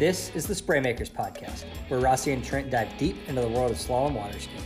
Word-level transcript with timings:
This 0.00 0.34
is 0.34 0.46
the 0.46 0.54
Spraymakers 0.54 1.10
Podcast, 1.10 1.64
where 1.88 2.00
Rossi 2.00 2.32
and 2.32 2.42
Trent 2.42 2.70
dive 2.70 2.88
deep 2.96 3.18
into 3.28 3.42
the 3.42 3.48
world 3.48 3.70
of 3.70 3.76
slalom 3.76 4.14
water 4.14 4.40
skiing. 4.40 4.64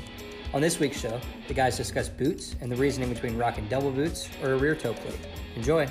On 0.52 0.62
this 0.62 0.78
week's 0.78 1.00
show, 1.00 1.20
the 1.48 1.54
guys 1.54 1.76
discuss 1.76 2.08
boots 2.08 2.54
and 2.60 2.70
the 2.70 2.76
reasoning 2.76 3.12
between 3.12 3.36
rocking 3.36 3.66
double 3.66 3.90
boots 3.90 4.28
or 4.44 4.52
a 4.52 4.56
rear 4.56 4.76
toe 4.76 4.94
plate. 4.94 5.18
Enjoy. 5.56 5.88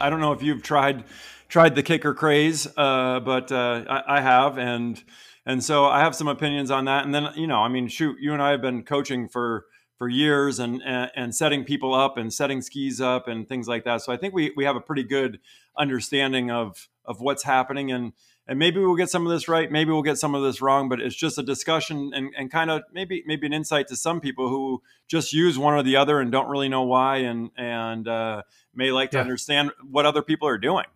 I 0.00 0.08
don't 0.08 0.20
know 0.20 0.32
if 0.32 0.42
you've 0.42 0.62
tried 0.62 1.04
tried 1.50 1.74
the 1.74 1.82
kicker 1.82 2.14
craze, 2.14 2.66
uh, 2.78 3.20
but 3.20 3.52
uh, 3.52 3.84
I, 3.90 4.16
I, 4.16 4.20
have, 4.22 4.56
and 4.56 5.04
and 5.44 5.62
so 5.62 5.84
I 5.84 6.00
have 6.00 6.14
some 6.14 6.28
opinions 6.28 6.70
on 6.70 6.86
that. 6.86 7.04
And 7.04 7.14
then 7.14 7.28
you 7.36 7.46
know, 7.46 7.58
I 7.58 7.68
mean, 7.68 7.88
shoot, 7.88 8.16
you 8.20 8.32
and 8.32 8.40
I 8.40 8.52
have 8.52 8.62
been 8.62 8.84
coaching 8.84 9.28
for 9.28 9.66
for 9.98 10.08
years 10.08 10.58
and, 10.58 10.82
and, 10.82 11.10
and 11.14 11.34
setting 11.34 11.62
people 11.64 11.92
up 11.92 12.16
and 12.16 12.32
setting 12.32 12.62
skis 12.62 13.02
up 13.02 13.28
and 13.28 13.46
things 13.46 13.68
like 13.68 13.84
that. 13.84 14.00
So 14.00 14.14
I 14.14 14.16
think 14.16 14.32
we 14.32 14.54
we 14.56 14.64
have 14.64 14.76
a 14.76 14.80
pretty 14.80 15.04
good 15.04 15.40
understanding 15.76 16.50
of 16.50 16.88
of 17.04 17.20
what's 17.20 17.42
happening 17.42 17.90
and 17.90 18.12
and 18.46 18.58
maybe 18.58 18.80
we'll 18.80 18.96
get 18.96 19.10
some 19.10 19.26
of 19.26 19.32
this 19.32 19.48
right 19.48 19.70
maybe 19.70 19.90
we'll 19.90 20.02
get 20.02 20.18
some 20.18 20.34
of 20.34 20.42
this 20.42 20.60
wrong 20.60 20.88
but 20.88 21.00
it's 21.00 21.14
just 21.14 21.38
a 21.38 21.42
discussion 21.42 22.12
and, 22.14 22.32
and 22.36 22.50
kind 22.50 22.70
of 22.70 22.82
maybe 22.92 23.22
maybe 23.26 23.46
an 23.46 23.52
insight 23.52 23.88
to 23.88 23.96
some 23.96 24.20
people 24.20 24.48
who 24.48 24.82
just 25.08 25.32
use 25.32 25.58
one 25.58 25.74
or 25.74 25.82
the 25.82 25.96
other 25.96 26.20
and 26.20 26.32
don't 26.32 26.48
really 26.48 26.68
know 26.68 26.82
why 26.82 27.18
and 27.18 27.50
and 27.56 28.08
uh, 28.08 28.42
may 28.74 28.90
like 28.90 29.10
to 29.10 29.20
understand 29.20 29.70
what 29.88 30.06
other 30.06 30.22
people 30.22 30.48
are 30.48 30.58
doing. 30.58 30.86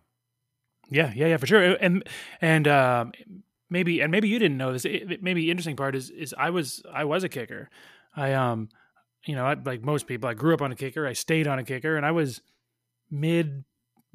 Yeah 0.89 1.11
yeah 1.15 1.27
yeah 1.27 1.37
for 1.37 1.47
sure 1.47 1.61
and 1.61 2.03
and 2.41 2.67
um, 2.67 3.11
maybe 3.69 4.01
and 4.01 4.11
maybe 4.11 4.29
you 4.29 4.39
didn't 4.39 4.57
know 4.57 4.71
this 4.71 4.85
it, 4.85 5.21
maybe 5.21 5.49
interesting 5.49 5.75
part 5.75 5.95
is 5.95 6.09
is 6.09 6.33
i 6.37 6.49
was 6.49 6.83
i 6.93 7.03
was 7.03 7.23
a 7.23 7.29
kicker. 7.29 7.69
I 8.15 8.33
um 8.33 8.69
you 9.25 9.35
know 9.35 9.45
I, 9.45 9.53
like 9.53 9.83
most 9.83 10.07
people 10.07 10.29
i 10.29 10.33
grew 10.33 10.53
up 10.53 10.61
on 10.61 10.71
a 10.71 10.75
kicker 10.75 11.05
i 11.05 11.13
stayed 11.13 11.47
on 11.47 11.59
a 11.59 11.63
kicker 11.63 11.97
and 11.97 12.05
i 12.05 12.11
was 12.11 12.41
mid 13.11 13.63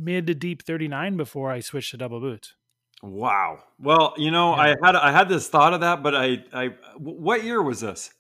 mid 0.02 0.27
to 0.27 0.34
deep 0.34 0.62
39 0.62 1.16
before 1.16 1.51
I 1.51 1.61
switched 1.61 1.92
to 1.92 1.97
double 1.97 2.20
boots. 2.20 2.55
Wow. 3.02 3.65
Well, 3.80 4.15
you 4.16 4.30
know, 4.30 4.55
yeah. 4.55 4.62
I 4.62 4.69
had 4.83 4.97
I 4.97 5.11
had 5.11 5.28
this 5.28 5.48
thought 5.48 5.75
of 5.75 5.81
that, 5.81 6.03
but 6.03 6.14
I 6.14 6.45
I 6.53 6.70
what 6.97 7.45
year 7.45 7.62
was 7.62 7.81
this? 7.81 8.12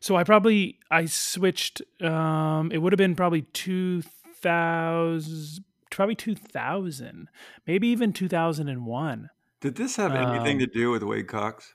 So 0.00 0.16
I 0.16 0.24
probably 0.24 0.78
I 0.90 1.06
switched 1.06 1.82
um 2.00 2.70
it 2.72 2.78
would 2.78 2.92
have 2.92 2.98
been 2.98 3.16
probably 3.16 3.42
2000 3.42 5.64
probably 5.90 6.14
2000, 6.14 7.28
maybe 7.66 7.88
even 7.88 8.12
2001. 8.12 9.30
Did 9.60 9.74
this 9.74 9.96
have 9.96 10.14
anything 10.14 10.56
um, 10.56 10.60
to 10.60 10.66
do 10.66 10.90
with 10.90 11.02
Wade 11.02 11.28
Cox? 11.28 11.74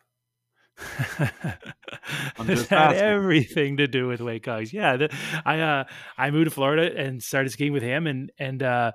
it 1.20 2.68
had 2.70 2.94
everything 2.96 3.78
to 3.78 3.88
do 3.88 4.08
with 4.08 4.22
Wade 4.22 4.44
Cox. 4.44 4.74
Yeah, 4.74 4.98
the, 4.98 5.16
I 5.46 5.60
uh, 5.60 5.84
I 6.18 6.32
moved 6.32 6.46
to 6.46 6.52
Florida 6.52 6.92
and 6.96 7.22
started 7.22 7.50
skiing 7.52 7.74
with 7.74 7.84
him, 7.84 8.08
and 8.08 8.32
and 8.38 8.62
uh, 8.62 8.92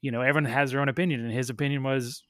you 0.00 0.10
know 0.10 0.20
everyone 0.20 0.50
has 0.50 0.70
their 0.70 0.80
own 0.80 0.88
opinion, 0.88 1.24
and 1.24 1.32
his 1.32 1.50
opinion 1.50 1.82
was 1.82 2.22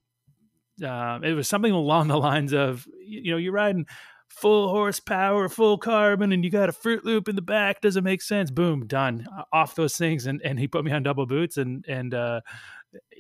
uh, 0.85 1.19
it 1.23 1.35
was 1.35 1.49
something 1.49 1.73
along 1.73 2.09
the 2.09 2.19
lines 2.19 2.53
of 2.53 2.87
you 3.01 3.31
know 3.31 3.37
you're 3.37 3.53
riding 3.53 3.87
full 4.29 4.69
horsepower, 4.69 5.49
full 5.49 5.79
carbon, 5.79 6.33
and 6.33 6.45
you 6.45 6.51
got 6.51 6.69
a 6.69 6.73
fruit 6.73 7.05
loop 7.05 7.29
in 7.29 7.37
the 7.37 7.43
back. 7.43 7.81
Doesn't 7.81 8.05
make 8.05 8.23
sense. 8.23 8.51
Boom, 8.51 8.87
done. 8.87 9.27
Off 9.53 9.75
those 9.75 9.97
things, 9.97 10.27
and 10.27 10.41
and 10.45 10.59
he 10.59 10.69
put 10.69 10.85
me 10.85 10.93
on 10.93 11.03
double 11.03 11.27
boots, 11.27 11.57
and 11.57 11.85
and 11.89 12.15
uh, 12.15 12.41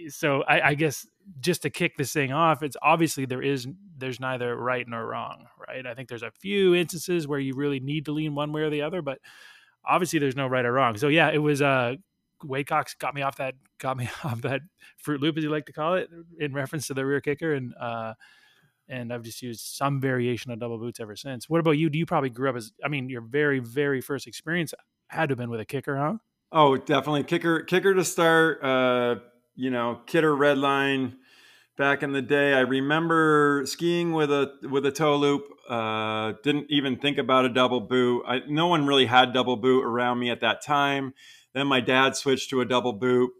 so 0.09 0.43
I, 0.43 0.69
I 0.69 0.75
guess 0.75 1.07
just 1.41 1.63
to 1.63 1.71
kick 1.71 1.97
this 1.97 2.13
thing 2.13 2.33
off, 2.33 2.63
it's 2.63 2.77
obviously 2.83 3.27
there 3.27 3.43
is 3.43 3.67
there's 3.97 4.21
neither 4.21 4.57
right 4.57 4.87
nor 4.89 5.07
wrong, 5.07 5.47
right? 5.67 5.87
I 5.87 5.95
think 5.95 6.09
there's 6.09 6.23
a 6.23 6.31
few 6.31 6.75
instances 6.75 7.27
where 7.27 7.39
you 7.39 7.55
really 7.55 7.81
need 7.81 8.07
to 8.07 8.13
lean 8.13 8.35
one 8.35 8.53
way 8.53 8.63
or 8.63 8.71
the 8.71 8.83
other, 8.83 9.03
but 9.03 9.19
obviously 9.85 10.19
there's 10.19 10.37
no 10.37 10.47
right 10.47 10.65
or 10.65 10.73
wrong. 10.73 10.97
So 10.97 11.09
yeah, 11.09 11.31
it 11.31 11.39
was 11.39 11.63
uh 11.63 11.97
Wade 12.45 12.67
Cox 12.67 12.95
got 12.95 13.15
me 13.15 13.23
off 13.23 13.37
that 13.39 13.55
got 13.79 13.97
me 13.97 14.09
off 14.25 14.43
that 14.43 14.61
fruit 14.97 15.21
loop 15.21 15.37
as 15.37 15.45
you 15.45 15.51
like 15.51 15.67
to 15.67 15.73
call 15.73 15.95
it 15.95 16.09
in 16.39 16.53
reference 16.53 16.87
to 16.89 16.95
the 16.95 17.05
rear 17.05 17.21
kicker 17.21 17.55
and 17.55 17.75
uh 17.81 18.15
and 18.91 19.13
I've 19.13 19.23
just 19.23 19.43
used 19.43 19.61
some 19.61 20.01
variation 20.01 20.51
of 20.51 20.59
double 20.61 20.79
boots 20.79 20.99
ever 20.99 21.15
since. 21.15 21.47
What 21.47 21.61
about 21.61 21.73
you? 21.73 21.91
Do 21.91 21.99
you 21.99 22.07
probably 22.07 22.31
grew 22.31 22.49
up 22.49 22.57
as 22.57 22.73
I 22.85 22.89
mean 22.89 23.09
your 23.09 23.21
very 23.21 23.59
very 23.59 24.01
first 24.01 24.27
experience 24.27 24.73
had 25.09 25.29
to 25.29 25.33
have 25.33 25.39
been 25.39 25.51
with 25.51 25.61
a 25.61 25.67
kicker, 25.67 25.97
huh? 25.97 26.15
Oh, 26.51 26.77
definitely 26.77 27.25
kicker 27.25 27.61
kicker 27.63 27.95
to 27.95 28.05
start 28.05 28.63
uh 28.63 29.17
you 29.59 29.71
know, 29.71 30.01
Kidder 30.07 30.35
Redline 30.35 31.17
back 31.77 32.05
in 32.05 32.13
the 32.13 32.23
day. 32.23 32.55
I 32.55 32.61
remember 32.61 33.65
skiing 33.67 34.13
with 34.13 34.31
a 34.31 34.53
with 34.63 34.87
a 34.87 34.93
toe 34.93 35.17
loop. 35.17 35.49
Uh, 35.69 36.35
didn't 36.45 36.67
even 36.71 36.97
think 36.97 37.19
about 37.19 37.45
a 37.45 37.49
double 37.49 37.81
boot. 37.81 38.23
I, 38.27 38.39
no 38.49 38.69
one 38.69 38.87
really 38.87 39.07
had 39.07 39.35
double 39.35 39.57
boot 39.57 39.85
around 39.85 40.21
me 40.21 40.31
at 40.31 40.41
that 40.43 40.63
time. 40.63 41.13
Then 41.55 41.67
my 41.67 41.81
dad 41.81 42.15
switched 42.15 42.51
to 42.51 42.61
a 42.61 42.65
double 42.65 42.93
boot, 42.93 43.33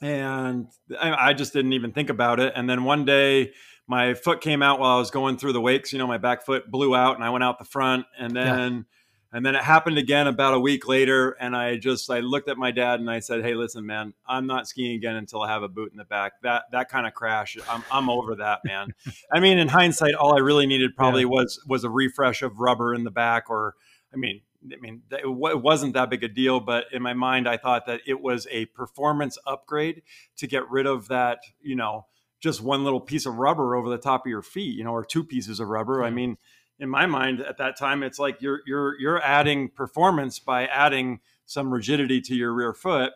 and 0.00 0.68
I, 0.98 1.30
I 1.30 1.32
just 1.32 1.52
didn't 1.52 1.72
even 1.72 1.92
think 1.92 2.10
about 2.10 2.38
it. 2.38 2.52
And 2.54 2.70
then 2.70 2.84
one 2.84 3.04
day, 3.04 3.50
my 3.88 4.14
foot 4.14 4.40
came 4.40 4.62
out 4.62 4.78
while 4.78 4.94
I 4.94 4.98
was 5.00 5.10
going 5.10 5.36
through 5.36 5.54
the 5.54 5.60
wakes. 5.60 5.92
You 5.92 5.98
know, 5.98 6.06
my 6.06 6.18
back 6.18 6.46
foot 6.46 6.70
blew 6.70 6.94
out, 6.94 7.16
and 7.16 7.24
I 7.24 7.30
went 7.30 7.42
out 7.42 7.58
the 7.58 7.64
front, 7.64 8.06
and 8.16 8.36
then. 8.36 8.72
Yeah 8.72 8.82
and 9.32 9.46
then 9.46 9.54
it 9.54 9.62
happened 9.62 9.96
again 9.98 10.26
about 10.26 10.54
a 10.54 10.60
week 10.60 10.88
later. 10.88 11.36
And 11.40 11.56
I 11.56 11.76
just, 11.76 12.10
I 12.10 12.20
looked 12.20 12.48
at 12.48 12.56
my 12.56 12.70
dad 12.70 13.00
and 13.00 13.08
I 13.08 13.20
said, 13.20 13.44
Hey, 13.44 13.54
listen, 13.54 13.86
man, 13.86 14.12
I'm 14.26 14.46
not 14.46 14.66
skiing 14.66 14.96
again 14.96 15.16
until 15.16 15.42
I 15.42 15.48
have 15.48 15.62
a 15.62 15.68
boot 15.68 15.92
in 15.92 15.98
the 15.98 16.04
back. 16.04 16.32
That, 16.42 16.64
that 16.72 16.88
kind 16.88 17.06
of 17.06 17.14
crash, 17.14 17.56
I'm, 17.68 17.84
I'm 17.92 18.10
over 18.10 18.34
that, 18.36 18.60
man. 18.64 18.94
I 19.32 19.40
mean, 19.40 19.58
in 19.58 19.68
hindsight, 19.68 20.14
all 20.14 20.34
I 20.34 20.38
really 20.38 20.66
needed 20.66 20.96
probably 20.96 21.22
yeah. 21.22 21.28
was, 21.28 21.62
was 21.66 21.84
a 21.84 21.90
refresh 21.90 22.42
of 22.42 22.58
rubber 22.58 22.94
in 22.94 23.04
the 23.04 23.10
back 23.10 23.50
or, 23.50 23.74
I 24.12 24.16
mean, 24.16 24.40
I 24.64 24.76
mean, 24.80 25.02
it 25.10 25.26
wasn't 25.26 25.94
that 25.94 26.10
big 26.10 26.22
a 26.22 26.28
deal, 26.28 26.60
but 26.60 26.84
in 26.92 27.00
my 27.00 27.14
mind, 27.14 27.48
I 27.48 27.56
thought 27.56 27.86
that 27.86 28.00
it 28.06 28.20
was 28.20 28.46
a 28.50 28.66
performance 28.66 29.38
upgrade 29.46 30.02
to 30.36 30.46
get 30.46 30.68
rid 30.68 30.86
of 30.86 31.08
that, 31.08 31.38
you 31.62 31.76
know, 31.76 32.06
just 32.40 32.60
one 32.60 32.84
little 32.84 33.00
piece 33.00 33.26
of 33.26 33.36
rubber 33.36 33.74
over 33.76 33.88
the 33.88 33.98
top 33.98 34.26
of 34.26 34.30
your 34.30 34.42
feet, 34.42 34.76
you 34.76 34.84
know, 34.84 34.92
or 34.92 35.04
two 35.04 35.24
pieces 35.24 35.60
of 35.60 35.68
rubber. 35.68 36.02
I 36.02 36.10
mean, 36.10 36.36
in 36.80 36.88
my 36.88 37.06
mind 37.06 37.40
at 37.40 37.58
that 37.58 37.78
time 37.78 38.02
it's 38.02 38.18
like 38.18 38.40
you're 38.40 38.60
you're 38.66 38.98
you're 38.98 39.22
adding 39.22 39.68
performance 39.68 40.38
by 40.38 40.66
adding 40.66 41.20
some 41.44 41.72
rigidity 41.72 42.20
to 42.22 42.34
your 42.34 42.52
rear 42.52 42.72
foot. 42.72 43.12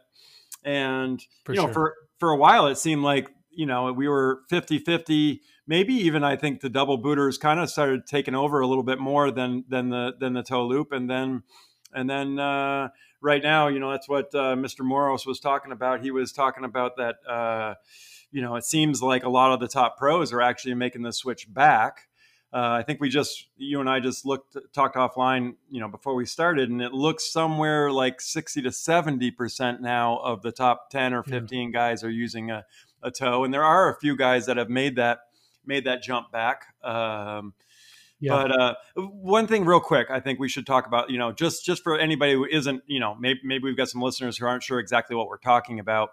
And 0.65 1.23
for 1.45 1.55
you 1.55 1.61
know 1.61 1.67
sure. 1.67 1.73
for 1.73 1.95
for 2.19 2.31
a 2.31 2.37
while 2.37 2.67
it 2.67 2.77
seemed 2.77 3.03
like 3.03 3.31
you 3.51 3.67
know 3.67 3.93
we 3.93 4.09
were 4.09 4.41
50-50 4.51 5.41
maybe 5.67 5.95
even 5.95 6.25
i 6.25 6.35
think 6.35 6.61
the 6.61 6.69
double 6.69 6.97
booters 6.97 7.39
kind 7.39 7.61
of 7.61 7.71
started 7.71 8.07
taking 8.07 8.35
over 8.35 8.61
a 8.61 8.67
little 8.67 8.83
bit 8.83 8.99
more 8.99 9.31
than 9.31 9.65
than 9.69 9.91
the 9.91 10.13
than 10.19 10.33
the 10.35 10.43
toe 10.43 10.67
loop. 10.67 10.93
And 10.93 11.09
then 11.09 11.43
and 11.93 12.11
then 12.11 12.39
uh, 12.39 12.89
right 13.21 13.43
now 13.43 13.69
you 13.69 13.79
know 13.79 13.91
that's 13.91 14.09
what 14.09 14.35
uh, 14.35 14.55
mr 14.57 14.81
moros 14.81 15.27
was 15.27 15.41
talking 15.41 15.73
about. 15.73 16.03
He 16.03 16.11
was 16.11 16.33
talking 16.33 16.65
about 16.65 16.97
that 16.97 17.17
uh, 17.29 17.75
you 18.31 18.43
know 18.43 18.57
it 18.57 18.65
seems 18.65 19.03
like 19.03 19.25
a 19.25 19.31
lot 19.31 19.53
of 19.53 19.61
the 19.61 19.69
top 19.69 19.97
pros 19.97 20.33
are 20.33 20.43
actually 20.43 20.75
making 20.75 21.03
the 21.03 21.13
switch 21.13 21.53
back 21.53 22.09
uh, 22.55 22.79
I 22.79 22.85
think 22.85 23.01
we 23.01 23.09
just 23.09 23.49
you 23.57 23.81
and 23.81 23.91
I 23.91 23.99
just 23.99 24.25
looked 24.25 24.57
talked 24.73 24.95
offline, 24.95 25.57
you 25.69 25.81
know, 25.81 25.89
before 25.89 26.15
we 26.15 26.25
started, 26.25 26.71
and 26.71 26.81
it 26.81 26.93
looks 26.93 27.33
somewhere 27.33 27.91
like 27.91 28.21
sixty 28.21 28.63
to 28.63 28.71
seventy 28.71 29.33
percent 29.33 29.83
now 29.83 30.19
of 30.19 30.43
the 30.43 30.53
top 30.53 30.89
ten 30.89 31.13
or 31.13 31.25
fifteen 31.25 31.71
yeah. 31.71 31.81
guys 31.81 32.05
are 32.05 32.11
using 32.11 32.53
a, 32.53 32.65
a 33.03 33.11
toe, 33.11 33.43
and 33.43 33.53
there 33.53 33.65
are 33.65 33.91
a 33.91 33.99
few 33.99 34.17
guys 34.17 34.47
that 34.47 34.57
have 34.57 34.71
made 34.71 34.95
that 34.97 35.19
made 35.67 35.85
that 35.87 36.05
jump 36.05 36.31
back. 36.31 36.67
Um, 36.85 37.55
yeah. 38.21 38.31
But 38.31 38.61
uh, 38.61 38.75
one 38.97 39.49
thing, 39.49 39.65
real 39.65 39.81
quick, 39.81 40.07
I 40.09 40.21
think 40.21 40.39
we 40.39 40.49
should 40.49 40.67
talk 40.67 40.87
about, 40.87 41.11
you 41.11 41.19
know, 41.19 41.33
just 41.33 41.65
just 41.65 41.83
for 41.83 41.99
anybody 41.99 42.35
who 42.35 42.47
isn't, 42.47 42.85
you 42.87 43.01
know, 43.01 43.17
maybe 43.17 43.41
maybe 43.43 43.65
we've 43.65 43.77
got 43.77 43.89
some 43.89 44.01
listeners 44.01 44.39
who 44.39 44.47
aren't 44.47 44.63
sure 44.63 44.79
exactly 44.79 45.17
what 45.17 45.27
we're 45.27 45.39
talking 45.39 45.81
about 45.81 46.11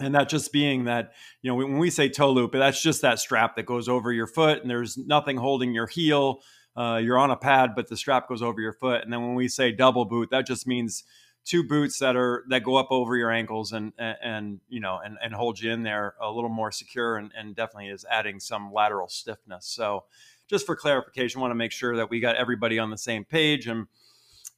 and 0.00 0.14
that 0.14 0.28
just 0.28 0.52
being 0.52 0.84
that 0.84 1.12
you 1.42 1.50
know 1.50 1.54
when 1.54 1.78
we 1.78 1.90
say 1.90 2.08
toe 2.08 2.32
loop 2.32 2.52
that's 2.52 2.82
just 2.82 3.02
that 3.02 3.18
strap 3.18 3.56
that 3.56 3.66
goes 3.66 3.88
over 3.88 4.12
your 4.12 4.26
foot 4.26 4.62
and 4.62 4.70
there's 4.70 4.96
nothing 4.98 5.36
holding 5.36 5.72
your 5.74 5.86
heel. 5.86 6.40
Uh, 6.76 7.00
you're 7.02 7.18
on 7.18 7.30
a 7.30 7.36
pad 7.36 7.72
but 7.74 7.88
the 7.88 7.96
strap 7.96 8.28
goes 8.28 8.42
over 8.42 8.60
your 8.60 8.72
foot. 8.72 9.02
And 9.02 9.12
then 9.12 9.22
when 9.22 9.34
we 9.34 9.48
say 9.48 9.72
double 9.72 10.04
boot 10.04 10.30
that 10.30 10.46
just 10.46 10.66
means 10.66 11.04
two 11.44 11.62
boots 11.64 11.98
that 11.98 12.16
are 12.16 12.44
that 12.48 12.62
go 12.62 12.76
up 12.76 12.88
over 12.90 13.16
your 13.16 13.30
ankles 13.30 13.72
and 13.72 13.92
and, 13.98 14.16
and 14.22 14.60
you 14.68 14.80
know 14.80 14.98
and, 15.04 15.18
and 15.22 15.34
hold 15.34 15.60
you 15.60 15.70
in 15.70 15.82
there 15.82 16.14
a 16.20 16.30
little 16.30 16.50
more 16.50 16.72
secure 16.72 17.16
and, 17.16 17.32
and 17.36 17.54
definitely 17.54 17.88
is 17.88 18.04
adding 18.10 18.40
some 18.40 18.72
lateral 18.72 19.08
stiffness. 19.08 19.66
So 19.66 20.04
just 20.48 20.66
for 20.66 20.74
clarification 20.74 21.40
want 21.40 21.50
to 21.50 21.56
make 21.56 21.72
sure 21.72 21.96
that 21.96 22.10
we 22.10 22.20
got 22.20 22.36
everybody 22.36 22.78
on 22.78 22.90
the 22.90 22.98
same 22.98 23.24
page. 23.24 23.66
And 23.66 23.86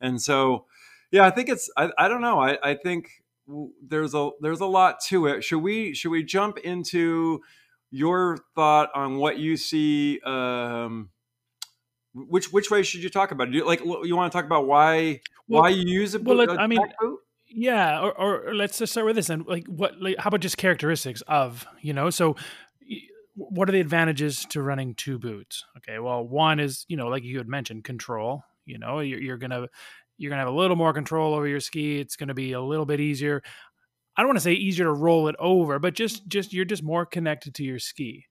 and 0.01 0.21
so 0.21 0.67
yeah 1.13 1.25
i 1.25 1.31
think 1.31 1.49
it's 1.49 1.71
i, 1.77 1.91
I 1.97 2.09
don't 2.09 2.21
know. 2.21 2.41
I, 2.41 2.59
I 2.63 2.75
think 2.75 3.22
there's 3.87 4.15
a 4.15 4.31
there's 4.41 4.61
a 4.61 4.67
lot 4.67 5.01
to 5.09 5.27
it. 5.27 5.45
Should 5.45 5.61
we 5.61 5.95
should 5.95 6.11
we 6.11 6.23
jump 6.23 6.59
into 6.59 7.41
your 7.91 8.39
thought 8.55 8.91
on 8.95 9.17
what 9.17 9.39
you 9.39 9.57
see? 9.57 10.21
Um, 10.25 11.11
which 12.15 12.53
which 12.53 12.71
way 12.71 12.83
should 12.83 13.03
you 13.03 13.11
talk 13.11 13.31
about? 13.31 13.51
Do 13.51 13.59
you, 13.59 13.67
like 13.67 13.81
you 13.85 14.17
want 14.17 14.33
to 14.33 14.37
talk 14.37 14.45
about 14.45 14.67
why 14.67 15.21
well, 15.49 15.63
why 15.63 15.71
you 15.71 15.83
use 15.83 16.15
it? 16.15 16.25
Well, 16.25 16.37
let, 16.37 16.51
I 16.51 16.67
mean, 16.67 16.81
yeah, 17.49 18.01
or, 18.01 18.13
or, 18.13 18.55
let's 18.55 18.79
just 18.79 18.93
start 18.93 19.07
with 19.07 19.17
this. 19.17 19.31
And 19.31 19.47
like, 19.47 19.67
what? 19.67 20.01
Like, 20.01 20.17
how 20.19 20.29
about 20.29 20.41
just 20.41 20.57
characteristics 20.57 21.23
of 21.23 21.67
you 21.81 21.93
know? 21.93 22.11
So, 22.11 22.37
what 23.35 23.69
are 23.69 23.73
the 23.73 23.81
advantages 23.81 24.47
to 24.51 24.63
running 24.63 24.95
two 24.95 25.19
boots? 25.19 25.65
Okay, 25.79 25.99
well, 25.99 26.27
one 26.27 26.61
is 26.61 26.85
you 26.89 26.97
know, 26.97 27.09
like 27.09 27.25
you 27.25 27.39
had 27.39 27.49
mentioned, 27.49 27.85
control. 27.85 28.45
You 28.65 28.79
know, 28.79 29.01
you're, 29.01 29.21
you're 29.21 29.39
gonna 29.39 29.69
you're 30.19 30.31
going 30.31 30.39
to 30.39 30.45
have 30.45 30.53
a 30.53 30.57
little 30.57 30.77
more 30.77 30.93
control 30.93 31.35
over 31.35 31.47
your 31.47 31.61
ski. 31.61 32.01
It's 32.01 32.17
going 32.17 32.29
to 32.29 32.35
be 32.35 32.53
a 32.53 32.61
little 32.61 32.87
bit 32.87 33.01
easier. 33.01 33.43
I 34.17 34.23
don't 34.23 34.29
want 34.29 34.39
to 34.39 34.45
say 34.45 34.53
easier 34.53 34.85
to 34.87 34.93
roll 34.93 35.29
it 35.29 35.37
over, 35.39 35.79
but 35.79 35.95
just 35.95 36.29
just 36.29 36.53
you're 36.53 36.65
just 36.65 36.83
more 36.83 37.07
connected 37.07 37.55
to 37.55 37.65
your 37.65 37.79
ski. 37.79 38.27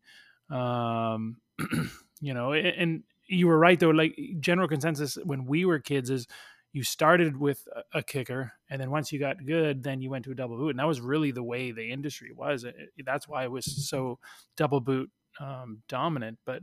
Um, 0.49 1.37
you 2.21 2.33
know, 2.33 2.53
and 2.53 3.03
you 3.27 3.47
were 3.47 3.57
right 3.57 3.79
though. 3.79 3.89
Like 3.89 4.15
general 4.39 4.67
consensus 4.67 5.17
when 5.23 5.45
we 5.45 5.65
were 5.65 5.79
kids 5.79 6.09
is 6.09 6.27
you 6.73 6.83
started 6.83 7.35
with 7.35 7.67
a 7.93 8.03
kicker, 8.03 8.53
and 8.69 8.79
then 8.79 8.91
once 8.91 9.11
you 9.11 9.19
got 9.19 9.45
good, 9.45 9.83
then 9.83 10.01
you 10.01 10.09
went 10.09 10.25
to 10.25 10.31
a 10.31 10.35
double 10.35 10.57
boot, 10.57 10.69
and 10.69 10.79
that 10.79 10.87
was 10.87 11.01
really 11.01 11.31
the 11.31 11.43
way 11.43 11.71
the 11.71 11.91
industry 11.91 12.31
was. 12.31 12.63
It, 12.63 12.75
that's 13.03 13.27
why 13.27 13.43
it 13.43 13.51
was 13.51 13.89
so 13.89 14.19
double 14.55 14.79
boot 14.79 15.09
um, 15.39 15.81
dominant. 15.89 16.37
But 16.45 16.61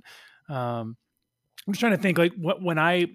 um, 0.49 0.97
I'm 1.67 1.73
just 1.73 1.81
trying 1.81 1.97
to 1.97 2.03
think 2.03 2.19
like 2.19 2.33
what 2.35 2.63
when 2.63 2.79
I 2.79 3.07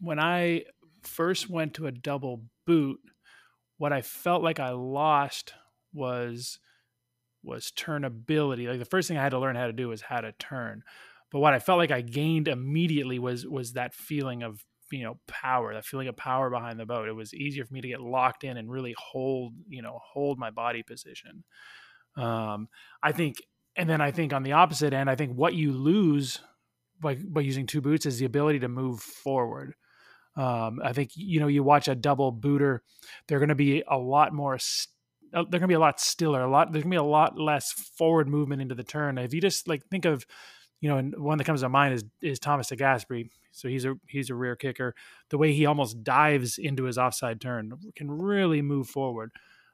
when 0.00 0.18
I 0.20 0.64
first 1.06 1.48
went 1.48 1.74
to 1.74 1.86
a 1.86 1.92
double 1.92 2.44
boot, 2.66 3.00
what 3.78 3.92
I 3.92 4.02
felt 4.02 4.42
like 4.42 4.60
I 4.60 4.70
lost 4.70 5.54
was 5.92 6.58
was 7.42 7.72
turnability. 7.76 8.68
Like 8.68 8.78
the 8.78 8.84
first 8.84 9.08
thing 9.08 9.16
I 9.16 9.22
had 9.22 9.30
to 9.30 9.38
learn 9.38 9.56
how 9.56 9.66
to 9.66 9.72
do 9.72 9.88
was 9.88 10.02
how 10.02 10.20
to 10.20 10.32
turn. 10.32 10.82
But 11.30 11.38
what 11.40 11.54
I 11.54 11.58
felt 11.58 11.78
like 11.78 11.90
I 11.90 12.00
gained 12.00 12.48
immediately 12.48 13.18
was 13.18 13.46
was 13.46 13.72
that 13.72 13.94
feeling 13.94 14.42
of 14.42 14.64
you 14.90 15.02
know 15.02 15.18
power 15.26 15.74
that 15.74 15.84
feeling 15.84 16.08
of 16.08 16.16
power 16.16 16.50
behind 16.50 16.78
the 16.78 16.86
boat 16.86 17.08
it 17.08 17.12
was 17.12 17.34
easier 17.34 17.64
for 17.64 17.74
me 17.74 17.80
to 17.80 17.88
get 17.88 18.00
locked 18.00 18.44
in 18.44 18.56
and 18.56 18.70
really 18.70 18.94
hold 18.96 19.52
you 19.68 19.82
know 19.82 19.98
hold 20.12 20.38
my 20.38 20.50
body 20.50 20.82
position 20.82 21.42
um 22.16 22.68
i 23.02 23.10
think 23.10 23.36
and 23.74 23.88
then 23.90 24.00
i 24.00 24.10
think 24.10 24.32
on 24.32 24.42
the 24.42 24.52
opposite 24.52 24.92
end 24.92 25.10
i 25.10 25.16
think 25.16 25.32
what 25.32 25.54
you 25.54 25.72
lose 25.72 26.40
by 27.00 27.16
by 27.16 27.40
using 27.40 27.66
two 27.66 27.80
boots 27.80 28.06
is 28.06 28.18
the 28.18 28.24
ability 28.24 28.60
to 28.60 28.68
move 28.68 29.00
forward 29.00 29.74
um 30.36 30.80
i 30.82 30.92
think 30.92 31.10
you 31.14 31.40
know 31.40 31.46
you 31.46 31.62
watch 31.62 31.88
a 31.88 31.94
double 31.94 32.30
booter 32.30 32.82
they're 33.26 33.38
going 33.38 33.48
to 33.48 33.54
be 33.54 33.82
a 33.88 33.96
lot 33.96 34.32
more 34.32 34.58
st- 34.58 34.92
uh, 35.34 35.42
they're 35.50 35.60
going 35.60 35.62
to 35.62 35.68
be 35.68 35.74
a 35.74 35.80
lot 35.80 36.00
stiller 36.00 36.42
a 36.42 36.50
lot 36.50 36.72
there's 36.72 36.84
going 36.84 36.90
to 36.90 36.94
be 36.94 36.98
a 36.98 37.02
lot 37.02 37.38
less 37.38 37.72
forward 37.72 38.28
movement 38.28 38.62
into 38.62 38.74
the 38.74 38.84
turn 38.84 39.18
if 39.18 39.34
you 39.34 39.40
just 39.40 39.66
like 39.66 39.84
think 39.86 40.04
of 40.04 40.26
you 40.80 40.88
know, 40.88 40.98
and 40.98 41.18
one 41.18 41.38
that 41.38 41.44
comes 41.44 41.62
to 41.62 41.68
mind 41.68 41.94
is 41.94 42.04
is 42.22 42.38
Thomas 42.38 42.70
DeGasperi. 42.70 43.28
So 43.52 43.68
he's 43.68 43.84
a 43.84 43.94
he's 44.06 44.30
a 44.30 44.34
rear 44.34 44.56
kicker. 44.56 44.94
The 45.30 45.38
way 45.38 45.52
he 45.52 45.66
almost 45.66 46.04
dives 46.04 46.58
into 46.58 46.84
his 46.84 46.98
offside 46.98 47.40
turn 47.40 47.72
can 47.94 48.10
really 48.10 48.62
move 48.62 48.88
forward. 48.88 49.30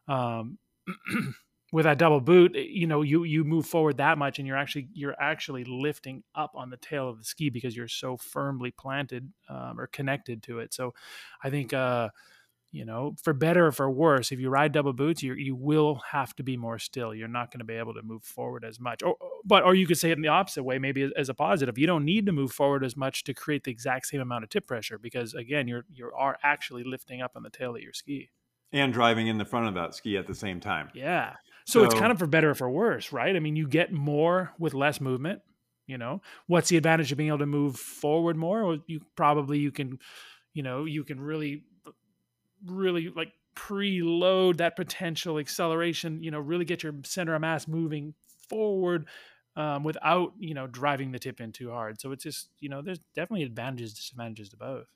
Um, 0.07 0.59
with 1.73 1.85
that 1.85 1.99
double 1.99 2.21
boot, 2.21 2.55
eh, 2.55 2.67
you 2.69 2.87
know, 2.87 3.03
you 3.03 3.25
you 3.25 3.43
move 3.45 3.67
forward 3.67 3.97
that 3.97 4.19
much, 4.19 4.39
and 4.39 4.47
you're 4.47 4.57
actually 4.57 4.89
you're 4.93 5.21
actually 5.21 5.65
lifting 5.65 6.23
up 6.35 6.53
on 6.55 6.71
the 6.71 6.77
tail 6.77 7.09
of 7.09 7.19
the 7.19 7.25
ski 7.25 7.51
because 7.51 7.77
you're 7.77 7.89
so 7.89 8.17
firmly 8.17 8.71
planted 8.71 9.33
um, 9.49 9.81
or 9.81 9.87
connected 9.89 10.43
to 10.45 10.61
it. 10.61 10.73
So, 10.75 10.95
I 11.43 11.51
think 11.51 11.73
uh, 11.73 12.11
you 12.71 12.85
know, 12.85 13.15
for 13.23 13.33
better 13.35 13.67
or 13.67 13.73
for 13.73 13.91
worse, 13.91 14.33
if 14.33 14.41
you 14.41 14.51
ride 14.51 14.73
double 14.73 14.93
boots, 14.93 15.23
you 15.23 15.35
you 15.35 15.57
will 15.57 15.97
have 16.11 16.37
to 16.37 16.43
be 16.43 16.57
more 16.59 16.79
still. 16.79 17.15
You're 17.15 17.27
not 17.27 17.51
going 17.51 17.61
to 17.61 17.65
be 17.65 17.75
able 17.75 17.95
to 17.95 18.03
move 18.03 18.23
forward 18.23 18.65
as 18.65 18.79
much. 18.79 19.03
Or, 19.03 19.17
but 19.45 19.65
or 19.65 19.75
you 19.75 19.87
could 19.87 19.99
say 19.99 20.11
it 20.11 20.19
in 20.19 20.23
the 20.23 20.29
opposite 20.29 20.63
way, 20.63 20.79
maybe 20.79 21.11
as 21.17 21.31
a 21.31 21.35
positive. 21.35 21.79
You 21.79 21.87
don't 21.87 22.05
need 22.05 22.27
to 22.27 22.33
move 22.33 22.53
forward 22.53 22.85
as 22.85 22.97
much 22.97 23.25
to 23.25 23.35
create 23.35 23.65
the 23.65 23.71
exact 23.71 24.07
same 24.07 24.21
amount 24.21 24.45
of 24.45 24.51
tip 24.51 24.67
pressure 24.67 24.99
because 24.99 25.35
again, 25.35 25.69
you're 25.69 25.85
you 25.93 26.13
are 26.15 26.39
actually 26.43 26.85
lifting 26.85 27.23
up 27.23 27.33
on 27.35 27.43
the 27.43 27.51
tail 27.51 27.75
of 27.77 27.83
your 27.83 27.95
ski 27.95 28.31
and 28.73 28.93
driving 28.93 29.27
in 29.29 29.39
the 29.39 29.45
front 29.45 29.69
of 29.69 29.75
that 29.75 29.95
ski 29.95 30.17
at 30.17 30.27
the 30.27 30.35
same 30.35 30.61
time. 30.61 30.91
Yeah. 30.95 31.35
So, 31.65 31.81
so 31.81 31.85
it's 31.85 31.95
kind 31.95 32.13
of 32.13 32.19
for 32.19 32.27
better 32.27 32.51
or 32.51 32.55
for 32.55 32.71
worse, 32.71 33.13
right? 33.13 33.35
I 33.35 33.39
mean, 33.41 33.57
you 33.57 33.69
get 33.69 33.93
more 33.93 34.53
with 34.59 34.75
less 34.75 35.01
movement. 35.01 35.43
You 35.87 35.99
know, 35.99 36.23
what's 36.47 36.69
the 36.69 36.77
advantage 36.77 37.11
of 37.13 37.19
being 37.19 37.29
able 37.29 37.39
to 37.39 37.47
move 37.47 37.77
forward 37.77 38.37
more? 38.37 38.65
Well, 38.65 38.79
you 38.87 39.01
probably 39.17 39.59
you 39.59 39.73
can, 39.73 39.99
you 40.55 40.63
know, 40.63 40.85
you 40.85 41.05
can 41.05 41.21
really 41.21 41.65
really 42.65 43.11
like 43.11 43.33
preload 43.55 44.59
that 44.59 44.77
potential 44.77 45.39
acceleration, 45.39 46.23
you 46.23 46.31
know, 46.31 46.39
really 46.39 46.65
get 46.65 46.83
your 46.83 46.95
center 47.05 47.35
of 47.35 47.41
mass 47.41 47.69
moving 47.69 48.15
forward 48.49 49.09
um, 49.57 49.85
without, 49.85 50.33
you 50.39 50.55
know, 50.55 50.67
driving 50.67 51.13
the 51.13 51.19
tip 51.19 51.41
in 51.41 51.53
too 51.53 51.71
hard. 51.71 52.01
So 52.01 52.13
it's 52.13 52.25
just, 52.25 52.49
you 52.61 52.69
know, 52.69 52.81
there's 52.83 53.01
definitely 53.15 53.45
advantages, 53.45 53.93
disadvantages 53.95 54.49
to 54.51 54.57
both. 54.57 54.87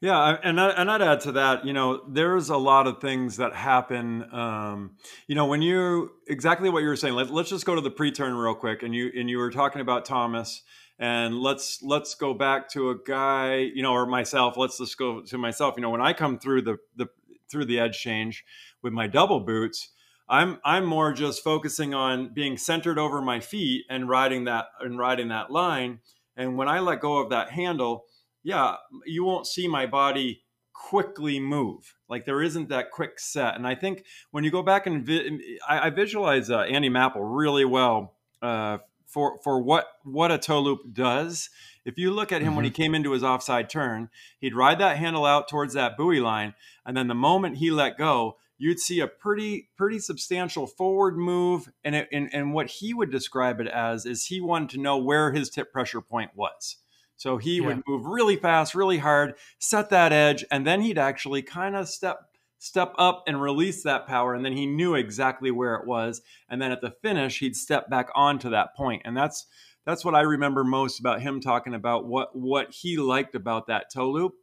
Yeah, 0.00 0.38
and 0.42 0.58
I, 0.58 0.70
and 0.70 0.90
I'd 0.90 1.02
add 1.02 1.20
to 1.20 1.32
that, 1.32 1.66
you 1.66 1.74
know, 1.74 2.02
there's 2.08 2.48
a 2.48 2.56
lot 2.56 2.86
of 2.86 3.02
things 3.02 3.36
that 3.36 3.54
happen. 3.54 4.24
Um, 4.32 4.92
you 5.26 5.34
know, 5.34 5.44
when 5.44 5.60
you 5.60 6.12
exactly 6.26 6.70
what 6.70 6.82
you 6.82 6.88
were 6.88 6.96
saying. 6.96 7.14
Let, 7.14 7.30
let's 7.30 7.50
just 7.50 7.66
go 7.66 7.74
to 7.74 7.82
the 7.82 7.90
pre-turn 7.90 8.34
real 8.34 8.54
quick, 8.54 8.82
and 8.82 8.94
you 8.94 9.10
and 9.14 9.28
you 9.28 9.36
were 9.36 9.50
talking 9.50 9.82
about 9.82 10.06
Thomas, 10.06 10.62
and 11.00 11.40
let's 11.40 11.82
let's 11.82 12.14
go 12.14 12.34
back 12.34 12.68
to 12.68 12.90
a 12.90 12.94
guy 12.94 13.56
you 13.56 13.82
know 13.82 13.92
or 13.92 14.06
myself 14.06 14.56
let's 14.56 14.78
just 14.78 14.96
go 14.98 15.22
to 15.22 15.38
myself 15.38 15.74
you 15.76 15.82
know 15.82 15.90
when 15.90 16.02
i 16.02 16.12
come 16.12 16.38
through 16.38 16.62
the 16.62 16.76
the 16.94 17.06
through 17.50 17.64
the 17.64 17.80
edge 17.80 17.98
change 17.98 18.44
with 18.82 18.92
my 18.92 19.06
double 19.06 19.40
boots 19.40 19.88
i'm 20.28 20.60
i'm 20.62 20.84
more 20.84 21.12
just 21.12 21.42
focusing 21.42 21.94
on 21.94 22.32
being 22.32 22.56
centered 22.56 22.98
over 22.98 23.22
my 23.22 23.40
feet 23.40 23.84
and 23.88 24.08
riding 24.08 24.44
that 24.44 24.66
and 24.80 24.98
riding 24.98 25.28
that 25.28 25.50
line 25.50 25.98
and 26.36 26.56
when 26.56 26.68
i 26.68 26.78
let 26.78 27.00
go 27.00 27.16
of 27.16 27.30
that 27.30 27.50
handle 27.50 28.04
yeah 28.42 28.76
you 29.06 29.24
won't 29.24 29.46
see 29.46 29.68
my 29.68 29.86
body 29.86 30.42
quickly 30.72 31.38
move 31.38 31.94
like 32.08 32.24
there 32.24 32.42
isn't 32.42 32.68
that 32.70 32.90
quick 32.90 33.18
set 33.18 33.54
and 33.54 33.66
i 33.66 33.74
think 33.74 34.04
when 34.30 34.44
you 34.44 34.50
go 34.50 34.62
back 34.62 34.86
and 34.86 35.04
vi- 35.04 35.38
I, 35.68 35.86
I, 35.86 35.90
visualize 35.90 36.50
uh, 36.50 36.60
andy 36.60 36.88
mapple 36.88 37.20
really 37.20 37.66
well 37.66 38.14
uh, 38.40 38.78
for 39.10 39.38
for 39.42 39.60
what 39.60 39.86
what 40.04 40.30
a 40.30 40.38
toe 40.38 40.60
loop 40.60 40.92
does. 40.92 41.50
If 41.84 41.98
you 41.98 42.10
look 42.10 42.32
at 42.32 42.40
him 42.40 42.48
mm-hmm. 42.48 42.56
when 42.56 42.64
he 42.64 42.70
mm-hmm. 42.70 42.82
came 42.82 42.94
into 42.94 43.12
his 43.12 43.24
offside 43.24 43.68
turn, 43.68 44.08
he'd 44.38 44.54
ride 44.54 44.78
that 44.78 44.98
handle 44.98 45.24
out 45.24 45.48
towards 45.48 45.74
that 45.74 45.96
buoy 45.96 46.20
line, 46.20 46.54
and 46.86 46.96
then 46.96 47.08
the 47.08 47.14
moment 47.14 47.56
he 47.56 47.70
let 47.70 47.98
go, 47.98 48.36
you'd 48.56 48.78
see 48.78 49.00
a 49.00 49.08
pretty 49.08 49.68
pretty 49.76 49.98
substantial 49.98 50.66
forward 50.66 51.16
move. 51.16 51.70
And 51.84 51.94
it, 51.94 52.08
and 52.12 52.32
and 52.32 52.54
what 52.54 52.68
he 52.68 52.94
would 52.94 53.10
describe 53.10 53.60
it 53.60 53.66
as 53.66 54.06
is 54.06 54.26
he 54.26 54.40
wanted 54.40 54.70
to 54.70 54.80
know 54.80 54.96
where 54.96 55.32
his 55.32 55.50
tip 55.50 55.72
pressure 55.72 56.00
point 56.00 56.30
was. 56.34 56.76
So 57.20 57.36
he 57.36 57.58
yeah. 57.58 57.66
would 57.66 57.82
move 57.86 58.06
really 58.06 58.36
fast, 58.36 58.74
really 58.74 58.96
hard, 58.96 59.34
set 59.58 59.90
that 59.90 60.10
edge, 60.10 60.42
and 60.50 60.66
then 60.66 60.80
he'd 60.80 60.96
actually 60.96 61.42
kind 61.42 61.76
of 61.76 61.86
step 61.86 62.20
step 62.58 62.94
up 62.96 63.24
and 63.26 63.40
release 63.40 63.82
that 63.82 64.06
power 64.06 64.34
and 64.34 64.44
then 64.44 64.52
he 64.52 64.66
knew 64.66 64.94
exactly 64.94 65.50
where 65.50 65.76
it 65.76 65.86
was 65.86 66.20
and 66.50 66.60
then 66.60 66.70
at 66.70 66.82
the 66.82 66.90
finish 66.90 67.38
he'd 67.38 67.56
step 67.56 67.88
back 67.88 68.10
onto 68.14 68.50
that 68.50 68.76
point 68.76 69.00
and 69.06 69.16
that's 69.16 69.46
that's 69.86 70.04
what 70.04 70.14
i 70.14 70.20
remember 70.20 70.62
most 70.62 71.00
about 71.00 71.22
him 71.22 71.40
talking 71.40 71.72
about 71.72 72.06
what 72.06 72.36
what 72.36 72.70
he 72.70 72.98
liked 72.98 73.34
about 73.34 73.66
that 73.66 73.90
toe 73.90 74.10
loop 74.10 74.34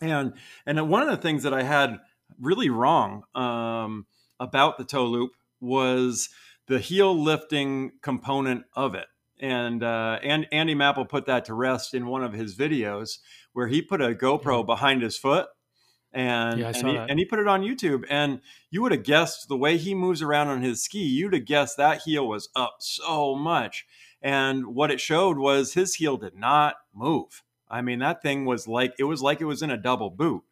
and 0.00 0.34
and 0.66 0.88
one 0.88 1.02
of 1.02 1.08
the 1.08 1.16
things 1.16 1.42
that 1.42 1.52
i 1.52 1.64
had 1.64 1.98
really 2.40 2.70
wrong 2.70 3.24
um, 3.34 4.06
about 4.38 4.78
the 4.78 4.84
toe 4.84 5.06
loop 5.06 5.32
was 5.60 6.28
the 6.68 6.78
heel 6.78 7.12
lifting 7.12 7.90
component 8.02 8.62
of 8.76 8.94
it 8.94 9.06
and 9.42 9.82
uh, 9.82 10.18
and 10.22 10.46
Andy 10.52 10.74
Mapple 10.74 11.08
put 11.08 11.26
that 11.26 11.44
to 11.46 11.54
rest 11.54 11.92
in 11.92 12.06
one 12.06 12.24
of 12.24 12.32
his 12.32 12.56
videos 12.56 13.18
where 13.52 13.66
he 13.66 13.82
put 13.82 14.00
a 14.00 14.14
GoPro 14.14 14.64
behind 14.64 15.02
his 15.02 15.18
foot 15.18 15.48
and 16.12 16.60
yeah, 16.60 16.72
and, 16.74 16.88
he, 16.88 16.96
and, 16.96 17.18
he, 17.18 17.24
put 17.24 17.38
it 17.38 17.48
on 17.48 17.62
YouTube. 17.62 18.04
And 18.10 18.40
you 18.70 18.82
would 18.82 18.92
have 18.92 19.02
guessed 19.02 19.48
the 19.48 19.56
way 19.56 19.78
he 19.78 19.94
moves 19.94 20.20
around 20.20 20.48
on 20.48 20.60
his 20.60 20.84
ski, 20.84 20.98
you'd 20.98 21.32
have 21.32 21.46
guessed 21.46 21.78
that 21.78 22.02
heel 22.02 22.28
was 22.28 22.50
up 22.54 22.76
so 22.80 23.34
much. 23.34 23.86
And 24.20 24.66
what 24.74 24.90
it 24.90 25.00
showed 25.00 25.38
was 25.38 25.72
his 25.72 25.94
heel 25.94 26.18
did 26.18 26.36
not 26.36 26.76
move. 26.94 27.42
I 27.68 27.80
mean, 27.80 28.00
that 28.00 28.22
thing 28.22 28.44
was 28.44 28.68
like 28.68 28.92
it 28.98 29.04
was 29.04 29.22
like 29.22 29.40
it 29.40 29.46
was 29.46 29.62
in 29.62 29.70
a 29.70 29.76
double 29.76 30.10
boot. 30.10 30.42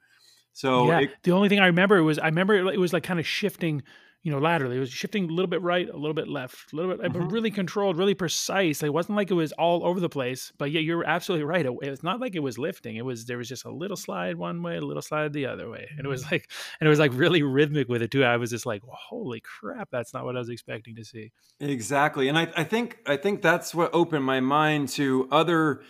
So 0.52 0.88
yeah, 0.88 1.00
it, 1.00 1.10
the 1.22 1.32
only 1.32 1.48
thing 1.48 1.60
I 1.60 1.66
remember 1.66 2.02
was 2.02 2.18
I 2.18 2.26
remember 2.26 2.54
it 2.72 2.80
was 2.80 2.92
like 2.92 3.02
kind 3.02 3.20
of 3.20 3.26
shifting 3.26 3.82
you 4.22 4.30
know, 4.30 4.38
laterally. 4.38 4.76
It 4.76 4.80
was 4.80 4.90
shifting 4.90 5.24
a 5.24 5.32
little 5.32 5.48
bit 5.48 5.62
right, 5.62 5.88
a 5.88 5.96
little 5.96 6.14
bit 6.14 6.28
left, 6.28 6.72
a 6.72 6.76
little 6.76 6.94
bit, 6.94 7.00
mm-hmm. 7.00 7.18
but 7.18 7.32
really 7.32 7.50
controlled, 7.50 7.96
really 7.96 8.14
precise. 8.14 8.82
It 8.82 8.92
wasn't 8.92 9.16
like 9.16 9.30
it 9.30 9.34
was 9.34 9.52
all 9.52 9.84
over 9.84 9.98
the 9.98 10.10
place. 10.10 10.52
But 10.58 10.70
yeah, 10.70 10.80
you're 10.80 11.04
absolutely 11.04 11.44
right. 11.44 11.64
It, 11.64 11.72
it's 11.82 12.02
not 12.02 12.20
like 12.20 12.34
it 12.34 12.40
was 12.40 12.58
lifting. 12.58 12.96
It 12.96 13.04
was 13.04 13.24
there 13.24 13.38
was 13.38 13.48
just 13.48 13.64
a 13.64 13.70
little 13.70 13.96
slide 13.96 14.36
one 14.36 14.62
way, 14.62 14.76
a 14.76 14.80
little 14.82 15.02
slide 15.02 15.32
the 15.32 15.46
other 15.46 15.70
way, 15.70 15.88
and 15.96 16.04
it 16.04 16.08
was 16.08 16.24
mm-hmm. 16.24 16.34
like, 16.34 16.50
and 16.80 16.86
it 16.86 16.90
was 16.90 16.98
like 16.98 17.12
really 17.14 17.42
rhythmic 17.42 17.88
with 17.88 18.02
it 18.02 18.10
too. 18.10 18.24
I 18.24 18.36
was 18.36 18.50
just 18.50 18.66
like, 18.66 18.82
holy 18.84 19.40
crap, 19.40 19.88
that's 19.90 20.12
not 20.12 20.24
what 20.24 20.36
I 20.36 20.40
was 20.40 20.50
expecting 20.50 20.96
to 20.96 21.04
see. 21.04 21.32
Exactly, 21.58 22.28
and 22.28 22.38
I, 22.38 22.52
I 22.56 22.64
think 22.64 22.98
I 23.06 23.16
think 23.16 23.40
that's 23.40 23.74
what 23.74 23.90
opened 23.94 24.24
my 24.24 24.40
mind 24.40 24.90
to 24.90 25.28
other 25.30 25.80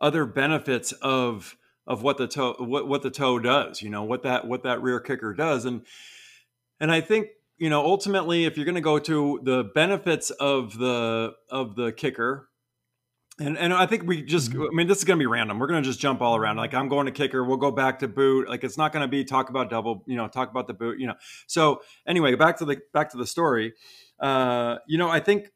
other 0.00 0.26
benefits 0.26 0.92
of 0.92 1.56
of 1.86 2.02
what 2.02 2.18
the 2.18 2.28
toe 2.28 2.54
what 2.58 2.86
what 2.86 3.02
the 3.02 3.10
toe 3.10 3.38
does. 3.38 3.80
You 3.80 3.88
know 3.88 4.02
what 4.02 4.24
that 4.24 4.46
what 4.46 4.62
that 4.64 4.82
rear 4.82 5.00
kicker 5.00 5.32
does, 5.32 5.64
and 5.64 5.86
and 6.80 6.92
I 6.92 7.00
think 7.00 7.28
you 7.58 7.68
know, 7.68 7.84
ultimately, 7.84 8.44
if 8.44 8.56
you're 8.56 8.64
going 8.64 8.76
to 8.76 8.80
go 8.80 8.98
to 8.98 9.40
the 9.42 9.64
benefits 9.74 10.30
of 10.30 10.78
the 10.78 11.34
of 11.50 11.74
the 11.74 11.92
kicker, 11.92 12.48
and 13.40 13.58
and 13.58 13.72
I 13.72 13.86
think 13.86 14.04
we 14.04 14.22
just, 14.22 14.50
mm-hmm. 14.50 14.62
I 14.62 14.68
mean, 14.72 14.86
this 14.86 14.98
is 14.98 15.04
going 15.04 15.18
to 15.18 15.22
be 15.22 15.26
random. 15.26 15.58
We're 15.58 15.66
going 15.66 15.82
to 15.82 15.88
just 15.88 16.00
jump 16.00 16.20
all 16.20 16.36
around. 16.36 16.56
Like 16.56 16.74
I'm 16.74 16.88
going 16.88 17.06
to 17.06 17.12
kicker, 17.12 17.44
we'll 17.44 17.56
go 17.56 17.70
back 17.70 17.98
to 18.00 18.08
boot. 18.08 18.48
Like 18.48 18.64
it's 18.64 18.78
not 18.78 18.92
going 18.92 19.02
to 19.02 19.08
be 19.08 19.24
talk 19.24 19.50
about 19.50 19.70
double, 19.70 20.04
you 20.06 20.16
know, 20.16 20.28
talk 20.28 20.50
about 20.50 20.66
the 20.66 20.74
boot, 20.74 21.00
you 21.00 21.06
know. 21.06 21.14
So 21.46 21.82
anyway, 22.06 22.34
back 22.36 22.58
to 22.58 22.64
the 22.64 22.78
back 22.92 23.10
to 23.10 23.16
the 23.16 23.26
story. 23.26 23.74
Uh, 24.20 24.78
you 24.86 24.98
know, 24.98 25.08
I 25.08 25.20
think 25.20 25.50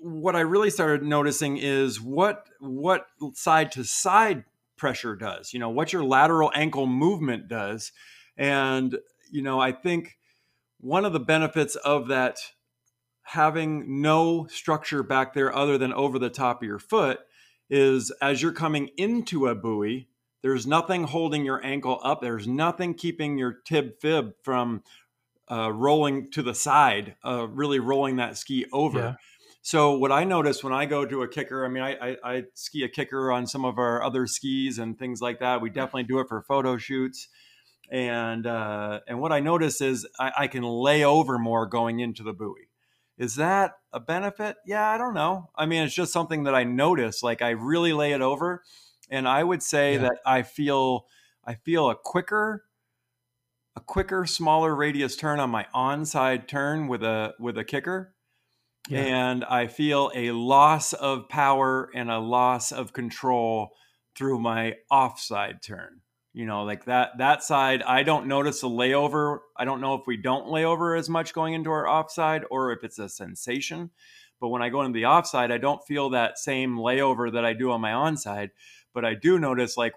what 0.00 0.36
I 0.36 0.40
really 0.40 0.70
started 0.70 1.02
noticing 1.02 1.56
is 1.56 2.00
what 2.00 2.48
what 2.60 3.06
side 3.34 3.72
to 3.72 3.84
side 3.84 4.44
pressure 4.76 5.14
does. 5.14 5.52
You 5.52 5.60
know, 5.60 5.70
what 5.70 5.92
your 5.92 6.04
lateral 6.04 6.50
ankle 6.54 6.86
movement 6.86 7.48
does, 7.48 7.92
and 8.36 8.96
you 9.30 9.42
know, 9.42 9.60
I 9.60 9.72
think 9.72 10.16
one 10.84 11.06
of 11.06 11.14
the 11.14 11.20
benefits 11.20 11.76
of 11.76 12.08
that 12.08 12.38
having 13.22 14.02
no 14.02 14.46
structure 14.50 15.02
back 15.02 15.32
there 15.32 15.54
other 15.54 15.78
than 15.78 15.94
over 15.94 16.18
the 16.18 16.28
top 16.28 16.62
of 16.62 16.68
your 16.68 16.78
foot 16.78 17.20
is 17.70 18.12
as 18.20 18.42
you're 18.42 18.52
coming 18.52 18.90
into 18.98 19.46
a 19.46 19.54
buoy, 19.54 20.08
there's 20.42 20.66
nothing 20.66 21.04
holding 21.04 21.42
your 21.42 21.64
ankle 21.64 21.98
up. 22.04 22.20
There's 22.20 22.46
nothing 22.46 22.92
keeping 22.92 23.38
your 23.38 23.52
tib 23.64 23.98
fib 23.98 24.34
from 24.42 24.82
uh, 25.50 25.72
rolling 25.72 26.30
to 26.32 26.42
the 26.42 26.54
side, 26.54 27.16
uh, 27.24 27.46
really 27.48 27.78
rolling 27.78 28.16
that 28.16 28.36
ski 28.36 28.66
over. 28.70 28.98
Yeah. 28.98 29.14
So 29.62 29.96
what 29.96 30.12
I 30.12 30.24
notice 30.24 30.62
when 30.62 30.74
I 30.74 30.84
go 30.84 31.06
to 31.06 31.22
a 31.22 31.28
kicker, 31.28 31.64
I 31.64 31.68
mean, 31.68 31.82
I, 31.82 32.10
I, 32.10 32.16
I, 32.22 32.44
ski 32.52 32.84
a 32.84 32.88
kicker 32.90 33.32
on 33.32 33.46
some 33.46 33.64
of 33.64 33.78
our 33.78 34.02
other 34.02 34.26
skis 34.26 34.78
and 34.78 34.98
things 34.98 35.22
like 35.22 35.40
that. 35.40 35.62
We 35.62 35.70
definitely 35.70 36.02
do 36.02 36.18
it 36.18 36.28
for 36.28 36.42
photo 36.42 36.76
shoots, 36.76 37.28
and 37.90 38.46
uh, 38.46 39.00
and 39.06 39.20
what 39.20 39.32
I 39.32 39.40
notice 39.40 39.80
is 39.80 40.06
I, 40.18 40.32
I 40.38 40.46
can 40.46 40.62
lay 40.62 41.04
over 41.04 41.38
more 41.38 41.66
going 41.66 42.00
into 42.00 42.22
the 42.22 42.32
buoy. 42.32 42.68
Is 43.16 43.36
that 43.36 43.72
a 43.92 44.00
benefit? 44.00 44.56
Yeah, 44.66 44.88
I 44.88 44.98
don't 44.98 45.14
know. 45.14 45.50
I 45.54 45.66
mean, 45.66 45.82
it's 45.82 45.94
just 45.94 46.12
something 46.12 46.44
that 46.44 46.54
I 46.54 46.64
notice. 46.64 47.22
Like 47.22 47.42
I 47.42 47.50
really 47.50 47.92
lay 47.92 48.12
it 48.12 48.20
over, 48.20 48.62
and 49.10 49.28
I 49.28 49.44
would 49.44 49.62
say 49.62 49.94
yeah. 49.94 50.02
that 50.02 50.18
I 50.26 50.42
feel 50.42 51.06
I 51.44 51.54
feel 51.54 51.90
a 51.90 51.94
quicker 51.94 52.64
a 53.76 53.80
quicker, 53.80 54.24
smaller 54.26 54.74
radius 54.74 55.16
turn 55.16 55.40
on 55.40 55.50
my 55.50 55.66
onside 55.74 56.46
turn 56.46 56.88
with 56.88 57.02
a 57.02 57.34
with 57.38 57.58
a 57.58 57.64
kicker. 57.64 58.14
Yeah. 58.88 59.00
And 59.00 59.44
I 59.44 59.66
feel 59.66 60.10
a 60.14 60.32
loss 60.32 60.92
of 60.92 61.28
power 61.28 61.88
and 61.94 62.10
a 62.10 62.18
loss 62.18 62.70
of 62.70 62.92
control 62.92 63.70
through 64.14 64.40
my 64.40 64.74
offside 64.90 65.62
turn. 65.62 66.00
You 66.34 66.46
know, 66.46 66.64
like 66.64 66.84
that 66.86 67.18
that 67.18 67.42
side, 67.42 67.82
I 67.82 68.02
don't 68.02 68.26
notice 68.26 68.62
a 68.62 68.66
layover. 68.66 69.38
I 69.56 69.64
don't 69.64 69.80
know 69.80 69.94
if 69.94 70.06
we 70.06 70.16
don't 70.16 70.48
lay 70.48 70.64
over 70.64 70.94
as 70.94 71.08
much 71.08 71.32
going 71.32 71.54
into 71.54 71.70
our 71.70 71.88
offside 71.88 72.44
or 72.50 72.72
if 72.72 72.84
it's 72.84 72.98
a 72.98 73.08
sensation. 73.08 73.90
But 74.40 74.48
when 74.48 74.60
I 74.60 74.68
go 74.68 74.82
into 74.82 74.96
the 74.96 75.06
offside, 75.06 75.50
I 75.50 75.58
don't 75.58 75.82
feel 75.86 76.10
that 76.10 76.38
same 76.38 76.76
layover 76.76 77.32
that 77.32 77.44
I 77.44 77.52
do 77.52 77.70
on 77.70 77.80
my 77.80 77.92
onside. 77.92 78.50
But 78.92 79.04
I 79.04 79.14
do 79.14 79.38
notice 79.38 79.76
like 79.76 79.94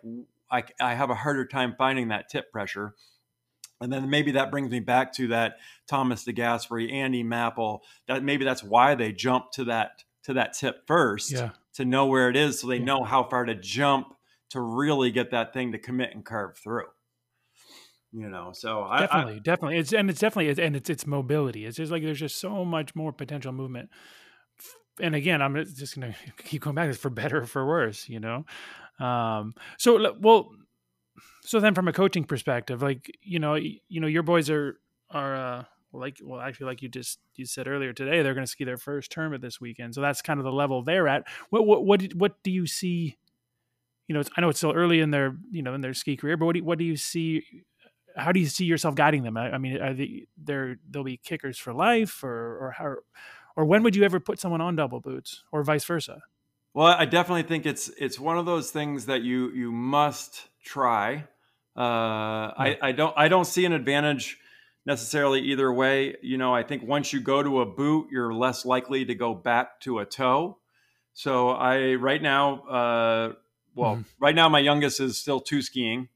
I, 0.49 0.63
I 0.79 0.93
have 0.93 1.09
a 1.09 1.15
harder 1.15 1.45
time 1.45 1.75
finding 1.77 2.09
that 2.09 2.29
tip 2.29 2.51
pressure 2.51 2.93
and 3.79 3.91
then 3.91 4.09
maybe 4.09 4.31
that 4.31 4.51
brings 4.51 4.71
me 4.71 4.79
back 4.79 5.13
to 5.13 5.27
that 5.27 5.57
Thomas 5.87 6.25
DeGasperi, 6.25 6.91
Andy 6.91 7.23
Mapple. 7.23 7.81
That 8.07 8.23
maybe 8.23 8.43
that's 8.43 8.63
why 8.63 8.95
they 8.95 9.11
jump 9.11 9.51
to 9.53 9.65
that 9.65 10.03
to 10.23 10.33
that 10.33 10.53
tip 10.53 10.87
first 10.87 11.31
yeah. 11.31 11.51
to 11.73 11.85
know 11.85 12.07
where 12.07 12.29
it 12.29 12.35
is, 12.35 12.59
so 12.59 12.67
they 12.67 12.77
yeah. 12.77 12.85
know 12.85 13.03
how 13.03 13.23
far 13.23 13.45
to 13.45 13.55
jump 13.55 14.13
to 14.51 14.61
really 14.61 15.11
get 15.11 15.31
that 15.31 15.53
thing 15.53 15.71
to 15.71 15.77
commit 15.77 16.11
and 16.13 16.25
carve 16.25 16.57
through. 16.57 16.87
You 18.13 18.29
know, 18.29 18.51
so 18.53 18.87
definitely, 18.97 19.35
I, 19.35 19.39
definitely, 19.39 19.77
it's 19.77 19.93
and 19.93 20.09
it's 20.09 20.19
definitely 20.19 20.63
and 20.63 20.75
it's 20.75 20.89
it's 20.89 21.05
mobility. 21.05 21.65
It's 21.65 21.77
just 21.77 21.91
like 21.91 22.03
there's 22.03 22.19
just 22.19 22.39
so 22.39 22.63
much 22.63 22.95
more 22.95 23.11
potential 23.11 23.51
movement. 23.51 23.89
And 24.99 25.13
again, 25.13 25.41
I'm 25.41 25.55
just 25.55 25.95
gonna 25.95 26.15
keep 26.43 26.63
going 26.63 26.75
back. 26.75 26.89
It's 26.89 26.97
for 26.97 27.09
better 27.09 27.39
or 27.39 27.45
for 27.45 27.65
worse, 27.65 28.07
you 28.07 28.19
know. 28.19 28.45
Um, 28.99 29.53
so 29.77 30.15
well 30.19 30.49
so 31.47 31.61
then 31.61 31.73
from 31.73 31.87
a 31.87 31.93
coaching 31.93 32.25
perspective 32.25 32.81
like 32.81 33.09
you 33.21 33.39
know 33.39 33.55
you 33.55 34.01
know 34.01 34.07
your 34.07 34.23
boys 34.23 34.49
are 34.49 34.79
are 35.09 35.35
uh 35.35 35.63
like 35.93 36.17
well 36.23 36.41
actually 36.41 36.65
like 36.65 36.81
you 36.81 36.89
just 36.89 37.19
you 37.35 37.45
said 37.45 37.67
earlier 37.67 37.93
today 37.93 38.21
they're 38.21 38.33
going 38.33 38.45
to 38.45 38.51
ski 38.51 38.65
their 38.65 38.77
first 38.77 39.11
tournament 39.11 39.41
this 39.41 39.61
weekend 39.61 39.95
so 39.95 40.01
that's 40.01 40.21
kind 40.21 40.39
of 40.39 40.43
the 40.43 40.51
level 40.51 40.83
they're 40.83 41.07
at 41.07 41.23
what 41.49 41.65
what 41.65 41.85
what, 41.85 42.13
what 42.13 42.43
do 42.43 42.51
you 42.51 42.67
see 42.67 43.17
you 44.07 44.15
know 44.15 44.21
i 44.35 44.41
know 44.41 44.49
it's 44.49 44.59
still 44.59 44.73
early 44.73 44.99
in 44.99 45.11
their 45.11 45.35
you 45.51 45.61
know 45.61 45.73
in 45.73 45.81
their 45.81 45.93
ski 45.93 46.17
career 46.17 46.37
but 46.37 46.45
what 46.45 46.53
do 46.53 46.59
you, 46.59 46.65
what 46.65 46.77
do 46.77 46.83
you 46.85 46.95
see 46.95 47.43
how 48.15 48.31
do 48.31 48.39
you 48.39 48.45
see 48.47 48.65
yourself 48.65 48.95
guiding 48.95 49.23
them 49.23 49.37
i, 49.37 49.51
I 49.51 49.57
mean 49.57 49.77
are 49.81 49.93
they 49.93 50.27
they're 50.37 50.77
they'll 50.89 51.03
be 51.03 51.17
kickers 51.17 51.57
for 51.57 51.73
life 51.73 52.23
or 52.23 52.57
or 52.57 52.75
how 52.77 52.95
or 53.55 53.65
when 53.65 53.83
would 53.83 53.95
you 53.95 54.03
ever 54.03 54.19
put 54.19 54.39
someone 54.39 54.61
on 54.61 54.75
double 54.75 54.99
boots 54.99 55.43
or 55.51 55.63
vice 55.63 55.85
versa 55.85 56.21
well 56.73 56.87
i 56.87 57.05
definitely 57.05 57.43
think 57.43 57.65
it's 57.65 57.89
it's 57.97 58.19
one 58.19 58.37
of 58.37 58.45
those 58.45 58.71
things 58.71 59.05
that 59.05 59.21
you 59.21 59.51
you 59.51 59.71
must 59.71 60.49
try 60.63 61.27
uh, 61.77 62.57
I, 62.57 62.77
I 62.81 62.91
don't 62.91 63.13
I 63.15 63.27
don't 63.27 63.45
see 63.45 63.63
an 63.63 63.71
advantage 63.71 64.39
necessarily 64.87 65.41
either 65.41 65.71
way. 65.71 66.15
You 66.23 66.39
know, 66.39 66.55
I 66.55 66.63
think 66.63 66.81
once 66.81 67.13
you 67.13 67.19
go 67.19 67.43
to 67.43 67.61
a 67.61 67.67
boot, 67.67 68.07
you're 68.11 68.33
less 68.33 68.65
likely 68.65 69.05
to 69.05 69.13
go 69.13 69.35
back 69.35 69.79
to 69.81 69.99
a 69.99 70.05
toe. 70.05 70.57
So 71.13 71.49
I 71.49 71.93
right 71.95 72.21
now, 72.21 72.61
uh, 72.63 73.33
well, 73.77 73.95
mm-hmm. 73.95 74.01
right 74.19 74.35
now 74.35 74.49
my 74.49 74.59
youngest 74.59 74.99
is 74.99 75.17
still 75.17 75.39
two 75.39 75.61
skiing. 75.61 76.09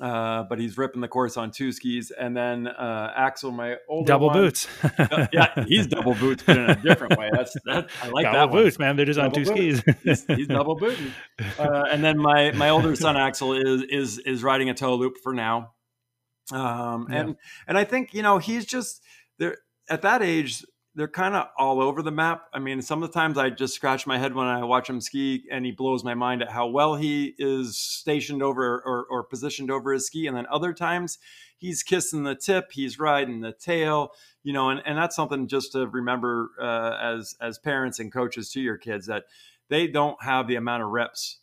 Uh, 0.00 0.42
but 0.44 0.58
he's 0.58 0.78
ripping 0.78 1.02
the 1.02 1.06
course 1.06 1.36
on 1.36 1.50
two 1.50 1.70
skis, 1.70 2.10
and 2.10 2.34
then 2.34 2.66
uh, 2.66 3.12
Axel, 3.14 3.52
my 3.52 3.76
older 3.90 4.08
double 4.08 4.28
one, 4.28 4.36
boots. 4.36 4.66
uh, 4.82 5.26
yeah, 5.32 5.64
he's 5.68 5.86
double 5.86 6.14
boots, 6.14 6.42
but 6.44 6.56
in 6.56 6.70
a 6.70 6.76
different 6.76 7.18
way. 7.18 7.28
That's 7.30 7.54
that. 7.66 7.90
I 8.02 8.08
like 8.08 8.24
double 8.24 8.38
that 8.38 8.50
boots, 8.50 8.78
one. 8.78 8.88
man. 8.88 8.96
They're 8.96 9.04
just 9.04 9.18
double 9.18 9.38
on 9.38 9.44
two 9.44 9.52
boot. 9.52 9.76
skis. 9.82 9.96
he's, 10.02 10.24
he's, 10.26 10.46
double 10.48 10.76
booting. 10.76 11.12
Uh, 11.58 11.84
and 11.90 12.02
then 12.02 12.18
my 12.18 12.52
my 12.52 12.70
older 12.70 12.96
son 12.96 13.18
Axel 13.18 13.52
is 13.52 13.82
is 13.82 14.18
is 14.20 14.42
riding 14.42 14.70
a 14.70 14.74
toe 14.74 14.94
loop 14.94 15.18
for 15.22 15.34
now. 15.34 15.74
Um, 16.50 17.08
and 17.10 17.28
yeah. 17.28 17.34
and 17.68 17.78
I 17.78 17.84
think 17.84 18.14
you 18.14 18.22
know 18.22 18.38
he's 18.38 18.64
just 18.64 19.02
there 19.38 19.58
at 19.90 20.02
that 20.02 20.22
age 20.22 20.64
they're 20.94 21.08
kind 21.08 21.34
of 21.34 21.46
all 21.56 21.80
over 21.80 22.02
the 22.02 22.10
map. 22.10 22.48
I 22.52 22.58
mean, 22.58 22.82
some 22.82 23.02
of 23.02 23.10
the 23.10 23.18
times 23.18 23.38
I 23.38 23.50
just 23.50 23.74
scratch 23.74 24.06
my 24.06 24.18
head 24.18 24.34
when 24.34 24.46
I 24.46 24.62
watch 24.64 24.90
him 24.90 25.00
ski, 25.00 25.44
and 25.50 25.64
he 25.64 25.72
blows 25.72 26.04
my 26.04 26.14
mind 26.14 26.42
at 26.42 26.50
how 26.50 26.66
well 26.66 26.96
he 26.96 27.34
is 27.38 27.78
stationed 27.78 28.42
over 28.42 28.82
or, 28.84 29.06
or 29.10 29.24
positioned 29.24 29.70
over 29.70 29.92
his 29.92 30.06
ski. 30.06 30.26
And 30.26 30.36
then 30.36 30.46
other 30.50 30.74
times 30.74 31.18
he's 31.56 31.82
kissing 31.82 32.24
the 32.24 32.34
tip, 32.34 32.72
he's 32.72 32.98
riding 32.98 33.40
the 33.40 33.52
tail, 33.52 34.10
you 34.42 34.52
know, 34.52 34.68
and, 34.68 34.82
and 34.84 34.98
that's 34.98 35.16
something 35.16 35.48
just 35.48 35.72
to 35.72 35.86
remember 35.86 36.50
uh, 36.60 36.98
as 37.00 37.34
as 37.40 37.58
parents 37.58 37.98
and 37.98 38.12
coaches 38.12 38.50
to 38.50 38.60
your 38.60 38.76
kids 38.76 39.06
that 39.06 39.24
they 39.68 39.86
don't 39.86 40.22
have 40.22 40.46
the 40.46 40.56
amount 40.56 40.82
of 40.82 40.90
reps 40.90 41.38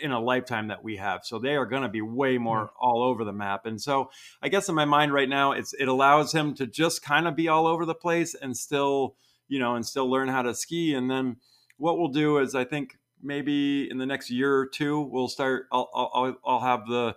in 0.00 0.12
a 0.12 0.20
lifetime 0.20 0.68
that 0.68 0.82
we 0.82 0.96
have. 0.96 1.20
So 1.24 1.38
they 1.38 1.56
are 1.56 1.66
going 1.66 1.82
to 1.82 1.88
be 1.88 2.00
way 2.00 2.38
more 2.38 2.66
mm-hmm. 2.66 2.76
all 2.80 3.02
over 3.02 3.24
the 3.24 3.32
map. 3.32 3.66
And 3.66 3.80
so 3.80 4.10
I 4.42 4.48
guess 4.48 4.68
in 4.68 4.74
my 4.74 4.84
mind 4.84 5.12
right 5.12 5.28
now, 5.28 5.52
it's 5.52 5.72
it 5.74 5.88
allows 5.88 6.32
him 6.32 6.54
to 6.54 6.66
just 6.66 7.02
kind 7.02 7.26
of 7.26 7.36
be 7.36 7.48
all 7.48 7.66
over 7.66 7.84
the 7.84 7.94
place 7.94 8.34
and 8.34 8.56
still, 8.56 9.16
you 9.48 9.58
know, 9.58 9.74
and 9.74 9.84
still 9.86 10.10
learn 10.10 10.28
how 10.28 10.42
to 10.42 10.54
ski. 10.54 10.94
And 10.94 11.10
then 11.10 11.36
what 11.76 11.98
we'll 11.98 12.08
do 12.08 12.38
is 12.38 12.54
I 12.54 12.64
think 12.64 12.98
maybe 13.22 13.90
in 13.90 13.98
the 13.98 14.06
next 14.06 14.30
year 14.30 14.54
or 14.56 14.66
two 14.66 15.00
we'll 15.00 15.28
start. 15.28 15.66
I'll 15.72 15.90
I'll, 15.94 16.36
I'll 16.44 16.60
have 16.60 16.86
the 16.86 17.16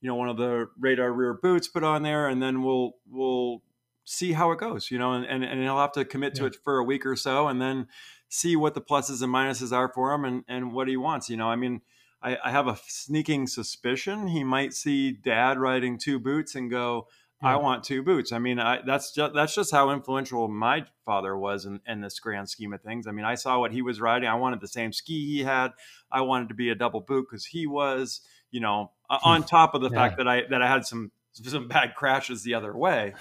you 0.00 0.08
know 0.08 0.14
one 0.14 0.28
of 0.28 0.36
the 0.36 0.68
radar 0.78 1.12
rear 1.12 1.34
boots 1.34 1.68
put 1.68 1.82
on 1.82 2.02
there, 2.02 2.28
and 2.28 2.42
then 2.42 2.62
we'll 2.62 2.92
we'll 3.10 3.62
see 4.04 4.32
how 4.32 4.52
it 4.52 4.58
goes. 4.58 4.90
You 4.90 4.98
know, 4.98 5.12
and 5.12 5.24
and, 5.24 5.42
and 5.42 5.62
he'll 5.62 5.78
have 5.78 5.92
to 5.92 6.04
commit 6.04 6.34
to 6.36 6.46
it 6.46 6.56
for 6.62 6.78
a 6.78 6.84
week 6.84 7.06
or 7.06 7.16
so, 7.16 7.48
and 7.48 7.60
then 7.60 7.88
see 8.28 8.56
what 8.56 8.74
the 8.74 8.80
pluses 8.80 9.22
and 9.22 9.32
minuses 9.32 9.72
are 9.72 9.90
for 9.92 10.12
him 10.12 10.24
and 10.24 10.44
and 10.46 10.72
what 10.72 10.88
he 10.88 10.96
wants. 10.96 11.30
You 11.30 11.36
know, 11.36 11.48
I 11.48 11.56
mean 11.56 11.80
I, 12.26 12.36
I 12.44 12.50
have 12.50 12.66
a 12.66 12.76
sneaking 12.88 13.46
suspicion 13.46 14.26
he 14.26 14.42
might 14.42 14.74
see 14.74 15.12
dad 15.12 15.58
riding 15.58 15.96
two 15.96 16.18
boots 16.18 16.56
and 16.56 16.68
go, 16.68 17.06
yeah. 17.40 17.50
I 17.52 17.56
want 17.56 17.84
two 17.84 18.02
boots. 18.02 18.32
I 18.32 18.40
mean, 18.40 18.58
I, 18.58 18.80
that's 18.84 19.12
just 19.12 19.34
that's 19.34 19.54
just 19.54 19.70
how 19.70 19.90
influential 19.90 20.48
my 20.48 20.86
father 21.04 21.36
was 21.36 21.66
in, 21.66 21.80
in 21.86 22.00
this 22.00 22.18
grand 22.18 22.48
scheme 22.48 22.72
of 22.72 22.80
things. 22.80 23.06
I 23.06 23.12
mean, 23.12 23.24
I 23.24 23.36
saw 23.36 23.60
what 23.60 23.72
he 23.72 23.82
was 23.82 24.00
riding. 24.00 24.28
I 24.28 24.34
wanted 24.34 24.60
the 24.60 24.68
same 24.68 24.92
ski 24.92 25.36
he 25.36 25.44
had. 25.44 25.68
I 26.10 26.22
wanted 26.22 26.48
to 26.48 26.54
be 26.54 26.70
a 26.70 26.74
double 26.74 27.00
boot 27.00 27.26
because 27.30 27.44
he 27.44 27.66
was, 27.66 28.22
you 28.50 28.60
know, 28.60 28.90
on 29.22 29.44
top 29.44 29.74
of 29.74 29.82
the 29.82 29.90
yeah. 29.90 29.96
fact 29.96 30.16
that 30.16 30.26
I 30.26 30.42
that 30.50 30.62
I 30.62 30.66
had 30.66 30.84
some 30.84 31.12
some 31.32 31.68
bad 31.68 31.94
crashes 31.94 32.42
the 32.42 32.54
other 32.54 32.76
way. 32.76 33.14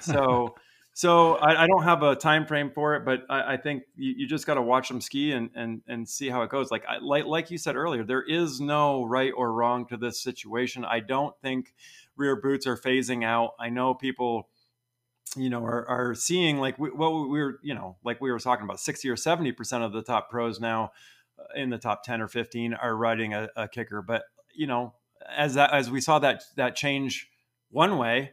So 0.00 0.56
so 0.98 1.36
I, 1.36 1.62
I, 1.62 1.66
don't 1.68 1.84
have 1.84 2.02
a 2.02 2.16
time 2.16 2.44
frame 2.44 2.72
for 2.74 2.96
it, 2.96 3.04
but 3.04 3.20
I, 3.30 3.52
I 3.52 3.56
think 3.56 3.84
you, 3.94 4.14
you 4.16 4.26
just 4.26 4.48
got 4.48 4.54
to 4.54 4.62
watch 4.62 4.88
them 4.88 5.00
ski 5.00 5.30
and, 5.30 5.48
and 5.54 5.80
and 5.86 6.08
see 6.08 6.28
how 6.28 6.42
it 6.42 6.50
goes. 6.50 6.72
Like 6.72 6.84
I, 6.88 6.98
like 6.98 7.24
like 7.24 7.52
you 7.52 7.56
said 7.56 7.76
earlier, 7.76 8.02
there 8.02 8.24
is 8.24 8.60
no 8.60 9.04
right 9.04 9.32
or 9.36 9.52
wrong 9.52 9.86
to 9.90 9.96
this 9.96 10.20
situation. 10.20 10.84
I 10.84 10.98
don't 10.98 11.40
think 11.40 11.72
rear 12.16 12.34
boots 12.34 12.66
are 12.66 12.76
phasing 12.76 13.24
out. 13.24 13.52
I 13.60 13.68
know 13.68 13.94
people 13.94 14.48
you 15.36 15.48
know 15.48 15.64
are, 15.64 15.86
are 15.86 16.16
seeing 16.16 16.58
like 16.58 16.80
we, 16.80 16.90
what 16.90 17.12
we 17.12 17.38
were 17.38 17.60
you 17.62 17.76
know 17.76 17.96
like 18.02 18.20
we 18.20 18.32
were 18.32 18.40
talking 18.40 18.64
about 18.64 18.80
60 18.80 19.08
or 19.08 19.16
70 19.16 19.52
percent 19.52 19.84
of 19.84 19.92
the 19.92 20.02
top 20.02 20.28
pros 20.28 20.58
now 20.58 20.90
uh, 21.38 21.44
in 21.54 21.70
the 21.70 21.78
top 21.78 22.02
10 22.02 22.20
or 22.20 22.26
15 22.26 22.74
are 22.74 22.96
riding 22.96 23.34
a, 23.34 23.48
a 23.54 23.68
kicker 23.68 24.02
but 24.02 24.24
you 24.52 24.66
know 24.66 24.94
as 25.28 25.54
that 25.54 25.72
as 25.72 25.92
we 25.92 26.00
saw 26.00 26.18
that 26.18 26.42
that 26.56 26.74
change 26.74 27.28
one 27.70 27.98
way 27.98 28.32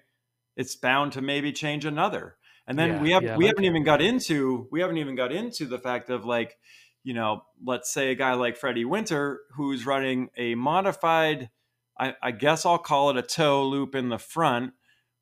it's 0.56 0.76
bound 0.76 1.12
to 1.12 1.22
maybe 1.22 1.52
change 1.52 1.86
another 1.86 2.38
and 2.68 2.78
then 2.80 2.90
yeah, 2.90 3.02
we 3.02 3.12
have 3.12 3.24
yeah, 3.24 3.38
we 3.38 3.48
haven't 3.48 3.66
even 3.66 3.84
got 3.84 4.02
into 4.02 4.68
we 4.72 4.82
haven't 4.82 4.98
even 4.98 5.16
got 5.16 5.32
into 5.32 5.66
the 5.66 5.80
fact 5.80 6.10
of 6.10 6.26
like, 6.26 6.58
you 7.04 7.14
know, 7.14 7.44
let's 7.64 7.92
say 7.92 8.12
a 8.12 8.16
guy 8.16 8.34
like 8.34 8.58
Freddie 8.58 8.86
Winter 8.86 9.42
who's 9.56 9.86
running 9.86 10.30
a 10.38 10.56
modified, 10.56 11.50
I, 12.00 12.16
I 12.22 12.32
guess 12.32 12.66
I'll 12.66 12.78
call 12.78 13.12
it 13.12 13.18
a 13.18 13.22
toe 13.22 13.66
loop 13.66 13.94
in 13.94 14.10
the 14.10 14.18
front 14.18 14.74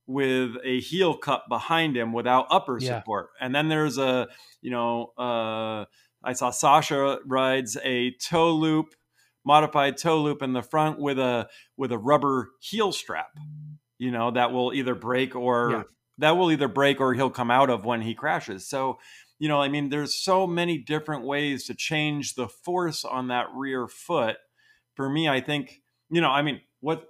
with 0.05 0.51
a 0.63 0.79
heel 0.79 1.15
cup 1.15 1.45
behind 1.49 1.95
him 1.95 2.13
without 2.13 2.47
upper 2.49 2.77
yeah. 2.79 2.99
support. 2.99 3.29
And 3.39 3.53
then 3.53 3.69
there's 3.69 3.97
a, 3.97 4.27
you 4.61 4.71
know, 4.71 5.13
uh, 5.17 5.85
I 6.23 6.33
saw 6.33 6.51
Sasha 6.51 7.19
rides 7.25 7.77
a 7.83 8.11
toe 8.11 8.51
loop, 8.51 8.95
modified 9.45 9.97
toe 9.97 10.21
loop 10.21 10.41
in 10.41 10.53
the 10.53 10.61
front 10.61 10.99
with 10.99 11.19
a 11.19 11.49
with 11.75 11.91
a 11.91 11.97
rubber 11.97 12.51
heel 12.61 12.93
strap, 12.93 13.31
you 13.97 14.11
know, 14.11 14.31
that 14.31 14.53
will 14.53 14.73
either 14.73 14.95
break 14.95 15.35
or 15.35 15.85
that 16.17 16.31
will 16.31 16.51
either 16.51 16.67
break 16.67 16.99
or 16.99 17.13
he'll 17.13 17.29
come 17.29 17.51
out 17.51 17.69
of 17.69 17.85
when 17.85 18.01
he 18.01 18.13
crashes. 18.13 18.67
So, 18.67 18.99
you 19.39 19.47
know, 19.47 19.61
I 19.61 19.67
mean, 19.67 19.89
there's 19.89 20.15
so 20.15 20.45
many 20.47 20.77
different 20.77 21.25
ways 21.25 21.65
to 21.65 21.73
change 21.73 22.35
the 22.35 22.47
force 22.47 23.03
on 23.03 23.27
that 23.27 23.47
rear 23.55 23.87
foot. 23.87 24.37
For 24.95 25.09
me, 25.09 25.27
I 25.27 25.41
think, 25.41 25.81
you 26.09 26.21
know, 26.21 26.29
I 26.29 26.41
mean, 26.41 26.61
what 26.81 27.07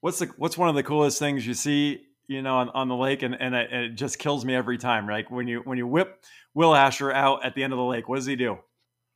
what's 0.00 0.18
the 0.18 0.26
what's 0.36 0.56
one 0.56 0.68
of 0.68 0.74
the 0.74 0.82
coolest 0.82 1.18
things 1.18 1.46
you 1.46 1.54
see, 1.54 2.00
you 2.28 2.42
know, 2.42 2.56
on, 2.56 2.70
on 2.70 2.88
the 2.88 2.96
lake, 2.96 3.22
and 3.22 3.34
and 3.38 3.54
it, 3.54 3.68
and 3.70 3.84
it 3.84 3.94
just 3.94 4.18
kills 4.18 4.44
me 4.44 4.54
every 4.54 4.78
time. 4.78 5.06
Right 5.06 5.30
when 5.30 5.46
you 5.46 5.60
when 5.64 5.78
you 5.78 5.86
whip 5.86 6.24
Will 6.54 6.74
Asher 6.74 7.12
out 7.12 7.44
at 7.44 7.54
the 7.54 7.62
end 7.62 7.72
of 7.72 7.78
the 7.78 7.84
lake, 7.84 8.08
what 8.08 8.16
does 8.16 8.26
he 8.26 8.36
do? 8.36 8.58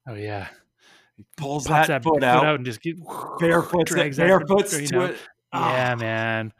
Oh 0.06 0.14
yeah, 0.14 0.48
he 1.16 1.24
pulls 1.36 1.64
that, 1.64 1.86
that, 1.86 2.02
foot, 2.02 2.22
out, 2.22 2.44
out, 2.44 2.56
and 2.56 2.66
just 2.66 2.82
get, 2.82 2.96
barefoot, 3.38 3.88
barefoot 3.88 4.72
you 4.72 4.88
know? 4.88 5.04
it. 5.06 5.16
Ah. 5.52 5.72
Yeah, 5.72 5.92
oh. 5.94 6.00
man. 6.00 6.52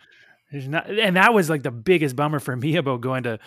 There's 0.55 0.69
not, 0.69 0.89
and 0.89 1.17
that 1.17 1.35
was 1.35 1.51
like 1.51 1.65
the 1.65 1.73
biggest 1.73 2.15
bummer 2.15 2.39
for 2.39 2.55
me 2.55 2.77
about 2.77 3.01
going 3.01 3.25
to 3.25 3.41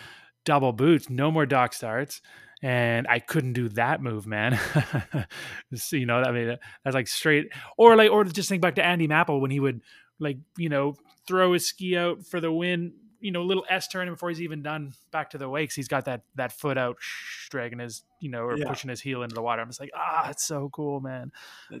double 0.44 0.74
boots. 0.74 1.08
No 1.08 1.30
more 1.30 1.46
dock 1.46 1.72
starts, 1.72 2.20
and 2.62 3.06
I 3.08 3.18
couldn't 3.18 3.54
do 3.54 3.70
that 3.70 4.02
move, 4.02 4.26
man. 4.26 4.60
so, 5.74 5.96
you 5.96 6.04
know, 6.04 6.18
I 6.18 6.32
mean, 6.32 6.58
that's 6.84 6.92
like 6.92 7.08
straight, 7.08 7.48
or 7.78 7.96
like, 7.96 8.10
or 8.10 8.24
just 8.24 8.50
think 8.50 8.60
back 8.60 8.74
to 8.74 8.84
Andy 8.84 9.08
Mapple 9.08 9.40
when 9.40 9.50
he 9.50 9.58
would 9.58 9.80
like, 10.18 10.36
you 10.58 10.68
know, 10.68 10.96
throw 11.26 11.54
his 11.54 11.66
ski 11.66 11.96
out 11.96 12.26
for 12.26 12.40
the 12.40 12.52
win, 12.52 12.92
you 13.20 13.30
know, 13.30 13.42
little 13.42 13.64
S 13.70 13.88
turn 13.88 14.10
before 14.10 14.28
he's 14.28 14.42
even 14.42 14.60
done 14.62 14.92
back 15.10 15.30
to 15.30 15.38
the 15.38 15.48
wakes. 15.48 15.74
He's 15.74 15.88
got 15.88 16.04
that 16.04 16.24
that 16.34 16.52
foot 16.52 16.76
out, 16.76 16.98
dragging 17.48 17.78
his, 17.78 18.02
you 18.20 18.28
know, 18.28 18.42
or 18.42 18.58
yeah. 18.58 18.68
pushing 18.68 18.90
his 18.90 19.00
heel 19.00 19.22
into 19.22 19.34
the 19.34 19.40
water. 19.40 19.62
I'm 19.62 19.68
just 19.68 19.80
like, 19.80 19.92
ah, 19.96 20.28
it's 20.28 20.44
so 20.44 20.68
cool, 20.74 21.00
man. 21.00 21.32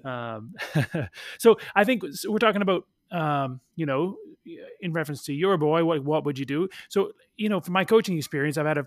Um, 0.06 0.54
so 1.38 1.58
I 1.76 1.84
think 1.84 2.02
we're 2.26 2.38
talking 2.38 2.62
about 2.62 2.86
um, 3.10 3.60
you 3.76 3.86
know, 3.86 4.16
in 4.80 4.92
reference 4.92 5.24
to 5.24 5.32
your 5.32 5.56
boy, 5.56 5.84
what 5.84 6.04
what 6.04 6.24
would 6.24 6.38
you 6.38 6.44
do? 6.44 6.68
So, 6.88 7.12
you 7.36 7.48
know, 7.48 7.60
from 7.60 7.74
my 7.74 7.84
coaching 7.84 8.16
experience, 8.16 8.56
I've 8.56 8.66
had 8.66 8.78
a 8.78 8.86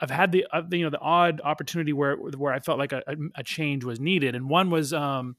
I've 0.00 0.10
had 0.10 0.32
the 0.32 0.46
uh, 0.52 0.62
you 0.70 0.84
know 0.84 0.90
the 0.90 1.00
odd 1.00 1.40
opportunity 1.42 1.92
where 1.92 2.16
where 2.16 2.52
I 2.52 2.58
felt 2.58 2.78
like 2.78 2.92
a, 2.92 3.02
a 3.34 3.42
change 3.42 3.84
was 3.84 3.98
needed, 3.98 4.34
and 4.34 4.48
one 4.48 4.70
was 4.70 4.92
um, 4.92 5.36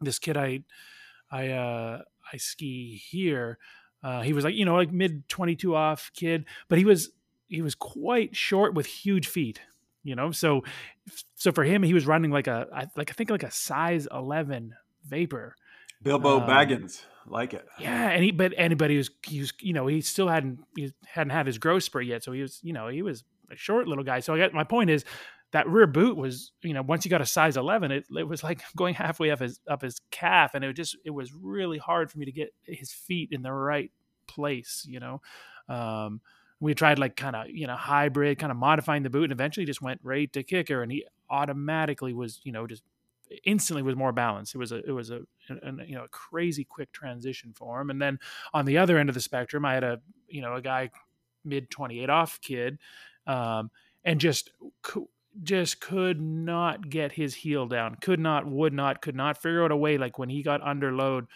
this 0.00 0.18
kid 0.18 0.36
I 0.36 0.60
I 1.30 1.48
uh, 1.48 2.02
I 2.32 2.36
ski 2.36 3.02
here. 3.10 3.58
Uh, 4.02 4.22
he 4.22 4.32
was 4.32 4.44
like 4.44 4.54
you 4.54 4.64
know 4.64 4.76
like 4.76 4.92
mid 4.92 5.28
twenty 5.28 5.56
two 5.56 5.74
off 5.74 6.10
kid, 6.14 6.44
but 6.68 6.78
he 6.78 6.84
was 6.84 7.10
he 7.48 7.62
was 7.62 7.74
quite 7.74 8.36
short 8.36 8.74
with 8.74 8.86
huge 8.86 9.26
feet. 9.26 9.60
You 10.02 10.14
know, 10.14 10.30
so 10.30 10.62
so 11.34 11.52
for 11.52 11.64
him, 11.64 11.82
he 11.82 11.92
was 11.92 12.06
running 12.06 12.30
like 12.30 12.46
a 12.46 12.88
like 12.96 13.10
I 13.10 13.12
think 13.12 13.28
like 13.28 13.42
a 13.42 13.50
size 13.50 14.06
eleven 14.10 14.74
vapor, 15.04 15.56
Bilbo 16.02 16.40
um, 16.40 16.48
Baggins, 16.48 17.02
like 17.26 17.54
it. 17.54 17.66
Yeah, 17.78 18.10
and 18.10 18.24
he 18.24 18.30
but 18.30 18.52
anybody 18.56 18.96
who's 18.96 19.10
he 19.26 19.40
was 19.40 19.52
you 19.60 19.72
know 19.72 19.86
he 19.86 20.00
still 20.00 20.28
hadn't 20.28 20.60
he 20.76 20.92
hadn't 21.06 21.30
had 21.30 21.46
his 21.46 21.58
growth 21.58 21.84
spurt 21.84 22.06
yet, 22.06 22.24
so 22.24 22.32
he 22.32 22.42
was 22.42 22.60
you 22.62 22.72
know 22.72 22.88
he 22.88 23.02
was 23.02 23.24
a 23.50 23.56
short 23.56 23.86
little 23.86 24.04
guy. 24.04 24.20
So 24.20 24.34
I 24.34 24.38
got 24.38 24.52
my 24.52 24.64
point 24.64 24.90
is 24.90 25.04
that 25.52 25.68
rear 25.68 25.86
boot 25.86 26.16
was 26.16 26.52
you 26.62 26.74
know 26.74 26.82
once 26.82 27.04
you 27.04 27.10
got 27.10 27.20
a 27.20 27.26
size 27.26 27.56
11 27.56 27.90
it, 27.90 28.04
it 28.16 28.28
was 28.28 28.42
like 28.42 28.62
going 28.76 28.94
halfway 28.94 29.30
up 29.30 29.40
his 29.40 29.60
up 29.68 29.82
his 29.82 30.00
calf 30.10 30.54
and 30.54 30.64
it 30.64 30.72
just 30.74 30.96
it 31.04 31.10
was 31.10 31.32
really 31.34 31.78
hard 31.78 32.10
for 32.10 32.18
me 32.18 32.24
to 32.24 32.32
get 32.32 32.54
his 32.64 32.92
feet 32.92 33.30
in 33.32 33.42
the 33.42 33.52
right 33.52 33.90
place 34.26 34.86
you 34.88 35.00
know 35.00 35.20
um, 35.68 36.20
we 36.60 36.74
tried 36.74 36.98
like 36.98 37.16
kind 37.16 37.34
of 37.34 37.48
you 37.48 37.66
know 37.66 37.76
hybrid 37.76 38.38
kind 38.38 38.52
of 38.52 38.58
modifying 38.58 39.02
the 39.02 39.10
boot 39.10 39.24
and 39.24 39.32
eventually 39.32 39.66
just 39.66 39.82
went 39.82 40.00
right 40.02 40.32
to 40.32 40.42
kicker 40.42 40.82
and 40.82 40.92
he 40.92 41.04
automatically 41.28 42.12
was 42.12 42.40
you 42.44 42.52
know 42.52 42.66
just 42.66 42.82
instantly 43.44 43.82
was 43.82 43.96
more 43.96 44.12
balanced. 44.12 44.54
It 44.54 44.58
was 44.58 44.72
a 44.72 44.78
it 44.86 44.92
was 44.92 45.10
a, 45.10 45.20
a, 45.48 45.72
you 45.86 45.94
know 45.94 46.04
a 46.04 46.08
crazy 46.08 46.64
quick 46.64 46.92
transition 46.92 47.52
for 47.54 47.80
him. 47.80 47.90
And 47.90 48.00
then 48.00 48.18
on 48.52 48.64
the 48.64 48.78
other 48.78 48.98
end 48.98 49.08
of 49.08 49.14
the 49.14 49.20
spectrum, 49.20 49.64
I 49.64 49.74
had 49.74 49.84
a 49.84 50.00
you 50.28 50.40
know 50.40 50.54
a 50.54 50.62
guy 50.62 50.90
mid 51.44 51.70
twenty 51.70 52.02
eight 52.02 52.10
off 52.10 52.40
kid, 52.40 52.78
um, 53.26 53.70
and 54.04 54.20
just 54.20 54.50
just 55.42 55.80
could 55.80 56.20
not 56.20 56.90
get 56.90 57.12
his 57.12 57.34
heel 57.34 57.66
down. 57.66 57.96
Could 58.00 58.18
not, 58.18 58.46
would 58.46 58.72
not, 58.72 59.00
could 59.00 59.14
not 59.14 59.40
figure 59.40 59.64
out 59.64 59.70
a 59.70 59.76
way 59.76 59.96
like 59.96 60.18
when 60.18 60.28
he 60.28 60.42
got 60.42 60.60
under 60.62 60.92
load 60.92 61.26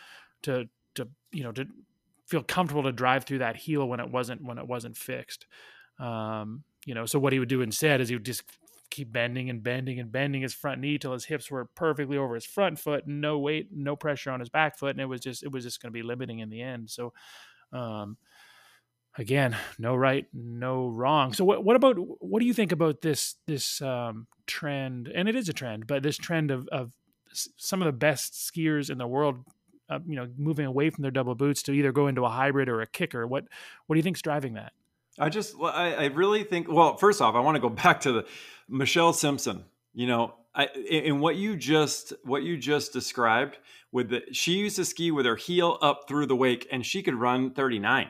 to 0.43 0.69
to 0.95 1.09
you 1.33 1.45
know 1.45 1.53
to 1.53 1.67
feel 2.27 2.43
comfortable 2.43 2.83
to 2.85 2.93
drive 2.93 3.25
through 3.25 3.39
that 3.39 3.57
heel 3.57 3.87
when 3.89 4.01
it 4.01 4.11
wasn't 4.11 4.43
when 4.43 4.59
it 4.59 4.67
wasn't 4.67 4.97
fixed. 4.97 5.47
Um, 5.99 6.65
you 6.87 6.95
know, 6.95 7.07
so 7.07 7.19
what 7.19 7.33
he 7.33 7.39
would 7.39 7.49
do 7.49 7.63
instead 7.63 8.01
is 8.01 8.09
he 8.09 8.17
would 8.17 8.25
just 8.25 8.43
keep 8.91 9.13
bending 9.13 9.51
and 9.51 9.63
bending 9.63 9.99
and 9.99 10.11
bending 10.13 10.43
his 10.43 10.55
front 10.55 10.81
knee 10.81 10.99
till 10.99 11.13
his 11.13 11.25
hips 11.25 11.51
were 11.51 11.65
perfectly 11.65 12.17
over 12.17 12.35
his 12.35 12.45
front 12.45 12.79
foot, 12.79 13.07
no 13.07 13.39
weight, 13.39 13.69
no 13.73 13.97
pressure 13.97 14.31
on 14.31 14.41
his 14.41 14.49
back 14.49 14.79
foot, 14.79 14.91
and 14.91 15.01
it 15.01 15.07
was 15.07 15.21
just 15.21 15.43
it 15.43 15.53
was 15.53 15.65
just 15.65 15.83
going 15.83 15.93
to 15.93 15.99
be 15.99 16.03
limiting 16.03 16.39
in 16.39 16.51
the 16.51 16.63
end. 16.63 16.91
So, 16.91 17.13
um, 17.73 18.17
again, 19.19 19.57
no 19.79 19.95
right, 19.95 20.27
no 20.33 20.89
wrong. 20.89 21.33
So, 21.33 21.45
what 21.45 21.65
what 21.65 21.77
about 21.77 21.97
what 21.97 22.41
do 22.41 22.47
you 22.47 22.55
think 22.55 22.73
about 22.73 23.01
this 23.01 23.37
this 23.47 23.81
um, 23.83 24.27
trend? 24.47 25.09
And 25.09 25.29
it 25.29 25.37
is 25.37 25.49
a 25.49 25.53
trend, 25.53 25.87
but 25.87 26.03
this 26.03 26.17
trend 26.17 26.51
of 26.51 26.69
of 26.69 26.93
some 27.33 27.83
of 27.83 27.87
the 27.87 27.93
best 27.93 28.35
skiers 28.35 28.91
in 28.91 28.99
the 28.99 29.07
world. 29.07 29.45
Uh, 29.87 29.99
you 30.07 30.17
know, 30.17 30.27
moving 30.39 30.65
away 30.65 30.89
from 30.89 31.03
their 31.03 31.11
double 31.11 31.35
boots 31.35 31.63
to 31.63 31.71
either 31.71 31.93
go 31.93 32.07
into 32.07 32.25
a 32.25 32.29
hybrid 32.31 32.71
or 32.71 32.81
a 32.81 32.87
kicker. 32.87 33.27
What 33.27 33.45
what 33.87 33.95
do 33.95 33.99
you 33.99 34.03
think's 34.03 34.23
driving 34.23 34.55
that? 34.55 34.73
I 35.19 35.29
just, 35.29 35.55
I, 35.63 35.95
I 35.95 36.05
really 36.07 36.45
think. 36.45 36.71
Well, 36.71 36.97
first 36.97 37.21
off, 37.21 37.35
I 37.35 37.41
want 37.41 37.57
to 37.57 37.61
go 37.61 37.69
back 37.85 38.01
to 38.03 38.13
the 38.13 38.27
Michelle 38.69 39.13
Simpson. 39.13 39.65
You 39.93 40.07
know, 40.09 40.35
I, 40.55 40.67
in 40.67 41.21
what 41.21 41.37
you 41.37 41.57
just 41.57 42.13
what 42.23 42.43
you 42.43 42.57
just 42.57 42.93
described 42.93 43.59
with 43.93 44.11
the 44.11 44.23
she 44.33 44.53
used 44.53 44.77
to 44.77 44.85
ski 44.85 45.11
with 45.11 45.27
her 45.27 45.37
heel 45.37 45.79
up 45.83 46.03
through 46.07 46.27
the 46.27 46.37
wake 46.37 46.69
and 46.71 46.87
she 46.87 47.03
could 47.03 47.15
run 47.15 47.51
39 47.51 48.09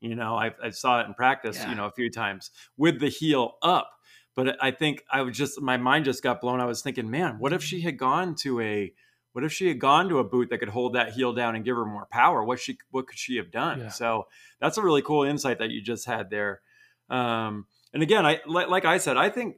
you 0.00 0.14
know 0.14 0.36
i, 0.36 0.52
I 0.62 0.70
saw 0.70 1.00
it 1.00 1.06
in 1.06 1.14
practice 1.14 1.56
yeah. 1.56 1.70
you 1.70 1.76
know 1.76 1.86
a 1.86 1.92
few 1.92 2.10
times 2.10 2.50
with 2.76 3.00
the 3.00 3.08
heel 3.08 3.54
up 3.62 3.90
but 4.36 4.56
i 4.62 4.70
think 4.70 5.02
i 5.12 5.22
was 5.22 5.36
just 5.36 5.60
my 5.60 5.76
mind 5.76 6.04
just 6.04 6.22
got 6.22 6.40
blown 6.40 6.60
i 6.60 6.64
was 6.64 6.80
thinking 6.80 7.10
man 7.10 7.36
what 7.38 7.52
if 7.52 7.62
she 7.62 7.80
had 7.80 7.98
gone 7.98 8.36
to 8.36 8.60
a 8.60 8.92
what 9.32 9.44
if 9.44 9.52
she 9.52 9.68
had 9.68 9.78
gone 9.78 10.08
to 10.08 10.18
a 10.18 10.24
boot 10.24 10.50
that 10.50 10.58
could 10.58 10.68
hold 10.68 10.94
that 10.94 11.12
heel 11.12 11.32
down 11.32 11.54
and 11.54 11.64
give 11.64 11.76
her 11.76 11.84
more 11.84 12.06
power? 12.10 12.42
What 12.42 12.58
she 12.58 12.78
what 12.90 13.06
could 13.06 13.18
she 13.18 13.36
have 13.36 13.50
done? 13.50 13.80
Yeah. 13.80 13.88
So 13.88 14.26
that's 14.60 14.78
a 14.78 14.82
really 14.82 15.02
cool 15.02 15.22
insight 15.22 15.58
that 15.58 15.70
you 15.70 15.80
just 15.80 16.06
had 16.06 16.30
there. 16.30 16.60
Um, 17.08 17.66
and 17.92 18.02
again, 18.02 18.26
I 18.26 18.40
like, 18.46 18.68
like, 18.68 18.84
I 18.84 18.98
said, 18.98 19.16
I 19.16 19.30
think 19.30 19.56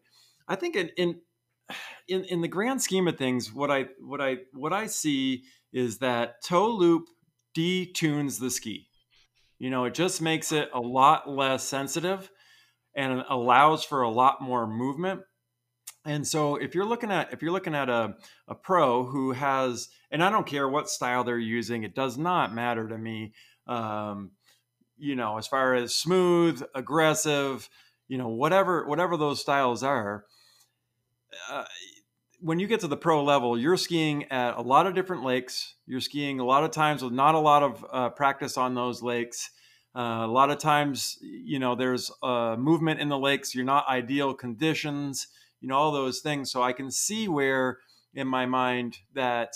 I 0.49 0.57
think 0.57 0.77
in, 0.77 0.91
in 0.97 1.21
in 2.09 2.25
in 2.25 2.41
the 2.43 2.49
grand 2.49 2.83
scheme 2.83 3.09
of 3.09 3.17
things, 3.17 3.53
what 3.53 3.71
I 3.71 3.87
what 4.01 4.21
I 4.21 4.39
what 4.53 4.73
I 4.73 4.87
see 4.87 5.45
is 5.73 5.99
that 5.99 6.43
toe 6.45 6.69
loop 6.69 7.05
detunes 7.57 8.39
the 8.39 8.51
ski. 8.51 8.89
You 9.59 9.71
know, 9.71 9.85
it 9.85 9.95
just 9.95 10.21
makes 10.21 10.53
it 10.53 10.71
a 10.75 10.81
lot 10.81 11.31
less 11.31 11.63
sensitive 11.63 12.31
and 12.95 13.25
allows 13.29 13.85
for 13.85 14.03
a 14.03 14.11
lot 14.11 14.43
more 14.43 14.67
movement 14.67 15.23
and 16.05 16.27
so 16.27 16.57
if 16.57 16.75
you're 16.75 16.87
looking 16.87 17.11
at 17.11 17.33
if 17.33 17.43
you're 17.43 17.53
looking 17.53 17.75
at 17.75 17.89
a, 17.89 18.15
a 18.49 18.55
pro 18.55 19.05
who 19.05 19.33
has 19.33 19.89
and 20.11 20.23
i 20.23 20.31
don't 20.31 20.47
care 20.47 20.69
what 20.69 20.89
style 20.89 21.25
they're 21.25 21.39
using 21.39 21.83
it 21.83 21.95
does 21.95 22.19
not 22.19 22.55
matter 22.55 22.89
to 22.89 22.99
me 22.99 23.33
um, 23.67 24.31
you 24.99 25.15
know 25.15 25.39
as 25.39 25.47
far 25.47 25.75
as 25.75 25.95
smooth 25.95 26.63
aggressive 26.75 27.69
you 28.09 28.19
know 28.19 28.29
whatever 28.29 28.87
whatever 28.87 29.17
those 29.17 29.41
styles 29.41 29.83
are 29.83 30.25
uh, 31.51 31.65
when 32.41 32.59
you 32.59 32.67
get 32.67 32.81
to 32.81 32.89
the 32.89 32.97
pro 32.97 33.23
level 33.23 33.59
you're 33.59 33.77
skiing 33.77 34.25
at 34.31 34.57
a 34.57 34.61
lot 34.61 34.87
of 34.87 34.95
different 34.95 35.25
lakes. 35.25 35.75
You're 35.87 36.01
skiing 36.01 36.41
a 36.41 36.45
lot 36.45 36.65
of 36.65 36.73
times 36.73 37.03
with 37.03 37.13
not 37.13 37.35
a 37.35 37.39
lot 37.39 37.63
of 37.63 37.87
uh, 37.91 38.11
practice 38.11 38.59
on 38.59 38.75
those 38.75 39.03
lakes. 39.03 39.51
Uh, 39.95 40.25
a 40.25 40.27
lot 40.27 40.51
of 40.51 40.59
times 40.59 41.19
you 41.23 41.59
know 41.59 41.75
there's 41.75 42.11
uh, 42.23 42.57
movement 42.59 43.01
in 43.01 43.09
the 43.09 43.19
lakes. 43.19 43.55
You're 43.55 43.65
not 43.65 43.89
ideal 43.89 44.35
conditions 44.35 45.29
you 45.63 45.69
know, 45.69 45.77
all 45.77 45.93
those 45.93 46.21
things. 46.21 46.51
So 46.51 46.63
I 46.63 46.75
can 46.75 46.91
see 46.91 47.29
where 47.29 47.79
in 48.13 48.29
my 48.29 48.45
mind 48.45 48.99
that 49.15 49.55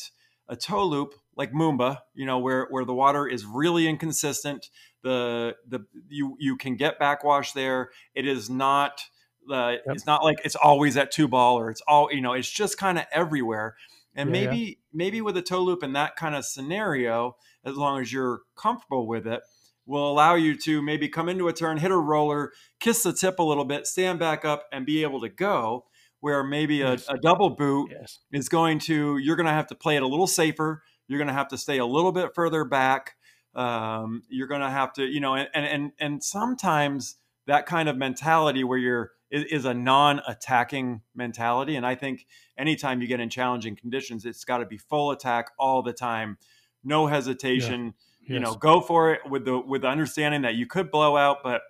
a 0.49 0.57
toe 0.57 0.85
loop 0.85 1.15
like 1.37 1.53
Moomba, 1.53 1.99
you 2.15 2.25
know, 2.25 2.39
where 2.39 2.67
where 2.71 2.87
the 2.87 2.95
water 2.95 3.27
is 3.27 3.45
really 3.45 3.87
inconsistent, 3.87 4.71
the 5.03 5.57
the 5.69 5.85
you 6.09 6.37
you 6.39 6.57
can 6.57 6.77
get 6.77 6.99
backwash 6.99 7.53
there. 7.53 7.91
It 8.15 8.27
is 8.27 8.49
not 8.49 9.03
uh, 9.51 9.73
yep. 9.73 9.83
it's 9.89 10.07
not 10.07 10.25
like 10.25 10.39
it's 10.45 10.57
always 10.57 10.97
at 10.97 11.11
two 11.11 11.29
ball 11.29 11.59
or 11.59 11.71
it's 11.71 11.83
all 11.83 12.13
you 12.13 12.21
know 12.21 12.33
it's 12.33 12.51
just 12.51 12.79
kind 12.79 12.99
of 12.99 13.05
everywhere 13.13 13.77
and 14.15 14.29
yeah, 14.29 14.45
maybe 14.45 14.59
yeah. 14.59 14.75
maybe 14.93 15.21
with 15.21 15.37
a 15.37 15.43
toe 15.43 15.61
loop 15.61 15.83
in 15.83 15.93
that 15.93 16.17
kind 16.17 16.35
of 16.35 16.45
scenario 16.45 17.37
as 17.65 17.77
long 17.77 18.01
as 18.01 18.13
you're 18.13 18.41
comfortable 18.57 19.07
with 19.07 19.27
it 19.27 19.43
will 19.87 20.11
allow 20.11 20.35
you 20.35 20.57
to 20.57 20.83
maybe 20.83 21.09
come 21.09 21.29
into 21.29 21.47
a 21.47 21.53
turn 21.53 21.79
hit 21.79 21.91
a 21.91 21.97
roller 21.97 22.53
kiss 22.81 23.05
the 23.05 23.13
tip 23.13 23.39
a 23.39 23.43
little 23.43 23.65
bit 23.65 23.87
stand 23.87 24.19
back 24.19 24.45
up 24.45 24.65
and 24.73 24.85
be 24.85 25.03
able 25.03 25.21
to 25.21 25.29
go 25.29 25.85
where 26.21 26.43
maybe 26.43 26.83
a, 26.83 26.97
a 27.09 27.19
double 27.23 27.51
boot 27.51 27.91
yes. 27.91 28.21
is 28.33 28.49
going 28.49 28.79
to 28.79 29.19
you're 29.19 29.37
going 29.37 29.47
to 29.47 29.53
have 29.53 29.67
to 29.67 29.75
play 29.75 29.97
it 29.97 30.03
a 30.03 30.07
little 30.07 30.27
safer 30.27 30.83
you're 31.09 31.19
going 31.19 31.29
to 31.29 31.35
have 31.35 31.49
to 31.49 31.59
stay 31.59 31.79
a 31.79 31.87
little 31.87 32.13
bit 32.13 32.35
further 32.35 32.65
back 32.65 33.17
um, 33.55 34.23
you're 34.29 34.49
going 34.49 34.61
to 34.61 34.71
have 34.71 34.93
to 34.95 35.05
you 35.05 35.21
know 35.21 35.35
and, 35.35 35.49
and 35.55 35.93
and 35.99 36.23
sometimes 36.25 37.17
that 37.47 37.67
kind 37.67 37.89
of 37.89 37.97
mentality 37.97 38.65
where 38.65 38.79
you're 38.79 39.13
is, 39.31 39.45
is 39.45 39.65
a 39.65 39.75
non-attacking 39.75 41.03
mentality 41.15 41.75
and 41.77 41.87
i 41.87 41.95
think 41.95 42.27
anytime 42.57 43.01
you 43.01 43.09
get 43.09 43.21
in 43.21 43.29
challenging 43.29 43.75
conditions 43.75 44.25
it's 44.25 44.45
got 44.45 44.59
to 44.59 44.67
be 44.67 44.79
full 44.79 45.11
attack 45.11 45.51
all 45.59 45.83
the 45.83 45.93
time 45.93 46.39
no 46.85 47.07
hesitation 47.07 47.95
yeah. 48.21 48.29
yes. 48.29 48.31
you 48.35 48.41
know 48.41 48.55
go 48.55 48.81
for 48.81 49.13
it 49.13 49.21
with 49.29 49.45
the 49.45 49.59
with 49.59 49.83
the 49.83 49.89
understanding 49.89 50.43
that 50.43 50.55
you 50.55 50.67
could 50.67 50.91
blow 50.91 51.17
out 51.17 51.39
but 51.43 51.63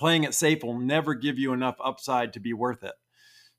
playing 0.00 0.24
it 0.24 0.34
safe 0.34 0.64
will 0.64 0.78
never 0.78 1.14
give 1.14 1.38
you 1.38 1.52
enough 1.52 1.76
upside 1.84 2.32
to 2.32 2.40
be 2.40 2.54
worth 2.54 2.82
it. 2.82 2.94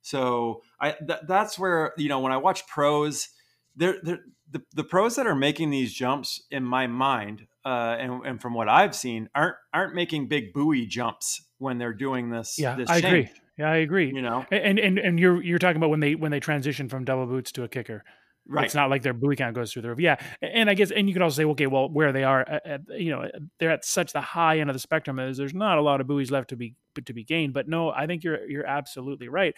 So 0.01 0.61
I 0.79 0.91
th- 0.91 1.21
that's 1.27 1.57
where 1.59 1.93
you 1.97 2.09
know 2.09 2.19
when 2.19 2.31
I 2.31 2.37
watch 2.37 2.67
pros, 2.67 3.29
they're, 3.75 3.97
they're 4.01 4.19
the, 4.49 4.61
the 4.73 4.83
pros 4.83 5.15
that 5.15 5.27
are 5.27 5.35
making 5.35 5.69
these 5.69 5.93
jumps 5.93 6.43
in 6.51 6.63
my 6.63 6.87
mind 6.87 7.47
uh, 7.65 7.95
and, 7.99 8.25
and 8.25 8.41
from 8.41 8.53
what 8.53 8.67
I've 8.67 8.95
seen 8.95 9.29
aren't 9.33 9.55
aren't 9.73 9.95
making 9.95 10.27
big 10.27 10.53
buoy 10.53 10.85
jumps 10.85 11.41
when 11.57 11.77
they're 11.77 11.93
doing 11.93 12.29
this. 12.29 12.57
Yeah, 12.57 12.75
this 12.75 12.89
I 12.89 13.01
change, 13.01 13.05
agree. 13.05 13.29
Yeah, 13.57 13.71
I 13.71 13.77
agree. 13.77 14.11
You 14.13 14.21
know, 14.21 14.45
and 14.51 14.79
and 14.79 14.97
and 14.97 15.19
you're 15.19 15.41
you're 15.41 15.59
talking 15.59 15.77
about 15.77 15.89
when 15.89 15.99
they 15.99 16.15
when 16.15 16.31
they 16.31 16.39
transition 16.39 16.89
from 16.89 17.05
double 17.05 17.25
boots 17.25 17.51
to 17.53 17.63
a 17.63 17.67
kicker. 17.67 18.03
Right? 18.47 18.65
It's 18.65 18.75
not 18.75 18.89
like 18.89 19.01
their 19.03 19.13
buoy 19.13 19.35
count 19.35 19.55
goes 19.55 19.71
through 19.71 19.83
the 19.83 19.89
roof. 19.89 19.99
Yeah, 19.99 20.17
and 20.41 20.69
I 20.69 20.73
guess, 20.73 20.91
and 20.91 21.07
you 21.07 21.13
could 21.13 21.21
also 21.21 21.41
say, 21.41 21.45
okay, 21.45 21.67
well, 21.67 21.89
where 21.89 22.11
they 22.11 22.23
are, 22.23 22.41
at, 22.41 22.81
you 22.89 23.11
know, 23.11 23.29
they're 23.59 23.71
at 23.71 23.85
such 23.85 24.13
the 24.13 24.21
high 24.21 24.59
end 24.59 24.69
of 24.69 24.73
the 24.75 24.79
spectrum 24.79 25.19
is 25.19 25.37
there's 25.37 25.53
not 25.53 25.77
a 25.77 25.81
lot 25.81 26.01
of 26.01 26.07
buoys 26.07 26.31
left 26.31 26.49
to 26.49 26.55
be 26.55 26.75
to 27.05 27.13
be 27.13 27.23
gained. 27.23 27.53
But 27.53 27.67
no, 27.67 27.89
I 27.91 28.07
think 28.07 28.23
you're 28.23 28.45
you're 28.47 28.65
absolutely 28.65 29.27
right. 29.29 29.55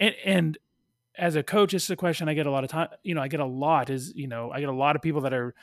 And, 0.00 0.14
and 0.24 0.58
as 1.16 1.36
a 1.36 1.42
coach, 1.42 1.72
this 1.72 1.84
is 1.84 1.90
a 1.90 1.96
question 1.96 2.28
I 2.28 2.34
get 2.34 2.46
a 2.46 2.50
lot 2.50 2.64
of 2.64 2.70
time. 2.70 2.88
You 3.02 3.14
know, 3.14 3.22
I 3.22 3.28
get 3.28 3.40
a 3.40 3.46
lot 3.46 3.90
is 3.90 4.12
you 4.14 4.28
know 4.28 4.50
I 4.50 4.60
get 4.60 4.68
a 4.68 4.74
lot 4.74 4.96
of 4.96 5.02
people 5.02 5.22
that 5.22 5.34
are 5.34 5.54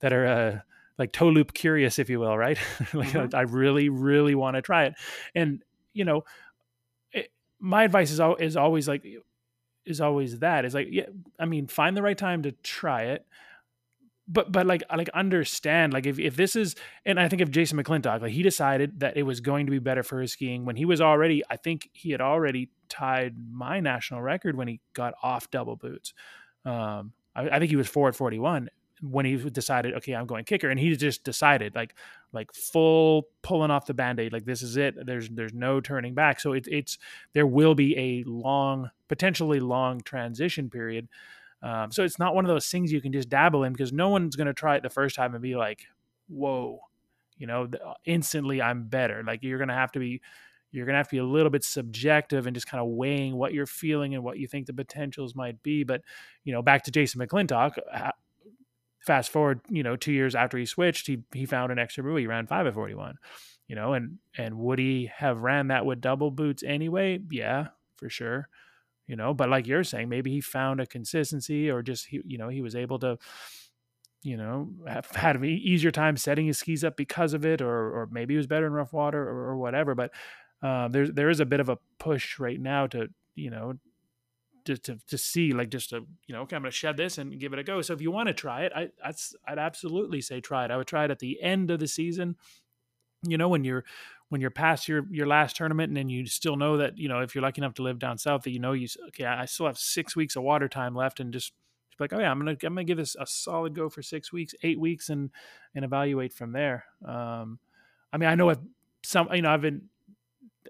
that 0.00 0.12
are. 0.12 0.26
Uh, 0.26 0.58
like 0.98 1.12
toe 1.12 1.28
loop 1.28 1.54
curious, 1.54 2.00
if 2.00 2.10
you 2.10 2.18
will, 2.18 2.36
right? 2.36 2.58
like 2.92 3.10
Mhm. 3.10 3.32
I 3.32 3.42
really, 3.42 3.88
really 3.88 4.34
want 4.34 4.56
to 4.56 4.62
try 4.62 4.86
it, 4.86 4.94
and 5.32 5.62
you 5.92 6.04
know, 6.04 6.24
it, 7.12 7.30
my 7.60 7.84
advice 7.84 8.10
is 8.10 8.18
al- 8.18 8.34
is 8.34 8.56
always 8.56 8.88
like 8.88 9.06
is 9.88 10.00
always 10.00 10.38
that 10.40 10.64
is 10.64 10.74
like 10.74 10.88
yeah, 10.90 11.06
I 11.38 11.46
mean, 11.46 11.66
find 11.66 11.96
the 11.96 12.02
right 12.02 12.16
time 12.16 12.42
to 12.42 12.52
try 12.52 13.04
it, 13.04 13.26
but 14.28 14.52
but 14.52 14.66
like 14.66 14.82
like 14.94 15.08
understand 15.10 15.92
like 15.92 16.06
if 16.06 16.18
if 16.18 16.36
this 16.36 16.54
is 16.54 16.76
and 17.04 17.18
I 17.18 17.28
think 17.28 17.42
of 17.42 17.50
Jason 17.50 17.82
McClintock, 17.82 18.20
like 18.20 18.32
he 18.32 18.42
decided 18.42 19.00
that 19.00 19.16
it 19.16 19.22
was 19.22 19.40
going 19.40 19.66
to 19.66 19.70
be 19.70 19.78
better 19.78 20.02
for 20.02 20.20
his 20.20 20.32
skiing 20.32 20.64
when 20.64 20.76
he 20.76 20.84
was 20.84 21.00
already 21.00 21.42
I 21.50 21.56
think 21.56 21.88
he 21.92 22.10
had 22.10 22.20
already 22.20 22.70
tied 22.88 23.34
my 23.50 23.80
national 23.80 24.22
record 24.22 24.56
when 24.56 24.68
he 24.68 24.80
got 24.92 25.14
off 25.22 25.50
double 25.50 25.76
boots. 25.76 26.12
Um, 26.64 27.12
I, 27.34 27.48
I 27.48 27.58
think 27.58 27.70
he 27.70 27.76
was 27.76 27.88
four 27.88 28.08
at 28.08 28.14
forty 28.16 28.38
one 28.38 28.68
when 29.00 29.24
he 29.24 29.36
decided, 29.36 29.94
okay, 29.94 30.12
I'm 30.14 30.26
going 30.26 30.44
kicker, 30.44 30.68
and 30.68 30.78
he 30.78 30.94
just 30.96 31.24
decided, 31.24 31.74
like, 31.74 31.94
like 32.32 32.52
full 32.52 33.28
pulling 33.42 33.70
off 33.70 33.86
the 33.86 33.94
band-aid, 33.94 34.32
like 34.32 34.44
this 34.44 34.62
is 34.62 34.76
it. 34.76 34.94
There's 35.06 35.28
there's 35.28 35.54
no 35.54 35.80
turning 35.80 36.14
back. 36.14 36.40
So 36.40 36.52
it, 36.52 36.66
it's 36.68 36.98
there 37.32 37.46
will 37.46 37.74
be 37.74 37.96
a 37.96 38.24
long, 38.28 38.90
potentially 39.08 39.60
long 39.60 40.00
transition 40.00 40.68
period. 40.70 41.08
Um, 41.62 41.90
so 41.90 42.04
it's 42.04 42.18
not 42.18 42.34
one 42.34 42.44
of 42.44 42.48
those 42.48 42.66
things 42.66 42.92
you 42.92 43.00
can 43.00 43.12
just 43.12 43.28
dabble 43.28 43.64
in 43.64 43.72
because 43.72 43.92
no 43.92 44.08
one's 44.08 44.36
going 44.36 44.46
to 44.46 44.54
try 44.54 44.76
it 44.76 44.82
the 44.82 44.90
first 44.90 45.16
time 45.16 45.34
and 45.34 45.42
be 45.42 45.56
like, 45.56 45.86
whoa, 46.28 46.80
you 47.36 47.46
know, 47.46 47.66
th- 47.66 47.82
instantly 48.04 48.60
I'm 48.62 48.84
better. 48.84 49.22
Like 49.26 49.42
you're 49.42 49.58
going 49.58 49.68
to 49.68 49.74
have 49.74 49.92
to 49.92 49.98
be. 49.98 50.20
You're 50.70 50.84
going 50.84 50.92
to 50.92 50.98
have 50.98 51.08
to 51.08 51.14
be 51.14 51.20
a 51.20 51.24
little 51.24 51.48
bit 51.48 51.64
subjective 51.64 52.46
and 52.46 52.54
just 52.54 52.66
kind 52.66 52.82
of 52.82 52.88
weighing 52.88 53.34
what 53.34 53.54
you're 53.54 53.64
feeling 53.64 54.14
and 54.14 54.22
what 54.22 54.38
you 54.38 54.46
think 54.46 54.66
the 54.66 54.74
potentials 54.74 55.34
might 55.34 55.62
be. 55.62 55.82
But, 55.82 56.02
you 56.44 56.52
know, 56.52 56.60
back 56.60 56.84
to 56.84 56.90
Jason 56.90 57.22
McClintock, 57.22 57.78
fast 59.08 59.30
forward, 59.30 59.62
you 59.70 59.82
know, 59.82 59.96
two 59.96 60.12
years 60.12 60.34
after 60.34 60.58
he 60.58 60.66
switched, 60.66 61.06
he 61.06 61.24
he 61.32 61.46
found 61.46 61.72
an 61.72 61.78
extra 61.78 62.04
buoy. 62.04 62.20
He 62.20 62.26
ran 62.26 62.46
five 62.46 62.66
at 62.66 62.74
forty 62.74 62.94
one, 62.94 63.16
you 63.66 63.74
know, 63.74 63.94
and 63.94 64.18
and 64.36 64.58
would 64.58 64.78
he 64.78 65.10
have 65.16 65.40
ran 65.40 65.68
that 65.68 65.86
with 65.86 66.02
double 66.02 66.30
boots 66.30 66.62
anyway? 66.62 67.18
Yeah, 67.30 67.68
for 67.96 68.10
sure, 68.10 68.48
you 69.06 69.16
know. 69.16 69.32
But 69.32 69.48
like 69.48 69.66
you're 69.66 69.82
saying, 69.82 70.10
maybe 70.10 70.30
he 70.30 70.42
found 70.42 70.80
a 70.80 70.86
consistency, 70.86 71.70
or 71.70 71.82
just 71.82 72.06
he, 72.06 72.20
you 72.26 72.36
know, 72.36 72.50
he 72.50 72.60
was 72.60 72.76
able 72.76 72.98
to, 72.98 73.18
you 74.22 74.36
know, 74.36 74.68
have 74.86 75.06
had 75.06 75.36
an 75.36 75.44
easier 75.46 75.90
time 75.90 76.18
setting 76.18 76.46
his 76.46 76.58
skis 76.58 76.84
up 76.84 76.96
because 76.96 77.32
of 77.32 77.46
it, 77.46 77.62
or 77.62 78.02
or 78.02 78.08
maybe 78.12 78.34
he 78.34 78.38
was 78.38 78.46
better 78.46 78.66
in 78.66 78.74
rough 78.74 78.92
water, 78.92 79.22
or, 79.22 79.52
or 79.52 79.56
whatever. 79.56 79.94
But 79.94 80.12
uh, 80.62 80.88
there's 80.88 81.12
there 81.12 81.30
is 81.30 81.40
a 81.40 81.46
bit 81.46 81.60
of 81.60 81.70
a 81.70 81.78
push 81.98 82.38
right 82.38 82.60
now 82.60 82.86
to 82.88 83.08
you 83.34 83.50
know 83.50 83.78
to, 84.68 84.76
to, 84.76 84.98
to 85.08 85.16
see 85.16 85.52
like 85.52 85.70
just 85.70 85.90
to 85.90 86.06
you 86.26 86.34
know 86.34 86.42
okay 86.42 86.54
i'm 86.54 86.62
going 86.62 86.70
to 86.70 86.76
shed 86.76 86.96
this 86.96 87.16
and 87.16 87.40
give 87.40 87.54
it 87.54 87.58
a 87.58 87.62
go. 87.62 87.80
So 87.80 87.94
if 87.94 88.02
you 88.02 88.10
want 88.10 88.26
to 88.28 88.34
try 88.34 88.64
it 88.64 88.72
i 88.76 88.90
I'd, 89.02 89.14
I'd 89.46 89.58
absolutely 89.58 90.20
say 90.20 90.40
try 90.40 90.66
it. 90.66 90.70
I 90.70 90.76
would 90.76 90.86
try 90.86 91.04
it 91.04 91.10
at 91.10 91.18
the 91.18 91.42
end 91.42 91.70
of 91.70 91.80
the 91.80 91.88
season 91.88 92.36
you 93.26 93.38
know 93.38 93.48
when 93.48 93.64
you're 93.64 93.84
when 94.28 94.40
you're 94.40 94.50
past 94.50 94.86
your 94.86 95.06
your 95.10 95.26
last 95.26 95.56
tournament 95.56 95.88
and 95.88 95.96
then 95.96 96.08
you 96.10 96.26
still 96.26 96.56
know 96.56 96.76
that 96.76 96.98
you 96.98 97.08
know 97.08 97.20
if 97.20 97.34
you're 97.34 97.42
lucky 97.42 97.60
enough 97.60 97.74
to 97.74 97.82
live 97.82 97.98
down 97.98 98.18
south 98.18 98.42
that 98.42 98.50
you 98.50 98.60
know 98.60 98.72
you 98.72 98.86
okay 99.08 99.24
i 99.24 99.44
still 99.46 99.66
have 99.66 99.78
six 99.78 100.14
weeks 100.14 100.36
of 100.36 100.42
water 100.42 100.68
time 100.68 100.94
left 100.94 101.18
and 101.18 101.32
just 101.32 101.52
like 101.98 102.12
oh 102.12 102.18
yeah 102.20 102.30
i'm 102.30 102.38
gonna 102.38 102.52
i'm 102.52 102.74
gonna 102.74 102.84
give 102.84 102.98
this 102.98 103.16
a 103.18 103.26
solid 103.26 103.74
go 103.74 103.88
for 103.88 104.02
six 104.02 104.32
weeks 104.32 104.54
eight 104.62 104.78
weeks 104.78 105.08
and 105.08 105.30
and 105.74 105.84
evaluate 105.84 106.32
from 106.32 106.52
there. 106.52 106.84
Um 107.04 107.58
i 108.12 108.18
mean 108.18 108.28
i 108.28 108.36
know 108.36 108.50
if 108.50 108.58
some 109.02 109.28
you 109.32 109.42
know 109.42 109.50
i've 109.50 109.62
been 109.62 109.88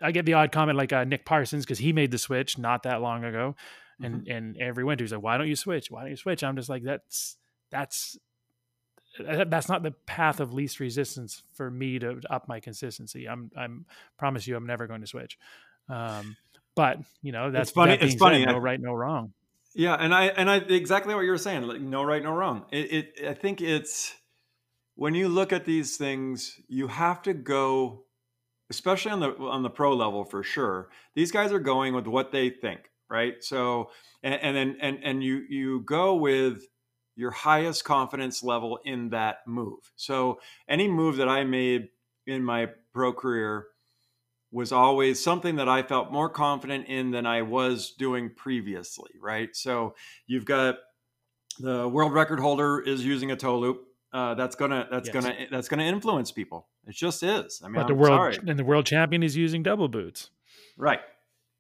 I 0.03 0.13
get 0.13 0.27
the 0.27 0.35
odd 0.35 0.53
comment 0.53 0.79
like 0.79 0.93
uh, 0.93 1.05
Nick 1.05 1.25
Parsons 1.25 1.65
because 1.65 1.79
he 1.79 1.93
made 1.93 2.11
the 2.11 2.19
switch 2.19 2.59
not 2.59 2.85
that 2.85 3.01
long 3.01 3.25
ago, 3.25 3.57
and 4.03 4.23
Mm-hmm. 4.23 4.31
and 4.31 4.57
every 4.59 4.85
winter 4.85 5.05
he's 5.05 5.13
like, 5.13 5.23
"Why 5.23 5.37
don't 5.39 5.49
you 5.49 5.57
switch? 5.57 5.91
Why 5.91 6.03
don't 6.03 6.11
you 6.11 6.17
switch?" 6.17 6.43
I'm 6.45 6.57
just 6.57 6.69
like, 6.69 6.83
"That's 6.85 7.37
that's 7.71 8.17
that's 9.19 9.69
not 9.69 9.83
the 9.83 9.91
path 10.07 10.39
of 10.41 10.53
least 10.53 10.79
resistance 10.81 11.43
for 11.55 11.71
me 11.71 11.99
to 11.99 12.21
up 12.31 12.47
my 12.49 12.61
consistency. 12.61 13.29
I'm 13.29 13.51
I'm 13.57 13.87
promise 14.19 14.47
you, 14.47 14.57
I'm 14.57 14.67
never 14.67 14.87
going 14.87 15.01
to 15.01 15.07
switch." 15.07 15.39
Um, 15.89 16.37
but 16.77 16.99
you 17.23 17.33
know, 17.33 17.51
that's 17.51 17.71
funny- 17.71 17.93
That 17.93 18.01
being 18.01 18.13
it's 18.13 18.19
funny, 18.21 18.45
Said, 18.45 18.53
no 18.53 18.59
right, 18.59 18.81
no 18.81 18.93
wrong. 18.93 19.33
Yeah, 19.75 19.95
and 19.95 20.15
I 20.15 20.27
and 20.27 20.49
I 20.51 20.57
exactly 20.57 21.15
what 21.15 21.23
you 21.23 21.31
were 21.31 21.39
saying. 21.39 21.63
Like 21.63 21.81
no 21.81 22.03
right, 22.05 22.23
no 22.23 22.33
wrong. 22.33 22.67
It, 22.71 22.93
it 23.19 23.29
I 23.29 23.35
think 23.35 23.61
it's 23.61 24.15
when 24.95 25.15
you 25.15 25.29
look 25.29 25.53
at 25.53 25.65
these 25.65 25.97
things, 25.97 26.61
you 26.69 26.89
have 26.89 27.23
to 27.23 27.33
go, 27.35 28.05
especially 28.71 29.13
on 29.13 29.21
the 29.21 29.35
on 29.37 29.63
the 29.63 29.71
pro 29.71 29.95
level 29.95 30.25
for 30.25 30.43
sure. 30.43 30.89
These 31.15 31.33
guys 31.33 31.53
are 31.53 31.59
going 31.59 31.95
with 31.95 32.07
what 32.07 32.33
they 32.33 32.51
think, 32.51 32.91
right? 33.11 33.43
So 33.43 33.91
and, 34.23 34.35
and 34.35 34.57
then 34.57 34.77
and 34.81 34.99
and 35.03 35.23
you 35.25 35.45
you 35.49 35.81
go 35.81 36.15
with 36.15 36.63
your 37.17 37.31
highest 37.33 37.85
confidence 37.85 38.43
level 38.43 38.79
in 38.85 39.11
that 39.11 39.39
move. 39.47 39.93
So 39.97 40.41
any 40.69 40.87
move 40.89 41.17
that 41.17 41.29
I 41.29 41.45
made 41.45 41.89
in 42.27 42.45
my 42.45 42.69
pro 42.93 43.13
career 43.13 43.67
was 44.51 44.73
always 44.73 45.23
something 45.23 45.57
that 45.57 45.69
I 45.69 45.83
felt 45.83 46.11
more 46.13 46.29
confident 46.31 46.87
in 46.87 47.11
than 47.11 47.27
I 47.27 47.43
was 47.43 47.91
doing 47.91 48.31
previously, 48.35 49.11
right? 49.21 49.55
So 49.55 49.95
you've 50.27 50.45
got 50.47 50.77
the 51.59 51.89
world 51.89 52.13
record 52.13 52.41
holder 52.41 52.81
is 52.81 53.05
using 53.05 53.31
a 53.31 53.37
toe 53.37 53.59
loop. 53.59 53.85
Uh, 54.13 54.35
that's 54.35 54.57
gonna 54.57 54.87
that's 54.91 55.09
Yes. 55.09 55.25
gonna 55.25 55.47
that's 55.51 55.69
gonna 55.69 55.83
influence 55.83 56.33
people. 56.33 56.69
It 56.87 56.95
just 56.95 57.23
is. 57.23 57.61
I 57.63 57.69
mean, 57.69 57.75
But 57.77 57.89
the 57.89 57.93
I'm 57.95 57.99
world 57.99 58.21
sorry. 58.21 58.39
and 58.49 58.59
the 58.59 58.65
world 58.65 58.87
champion 58.87 59.23
is 59.23 59.37
using 59.37 59.63
double 59.63 59.89
boots, 59.89 60.31
right? 60.79 61.01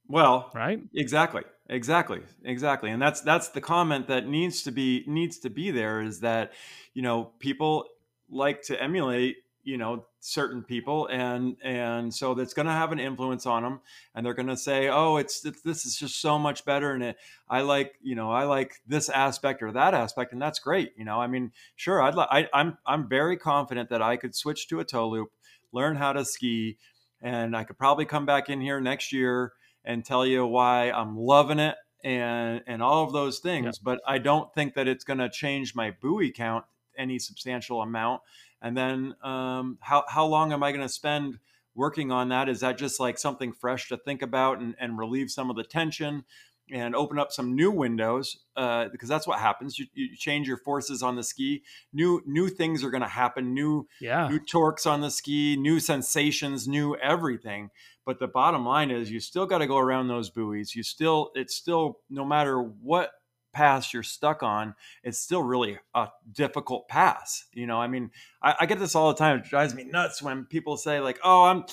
Well, 0.09 0.51
right? 0.55 0.81
Exactly. 0.95 1.43
Exactly. 1.69 2.23
Exactly. 2.45 2.91
And 2.91 3.01
that's 3.03 3.21
that's 3.21 3.49
the 3.49 3.61
comment 3.61 4.09
that 4.09 4.27
needs 4.27 4.63
to 4.63 4.73
be 4.73 5.05
needs 5.07 5.39
to 5.41 5.51
be 5.51 5.71
there 5.71 6.01
is 6.01 6.21
that, 6.21 6.53
you 6.95 7.03
know, 7.03 7.25
people 7.39 7.85
like 8.31 8.63
to 8.63 8.83
emulate, 8.83 9.37
you 9.65 9.77
know, 9.77 10.07
certain 10.21 10.63
people 10.63 11.07
and 11.09 11.57
and 11.63 12.13
so 12.13 12.35
that's 12.35 12.55
going 12.55 12.67
to 12.67 12.73
have 12.73 12.91
an 12.91 12.99
influence 12.99 13.45
on 13.45 13.63
them 13.63 13.81
and 14.15 14.25
they're 14.25 14.33
going 14.35 14.49
to 14.49 14.57
say, 14.57 14.89
"Oh, 14.89 15.17
it's, 15.19 15.45
it's 15.45 15.61
this 15.61 15.85
is 15.85 15.95
just 15.97 16.21
so 16.23 16.39
much 16.39 16.65
better 16.65 16.93
and 16.93 17.03
it 17.03 17.17
I 17.51 17.61
like, 17.61 17.95
you 18.03 18.15
know, 18.15 18.31
I 18.33 18.45
like 18.45 18.77
this 18.87 19.11
aspect 19.11 19.63
or 19.63 19.73
that 19.73 19.93
aspect 19.93 20.33
and 20.33 20.41
that's 20.41 20.59
great, 20.59 20.93
you 20.97 21.05
know. 21.05 21.21
I 21.21 21.27
mean, 21.27 21.53
sure, 21.77 22.01
I'd 22.03 22.15
li- 22.15 22.27
I 22.31 22.49
I'm 22.55 22.79
I'm 22.87 23.09
very 23.11 23.37
confident 23.37 23.91
that 23.91 24.01
I 24.01 24.17
could 24.17 24.35
switch 24.35 24.69
to 24.69 24.81
a 24.81 24.85
toe 24.87 25.09
loop, 25.11 25.29
learn 25.73 25.97
how 25.97 26.15
to 26.15 26.25
ski 26.25 26.79
and 27.21 27.57
I 27.57 27.65
could 27.65 27.79
probably 27.79 28.05
come 28.07 28.27
back 28.27 28.49
in 28.49 28.61
here 28.61 28.81
next 28.81 29.13
year 29.13 29.53
and 29.85 30.05
tell 30.05 30.27
you 30.27 30.47
why 30.47 30.91
I'm 30.91 31.17
loving 31.17 31.59
it 31.59 31.77
and 32.05 32.63
and 32.67 32.83
all 32.83 33.05
of 33.05 33.13
those 33.13 33.39
things. 33.39 33.79
But 33.79 34.01
I 34.07 34.19
don't 34.19 34.53
think 34.55 34.75
that 34.75 34.89
it's 34.89 35.05
going 35.05 35.19
to 35.19 35.29
change 35.29 35.75
my 35.75 35.91
buoy 35.91 36.31
count 36.31 36.65
any 36.97 37.19
substantial 37.19 37.81
amount. 37.81 38.23
And 38.61 38.77
then 38.77 39.15
um, 39.23 39.79
how 39.81 40.05
how 40.09 40.27
long 40.27 40.53
am 40.53 40.63
I 40.63 40.73
going 40.73 40.87
to 40.87 40.93
spend 40.93 41.39
working 41.75 42.11
on 42.11 42.29
that? 42.31 42.49
Is 42.49 42.61
that 42.61 42.77
just 42.77 42.99
like 42.99 43.19
something 43.19 43.53
fresh 43.53 43.89
to 43.89 43.97
think 43.97 44.21
about 44.21 44.61
and, 44.61 44.75
and 44.81 44.99
relieve 44.99 45.31
some 45.31 45.49
of 45.49 45.57
the 45.57 45.65
tension? 45.65 46.25
And 46.71 46.95
open 46.95 47.19
up 47.19 47.33
some 47.33 47.55
new 47.55 47.71
windows 47.71 48.39
uh, 48.57 48.89
because 48.91 49.09
that's 49.09 49.27
what 49.27 49.39
happens. 49.39 49.79
You, 49.79 49.87
you 49.95 50.17
change 50.17 50.47
your 50.47 50.57
forces 50.59 51.03
on 51.03 51.17
the 51.17 51.23
ski. 51.23 51.63
New 51.93 52.23
new 52.27 52.49
things 52.49 52.85
are 52.85 52.91
going 52.91 53.03
to 53.03 53.09
happen. 53.09 53.55
New 53.55 53.87
Yeah. 54.01 54.29
new 54.29 54.39
torques 54.39 54.87
on 54.87 55.01
the 55.01 55.11
ski, 55.11 55.57
new 55.57 55.81
sensations, 55.81 56.69
new 56.69 56.95
everything. 56.97 57.71
But 58.05 58.19
the 58.19 58.29
bottom 58.29 58.65
line 58.65 58.91
is 58.91 59.11
you 59.11 59.21
still 59.21 59.45
got 59.47 59.59
to 59.59 59.67
go 59.67 59.77
around 59.77 60.09
those 60.09 60.31
buoys. 60.31 60.75
You 60.75 60.83
still, 60.83 61.31
it's 61.35 61.55
still, 61.55 61.99
no 62.09 62.25
matter 62.25 62.59
what 62.61 63.11
pass 63.53 63.93
you're 63.93 64.03
stuck 64.03 64.43
on, 64.43 64.75
it's 65.03 65.19
still 65.19 65.43
really 65.43 65.79
a 65.95 66.09
difficult 66.33 66.89
pass. 66.89 67.45
You 67.53 67.67
know, 67.67 67.79
I 67.79 67.87
mean, 67.89 68.11
I, 68.43 68.55
I 68.61 68.67
get 68.67 68.79
this 68.79 68.95
all 68.95 69.09
the 69.09 69.19
time. 69.19 69.39
It 69.39 69.45
drives 69.45 69.75
me 69.75 69.85
nuts 69.85 70.23
when 70.23 70.45
people 70.45 70.77
say 70.77 71.01
like, 71.01 71.19
"Oh, 71.25 71.45
I'm, 71.45 71.65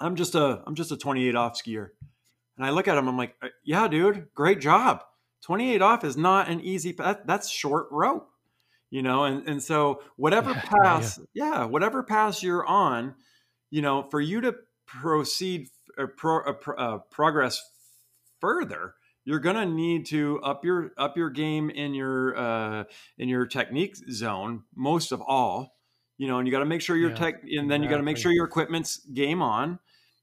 I'm 0.00 0.16
just 0.16 0.34
a, 0.34 0.62
I'm 0.66 0.74
just 0.74 0.92
a 0.92 0.96
28 0.96 1.34
off 1.34 1.54
skier," 1.60 1.88
and 2.60 2.66
I 2.66 2.72
look 2.72 2.88
at 2.88 2.94
them, 2.94 3.08
I'm 3.08 3.16
like, 3.16 3.34
"Yeah, 3.64 3.88
dude, 3.88 4.28
great 4.34 4.60
job. 4.60 5.02
28 5.44 5.80
off 5.80 6.04
is 6.04 6.18
not 6.18 6.50
an 6.50 6.60
easy. 6.60 6.92
That, 6.92 7.26
that's 7.26 7.48
short 7.48 7.86
rope." 7.90 8.28
You 8.90 9.02
know, 9.02 9.24
and 9.24 9.48
and 9.48 9.62
so 9.62 10.02
whatever 10.16 10.50
Yeah, 10.54 10.62
yeah, 10.62 10.82
pass, 10.82 11.20
yeah, 11.32 11.64
whatever 11.64 12.02
pass 12.02 12.42
you're 12.42 12.66
on, 12.66 13.14
you 13.70 13.80
know, 13.80 14.02
for 14.10 14.20
you 14.20 14.42
to 14.42 14.56
proceed 14.86 15.68
or 15.96 16.08
pro, 16.08 16.42
uh, 16.42 16.52
pro, 16.52 16.76
uh, 16.76 16.98
progress 17.10 17.62
further, 18.42 18.92
you're 19.24 19.40
gonna 19.40 19.64
need 19.64 20.04
to 20.06 20.38
up 20.42 20.62
your 20.62 20.92
up 20.98 21.16
your 21.16 21.30
game 21.30 21.70
in 21.70 21.94
your 21.94 22.36
uh, 22.36 22.84
in 23.16 23.30
your 23.30 23.46
technique 23.46 23.96
zone 24.10 24.64
most 24.76 25.12
of 25.12 25.22
all. 25.22 25.78
You 26.18 26.28
know, 26.28 26.38
and 26.38 26.46
you 26.46 26.52
got 26.52 26.58
to 26.58 26.66
make 26.66 26.82
sure 26.82 26.98
your 26.98 27.08
yeah, 27.08 27.16
tech, 27.16 27.42
and 27.44 27.50
then 27.50 27.60
exactly. 27.60 27.84
you 27.84 27.88
got 27.88 27.96
to 27.96 28.02
make 28.02 28.18
sure 28.18 28.30
your 28.30 28.44
equipment's 28.44 28.98
game 28.98 29.40
on. 29.40 29.78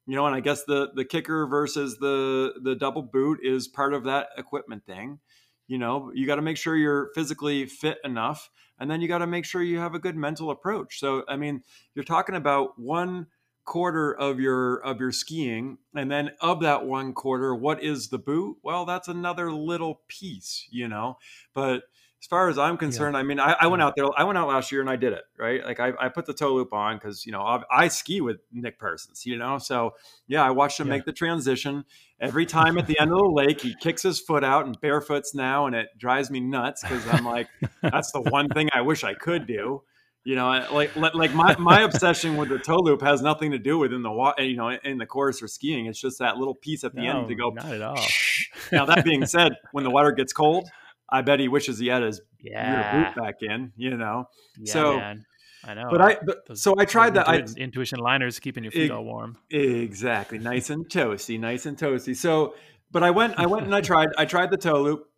You 0.07 0.15
know, 0.15 0.25
and 0.25 0.35
I 0.35 0.39
guess 0.39 0.63
the 0.63 0.91
the 0.95 1.05
kicker 1.05 1.45
versus 1.47 1.97
the 1.97 2.53
the 2.63 2.75
double 2.75 3.01
boot 3.01 3.39
is 3.43 3.67
part 3.67 3.93
of 3.93 4.05
that 4.05 4.29
equipment 4.37 4.85
thing. 4.85 5.19
You 5.67 5.77
know, 5.77 6.11
you 6.15 6.25
got 6.25 6.37
to 6.37 6.41
make 6.41 6.57
sure 6.57 6.75
you're 6.75 7.11
physically 7.13 7.65
fit 7.65 7.97
enough, 8.05 8.49
and 8.79 8.89
then 8.89 9.01
you 9.01 9.09
got 9.09 9.17
to 9.17 9.27
make 9.27 9.45
sure 9.45 9.61
you 9.61 9.79
have 9.79 9.95
a 9.95 9.99
good 9.99 10.15
mental 10.15 10.49
approach. 10.49 10.99
So, 10.99 11.23
I 11.27 11.35
mean, 11.35 11.61
you're 11.93 12.05
talking 12.05 12.35
about 12.35 12.79
one 12.79 13.27
quarter 13.67 14.17
of 14.17 14.39
your 14.39 14.77
of 14.77 14.99
your 15.01 15.11
skiing 15.11 15.77
and 15.93 16.09
then 16.09 16.31
of 16.39 16.61
that 16.61 16.85
one 16.85 17.11
quarter 17.13 17.53
what 17.53 17.83
is 17.83 18.07
the 18.07 18.17
boot 18.17 18.55
well 18.63 18.85
that's 18.85 19.09
another 19.09 19.51
little 19.51 20.01
piece 20.07 20.65
you 20.71 20.87
know 20.87 21.17
but 21.53 21.83
as 22.19 22.25
far 22.25 22.49
as 22.49 22.57
I'm 22.57 22.77
concerned, 22.77 23.13
yeah. 23.13 23.19
I 23.19 23.23
mean, 23.23 23.39
I, 23.39 23.55
I, 23.61 23.67
went 23.67 23.83
out 23.83 23.95
there. 23.95 24.05
I 24.17 24.23
went 24.23 24.39
out 24.39 24.47
last 24.47 24.71
year 24.71 24.81
and 24.81 24.89
I 24.89 24.95
did 24.95 25.13
it 25.13 25.23
right. 25.37 25.63
Like 25.63 25.79
I, 25.79 25.93
I 25.99 26.09
put 26.09 26.25
the 26.25 26.33
toe 26.33 26.53
loop 26.53 26.73
on 26.73 26.97
because 26.97 27.25
you 27.25 27.31
know 27.31 27.41
I, 27.41 27.61
I, 27.71 27.87
ski 27.89 28.21
with 28.21 28.37
Nick 28.51 28.79
Parsons. 28.79 29.25
You 29.25 29.37
know, 29.37 29.59
so 29.59 29.93
yeah, 30.27 30.43
I 30.43 30.49
watched 30.49 30.79
him 30.79 30.87
yeah. 30.87 30.95
make 30.95 31.05
the 31.05 31.13
transition. 31.13 31.85
Every 32.19 32.47
time 32.47 32.79
at 32.79 32.87
the 32.87 32.99
end 32.99 33.11
of 33.11 33.17
the 33.17 33.31
lake, 33.31 33.61
he 33.61 33.75
kicks 33.75 34.01
his 34.01 34.19
foot 34.19 34.43
out 34.43 34.65
and 34.65 34.79
barefoots 34.81 35.35
now, 35.35 35.67
and 35.67 35.75
it 35.75 35.89
drives 35.99 36.31
me 36.31 36.39
nuts 36.39 36.81
because 36.81 37.07
I'm 37.07 37.23
like, 37.23 37.47
that's 37.83 38.11
the 38.11 38.21
one 38.21 38.49
thing 38.49 38.69
I 38.73 38.81
wish 38.81 39.03
I 39.03 39.13
could 39.13 39.45
do. 39.45 39.83
You 40.23 40.35
know, 40.35 40.49
like 40.71 40.95
like 40.95 41.33
my, 41.35 41.55
my 41.57 41.81
obsession 41.83 42.35
with 42.35 42.49
the 42.49 42.57
toe 42.57 42.79
loop 42.79 43.01
has 43.03 43.21
nothing 43.21 43.51
to 43.51 43.59
do 43.59 43.77
with 43.77 43.93
in 43.93 44.01
the 44.01 44.11
water, 44.11 44.43
you 44.43 44.57
know, 44.57 44.71
in 44.71 44.97
the 44.97 45.05
course 45.05 45.41
or 45.43 45.47
skiing. 45.47 45.85
It's 45.85 46.01
just 46.01 46.17
that 46.19 46.37
little 46.37 46.55
piece 46.55 46.83
at 46.83 46.95
the 46.95 47.03
no, 47.03 47.19
end 47.19 47.27
to 47.29 47.35
go. 47.35 47.51
Not 47.51 47.71
at 47.71 47.81
all. 47.83 48.03
now 48.71 48.85
that 48.85 49.05
being 49.05 49.25
said, 49.27 49.53
when 49.71 49.83
the 49.83 49.91
water 49.91 50.11
gets 50.11 50.33
cold, 50.33 50.67
I 51.09 51.21
bet 51.21 51.39
he 51.39 51.47
wishes 51.47 51.79
he 51.79 51.87
had 51.87 52.03
his 52.03 52.21
yeah. 52.41 53.13
boot 53.13 53.23
back 53.23 53.35
in. 53.41 53.71
You 53.75 53.97
know, 53.97 54.29
yeah, 54.57 54.73
so. 54.73 54.97
Man. 54.97 55.25
I 55.65 55.73
know, 55.73 55.87
but 55.89 56.01
I 56.01 56.17
but, 56.23 56.45
those, 56.45 56.61
so 56.61 56.75
I 56.77 56.85
tried 56.85 57.15
that. 57.15 57.27
I, 57.27 57.43
intuition 57.57 57.99
liners 57.99 58.39
keeping 58.39 58.63
your 58.63 58.71
feet 58.71 58.85
it, 58.85 58.91
all 58.91 59.03
warm. 59.03 59.37
Exactly, 59.49 60.37
nice 60.39 60.69
and 60.69 60.87
toasty, 60.87 61.39
nice 61.39 61.65
and 61.65 61.75
toasty. 61.75 62.15
So, 62.15 62.53
but 62.91 63.03
I 63.03 63.11
went, 63.11 63.37
I 63.37 63.47
went 63.47 63.65
and 63.65 63.75
I 63.75 63.81
tried, 63.91 64.09
I 64.17 64.25
tried 64.25 64.51
the 64.51 64.57
toe 64.57 64.81
loop. 64.81 65.09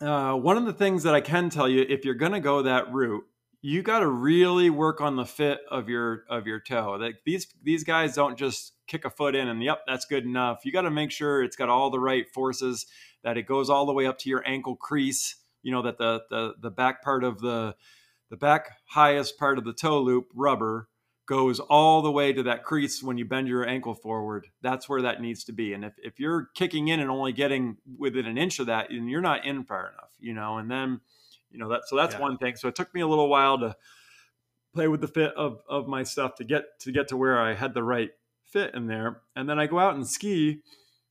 Uh, 0.00 0.34
one 0.34 0.56
of 0.56 0.64
the 0.64 0.72
things 0.72 1.04
that 1.04 1.14
I 1.14 1.20
can 1.20 1.50
tell 1.50 1.68
you, 1.68 1.86
if 1.88 2.04
you're 2.04 2.14
going 2.14 2.32
to 2.32 2.40
go 2.40 2.62
that 2.62 2.92
route, 2.92 3.24
you 3.62 3.82
got 3.82 4.00
to 4.00 4.06
really 4.06 4.70
work 4.70 5.00
on 5.00 5.16
the 5.16 5.24
fit 5.24 5.60
of 5.70 5.88
your 5.88 6.24
of 6.28 6.46
your 6.46 6.60
toe. 6.60 6.96
Like 6.98 7.16
these 7.24 7.46
these 7.62 7.84
guys 7.84 8.14
don't 8.14 8.38
just 8.38 8.72
kick 8.86 9.04
a 9.04 9.10
foot 9.10 9.34
in 9.34 9.48
and 9.48 9.62
yep, 9.62 9.82
that's 9.86 10.06
good 10.06 10.24
enough. 10.24 10.60
You 10.64 10.72
got 10.72 10.82
to 10.82 10.90
make 10.90 11.10
sure 11.10 11.42
it's 11.42 11.56
got 11.56 11.68
all 11.68 11.90
the 11.90 12.00
right 12.00 12.28
forces, 12.28 12.86
that 13.22 13.36
it 13.36 13.46
goes 13.46 13.70
all 13.70 13.86
the 13.86 13.92
way 13.92 14.06
up 14.06 14.18
to 14.20 14.28
your 14.28 14.42
ankle 14.46 14.76
crease. 14.76 15.36
You 15.62 15.72
know 15.72 15.82
that 15.82 15.98
the 15.98 16.22
the 16.30 16.54
the 16.60 16.70
back 16.70 17.02
part 17.02 17.24
of 17.24 17.40
the 17.40 17.74
the 18.30 18.36
back 18.36 18.70
highest 18.86 19.38
part 19.38 19.58
of 19.58 19.64
the 19.64 19.72
toe 19.72 20.00
loop 20.00 20.26
rubber 20.34 20.88
goes 21.26 21.60
all 21.60 22.02
the 22.02 22.10
way 22.10 22.32
to 22.32 22.42
that 22.42 22.64
crease 22.64 23.02
when 23.02 23.16
you 23.16 23.24
bend 23.24 23.46
your 23.46 23.66
ankle 23.66 23.94
forward. 23.94 24.48
That's 24.62 24.88
where 24.88 25.02
that 25.02 25.20
needs 25.20 25.44
to 25.44 25.52
be. 25.52 25.72
And 25.74 25.84
if, 25.84 25.92
if 26.02 26.18
you're 26.18 26.48
kicking 26.56 26.88
in 26.88 26.98
and 26.98 27.08
only 27.08 27.32
getting 27.32 27.76
within 27.98 28.26
an 28.26 28.36
inch 28.36 28.58
of 28.58 28.66
that, 28.66 28.88
then 28.90 29.06
you're 29.06 29.20
not 29.20 29.44
in 29.44 29.62
far 29.62 29.92
enough, 29.92 30.10
you 30.18 30.34
know, 30.34 30.58
and 30.58 30.68
then 30.68 31.00
you 31.50 31.58
know 31.58 31.68
that 31.68 31.82
so 31.86 31.96
that's 31.96 32.14
yeah. 32.14 32.20
one 32.20 32.38
thing 32.38 32.56
so 32.56 32.68
it 32.68 32.74
took 32.74 32.94
me 32.94 33.00
a 33.00 33.06
little 33.06 33.28
while 33.28 33.58
to 33.58 33.76
play 34.72 34.88
with 34.88 35.00
the 35.00 35.08
fit 35.08 35.34
of 35.34 35.60
of 35.68 35.88
my 35.88 36.02
stuff 36.02 36.36
to 36.36 36.44
get 36.44 36.78
to 36.80 36.92
get 36.92 37.08
to 37.08 37.16
where 37.16 37.40
i 37.40 37.54
had 37.54 37.74
the 37.74 37.82
right 37.82 38.10
fit 38.46 38.74
in 38.74 38.86
there 38.86 39.22
and 39.36 39.48
then 39.48 39.58
i 39.58 39.66
go 39.66 39.78
out 39.78 39.94
and 39.94 40.06
ski 40.06 40.60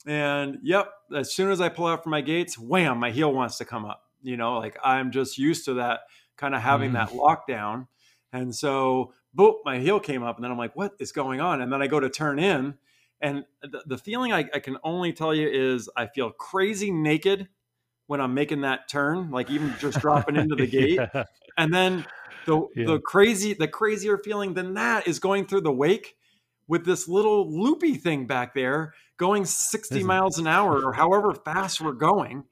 and 0.05 0.57
yep 0.63 0.91
as 1.15 1.33
soon 1.33 1.51
as 1.51 1.59
i 1.59 1.69
pull 1.69 1.87
out 1.87 2.03
from 2.03 2.11
my 2.11 2.21
gates 2.21 2.57
wham 2.57 2.97
my 2.97 3.11
heel 3.11 3.33
wants 3.33 3.57
to 3.57 3.65
come 3.65 3.85
up 3.85 4.03
you 4.21 4.37
know 4.37 4.57
like 4.57 4.77
i'm 4.83 5.11
just 5.11 5.37
used 5.37 5.65
to 5.65 5.75
that 5.75 6.01
kind 6.37 6.55
of 6.55 6.61
having 6.61 6.91
mm. 6.91 6.93
that 6.93 7.09
lockdown 7.09 7.87
and 8.31 8.55
so 8.55 9.13
boom 9.33 9.55
my 9.65 9.79
heel 9.79 9.99
came 9.99 10.23
up 10.23 10.37
and 10.37 10.43
then 10.43 10.51
i'm 10.51 10.57
like 10.57 10.75
what 10.75 10.93
is 10.99 11.11
going 11.11 11.41
on 11.41 11.61
and 11.61 11.71
then 11.71 11.81
i 11.81 11.87
go 11.87 11.99
to 11.99 12.09
turn 12.09 12.39
in 12.39 12.73
and 13.21 13.43
the, 13.61 13.83
the 13.85 13.97
feeling 13.97 14.31
I, 14.31 14.45
I 14.53 14.59
can 14.59 14.77
only 14.83 15.11
tell 15.11 15.35
you 15.35 15.49
is 15.49 15.89
i 15.97 16.07
feel 16.07 16.31
crazy 16.31 16.91
naked 16.91 17.49
when 18.09 18.19
I'm 18.19 18.33
making 18.33 18.61
that 18.61 18.89
turn, 18.89 19.29
like 19.29 19.51
even 19.51 19.75
just 19.77 19.99
dropping 19.99 20.35
into 20.35 20.55
the 20.55 20.65
gate. 20.79 20.95
yeah. 20.95 21.25
And 21.59 21.71
then 21.71 22.07
the 22.47 22.65
yeah. 22.75 22.87
the 22.87 22.99
crazy 22.99 23.53
the 23.53 23.67
crazier 23.67 24.17
feeling 24.17 24.55
than 24.55 24.73
that 24.73 25.07
is 25.07 25.19
going 25.19 25.45
through 25.45 25.61
the 25.61 25.71
wake 25.71 26.15
with 26.69 26.85
this 26.85 27.09
little 27.09 27.51
loopy 27.51 27.95
thing 27.95 28.27
back 28.27 28.53
there 28.53 28.93
going 29.17 29.43
60 29.43 30.01
miles 30.03 30.39
an 30.39 30.47
hour 30.47 30.81
or 30.81 30.93
however 30.93 31.33
fast 31.33 31.81
we're 31.81 31.91
going. 31.91 32.45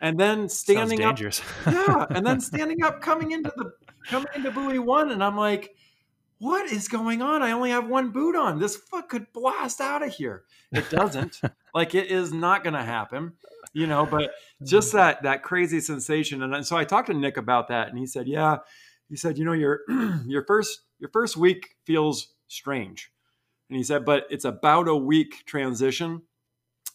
And 0.00 0.18
then 0.18 0.48
standing 0.48 1.02
up. 1.02 1.18
yeah. 1.66 2.06
And 2.10 2.26
then 2.26 2.40
standing 2.40 2.82
up 2.82 3.02
coming 3.02 3.32
into 3.32 3.52
the 3.56 3.72
coming 4.06 4.28
into 4.34 4.50
buoy 4.50 4.78
one. 4.78 5.10
And 5.10 5.22
I'm 5.22 5.36
like, 5.36 5.74
what 6.38 6.70
is 6.70 6.88
going 6.88 7.20
on? 7.20 7.42
I 7.42 7.52
only 7.52 7.70
have 7.70 7.88
one 7.88 8.10
boot 8.10 8.36
on. 8.36 8.58
This 8.58 8.76
foot 8.76 9.08
could 9.08 9.32
blast 9.32 9.80
out 9.80 10.02
of 10.02 10.14
here. 10.14 10.44
It 10.72 10.88
doesn't. 10.90 11.40
like 11.74 11.94
it 11.94 12.10
is 12.10 12.32
not 12.32 12.64
gonna 12.64 12.84
happen 12.84 13.34
you 13.74 13.86
know, 13.86 14.06
but 14.06 14.30
just 14.62 14.88
mm-hmm. 14.88 14.98
that 14.98 15.22
that 15.24 15.42
crazy 15.42 15.80
sensation. 15.80 16.42
And 16.42 16.66
so 16.66 16.76
I 16.76 16.84
talked 16.84 17.08
to 17.08 17.14
Nick 17.14 17.36
about 17.36 17.68
that, 17.68 17.88
and 17.88 17.98
he 17.98 18.06
said, 18.06 18.26
"Yeah," 18.26 18.58
he 19.10 19.16
said, 19.16 19.36
"You 19.36 19.44
know, 19.44 19.52
your 19.52 19.80
your 20.26 20.44
first 20.46 20.80
your 20.98 21.10
first 21.10 21.36
week 21.36 21.74
feels 21.84 22.34
strange," 22.46 23.10
and 23.68 23.76
he 23.76 23.84
said, 23.84 24.04
"But 24.04 24.26
it's 24.30 24.44
about 24.44 24.88
a 24.88 24.96
week 24.96 25.44
transition, 25.46 26.22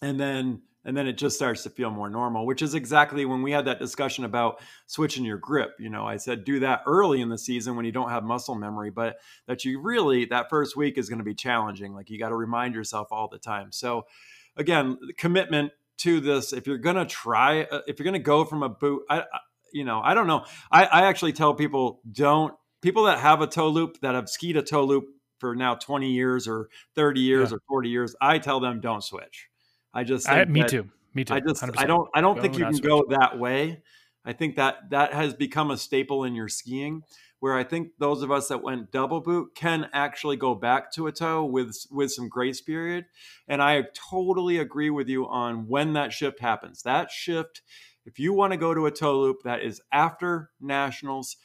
and 0.02 0.20
then." 0.20 0.62
And 0.86 0.96
then 0.96 1.08
it 1.08 1.18
just 1.18 1.36
starts 1.36 1.64
to 1.64 1.70
feel 1.70 1.92
more 1.92 2.10
normal, 2.10 2.46
which 2.46 2.62
is 2.62 2.74
exactly 2.74 3.26
when 3.26 3.42
we 3.42 3.52
had 3.52 3.66
that 3.66 3.80
discussion 3.80 4.24
about 4.24 4.62
switching 4.88 5.26
your 5.26 5.38
grip. 5.38 5.76
You 5.78 5.90
know, 5.90 6.08
I 6.08 6.16
said 6.16 6.46
do 6.46 6.62
that 6.62 6.84
early 6.88 7.20
in 7.20 7.28
the 7.28 7.38
season 7.38 7.76
when 7.76 7.84
you 7.84 7.92
don't 7.92 8.10
have 8.10 8.24
muscle 8.24 8.56
memory, 8.56 8.90
but 8.90 9.18
that 9.46 9.66
you 9.66 9.82
really, 9.82 10.26
that 10.26 10.50
first 10.50 10.78
week 10.78 10.98
is 10.98 11.10
going 11.10 11.20
to 11.20 11.26
be 11.26 11.36
challenging. 11.36 11.94
Like 11.94 12.10
you 12.10 12.18
got 12.18 12.30
to 12.30 12.36
remind 12.36 12.76
yourself 12.76 13.10
all 13.12 13.28
the 13.28 13.38
time. 13.38 13.74
So, 13.74 14.08
again, 14.56 14.98
commitment 15.18 15.74
to 16.00 16.22
this 16.22 16.54
if 16.54 16.66
you're 16.66 16.78
gonna 16.78 17.06
try 17.06 17.64
uh, 17.64 17.82
if 17.88 18.00
you're 18.00 18.06
gonna 18.06 18.20
go 18.20 18.46
from 18.46 18.64
a 18.64 18.70
boot 18.70 19.04
I, 19.10 19.20
I 19.20 19.40
you 19.72 19.84
know 19.84 20.02
i 20.04 20.14
don't 20.14 20.28
know 20.28 20.46
I, 20.72 20.86
I 20.86 21.02
actually 21.08 21.34
tell 21.34 21.54
people 21.54 22.02
don't 22.10 22.54
people 22.82 23.04
that 23.04 23.20
have 23.20 23.42
a 23.42 23.48
toe 23.48 23.68
loop 23.68 24.00
that 24.02 24.16
have 24.16 24.30
skied 24.30 24.58
a 24.58 24.64
toe 24.64 24.86
loop 24.86 25.10
for 25.40 25.56
now 25.56 25.76
20 25.76 26.12
years 26.12 26.48
or 26.48 26.70
30 26.96 27.22
years 27.22 27.52
yeah. 27.52 27.58
or 27.58 27.60
40 27.68 27.90
years 27.90 28.16
i 28.22 28.38
tell 28.38 28.60
them 28.60 28.80
don't 28.80 29.04
switch 29.04 29.48
i 29.94 30.04
just 30.04 30.28
I, 30.30 30.46
me 30.46 30.64
too 30.64 30.90
me 31.14 31.24
too 31.24 31.34
i 31.34 31.40
just 31.40 31.62
100%. 31.62 31.74
i 31.78 31.86
don't 31.86 32.10
i 32.14 32.22
don't 32.22 32.36
go 32.36 32.42
think 32.42 32.58
you 32.58 32.66
can 32.66 32.74
switch. 32.74 32.88
go 32.88 33.06
that 33.10 33.40
way 33.40 33.82
i 34.26 34.34
think 34.34 34.56
that 34.56 34.90
that 34.90 35.14
has 35.14 35.34
become 35.34 35.72
a 35.72 35.78
staple 35.78 36.24
in 36.24 36.36
your 36.36 36.48
skiing 36.48 37.04
where 37.40 37.56
I 37.56 37.64
think 37.64 37.92
those 38.00 38.22
of 38.22 38.32
us 38.32 38.50
that 38.50 38.62
went 38.62 38.92
double 38.92 39.22
boot 39.22 39.56
can 39.56 39.90
actually 39.94 40.36
go 40.36 40.56
back 40.56 40.92
to 40.94 41.08
a 41.08 41.12
toe 41.12 41.46
with 41.46 41.86
with 41.92 42.12
some 42.12 42.28
grace 42.28 42.62
period. 42.62 43.06
And 43.48 43.62
I 43.62 43.84
totally 43.94 44.58
agree 44.58 44.90
with 44.90 45.08
you 45.08 45.28
on 45.28 45.68
when 45.68 45.94
that 45.94 46.14
shift 46.14 46.40
happens. 46.40 46.84
That 46.84 47.12
shift, 47.12 47.62
if 48.06 48.20
you 48.20 48.34
want 48.34 48.52
to 48.52 48.58
go 48.58 48.74
to 48.74 48.86
a 48.86 48.92
toe 48.92 49.20
loop 49.20 49.44
that 49.44 49.62
is 49.62 49.82
after 49.92 50.52
nationals, 50.60 51.38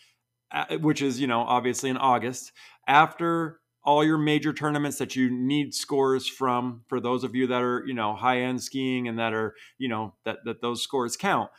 uh, 0.50 0.78
which 0.78 1.00
is 1.00 1.20
you 1.20 1.26
know 1.26 1.42
obviously 1.42 1.90
in 1.90 1.96
August, 1.96 2.52
after 2.88 3.60
all 3.84 4.04
your 4.04 4.18
major 4.18 4.52
tournaments 4.52 4.98
that 4.98 5.14
you 5.14 5.30
need 5.30 5.74
scores 5.74 6.26
from 6.26 6.82
for 6.88 7.00
those 7.00 7.24
of 7.24 7.34
you 7.34 7.46
that 7.46 7.62
are 7.62 7.84
you 7.86 7.94
know 7.94 8.14
high 8.14 8.40
end 8.40 8.62
skiing 8.62 9.08
and 9.08 9.18
that 9.18 9.32
are 9.32 9.54
you 9.78 9.88
know 9.88 10.14
that 10.24 10.38
that 10.44 10.60
those 10.60 10.82
scores 10.82 11.16
count 11.16 11.50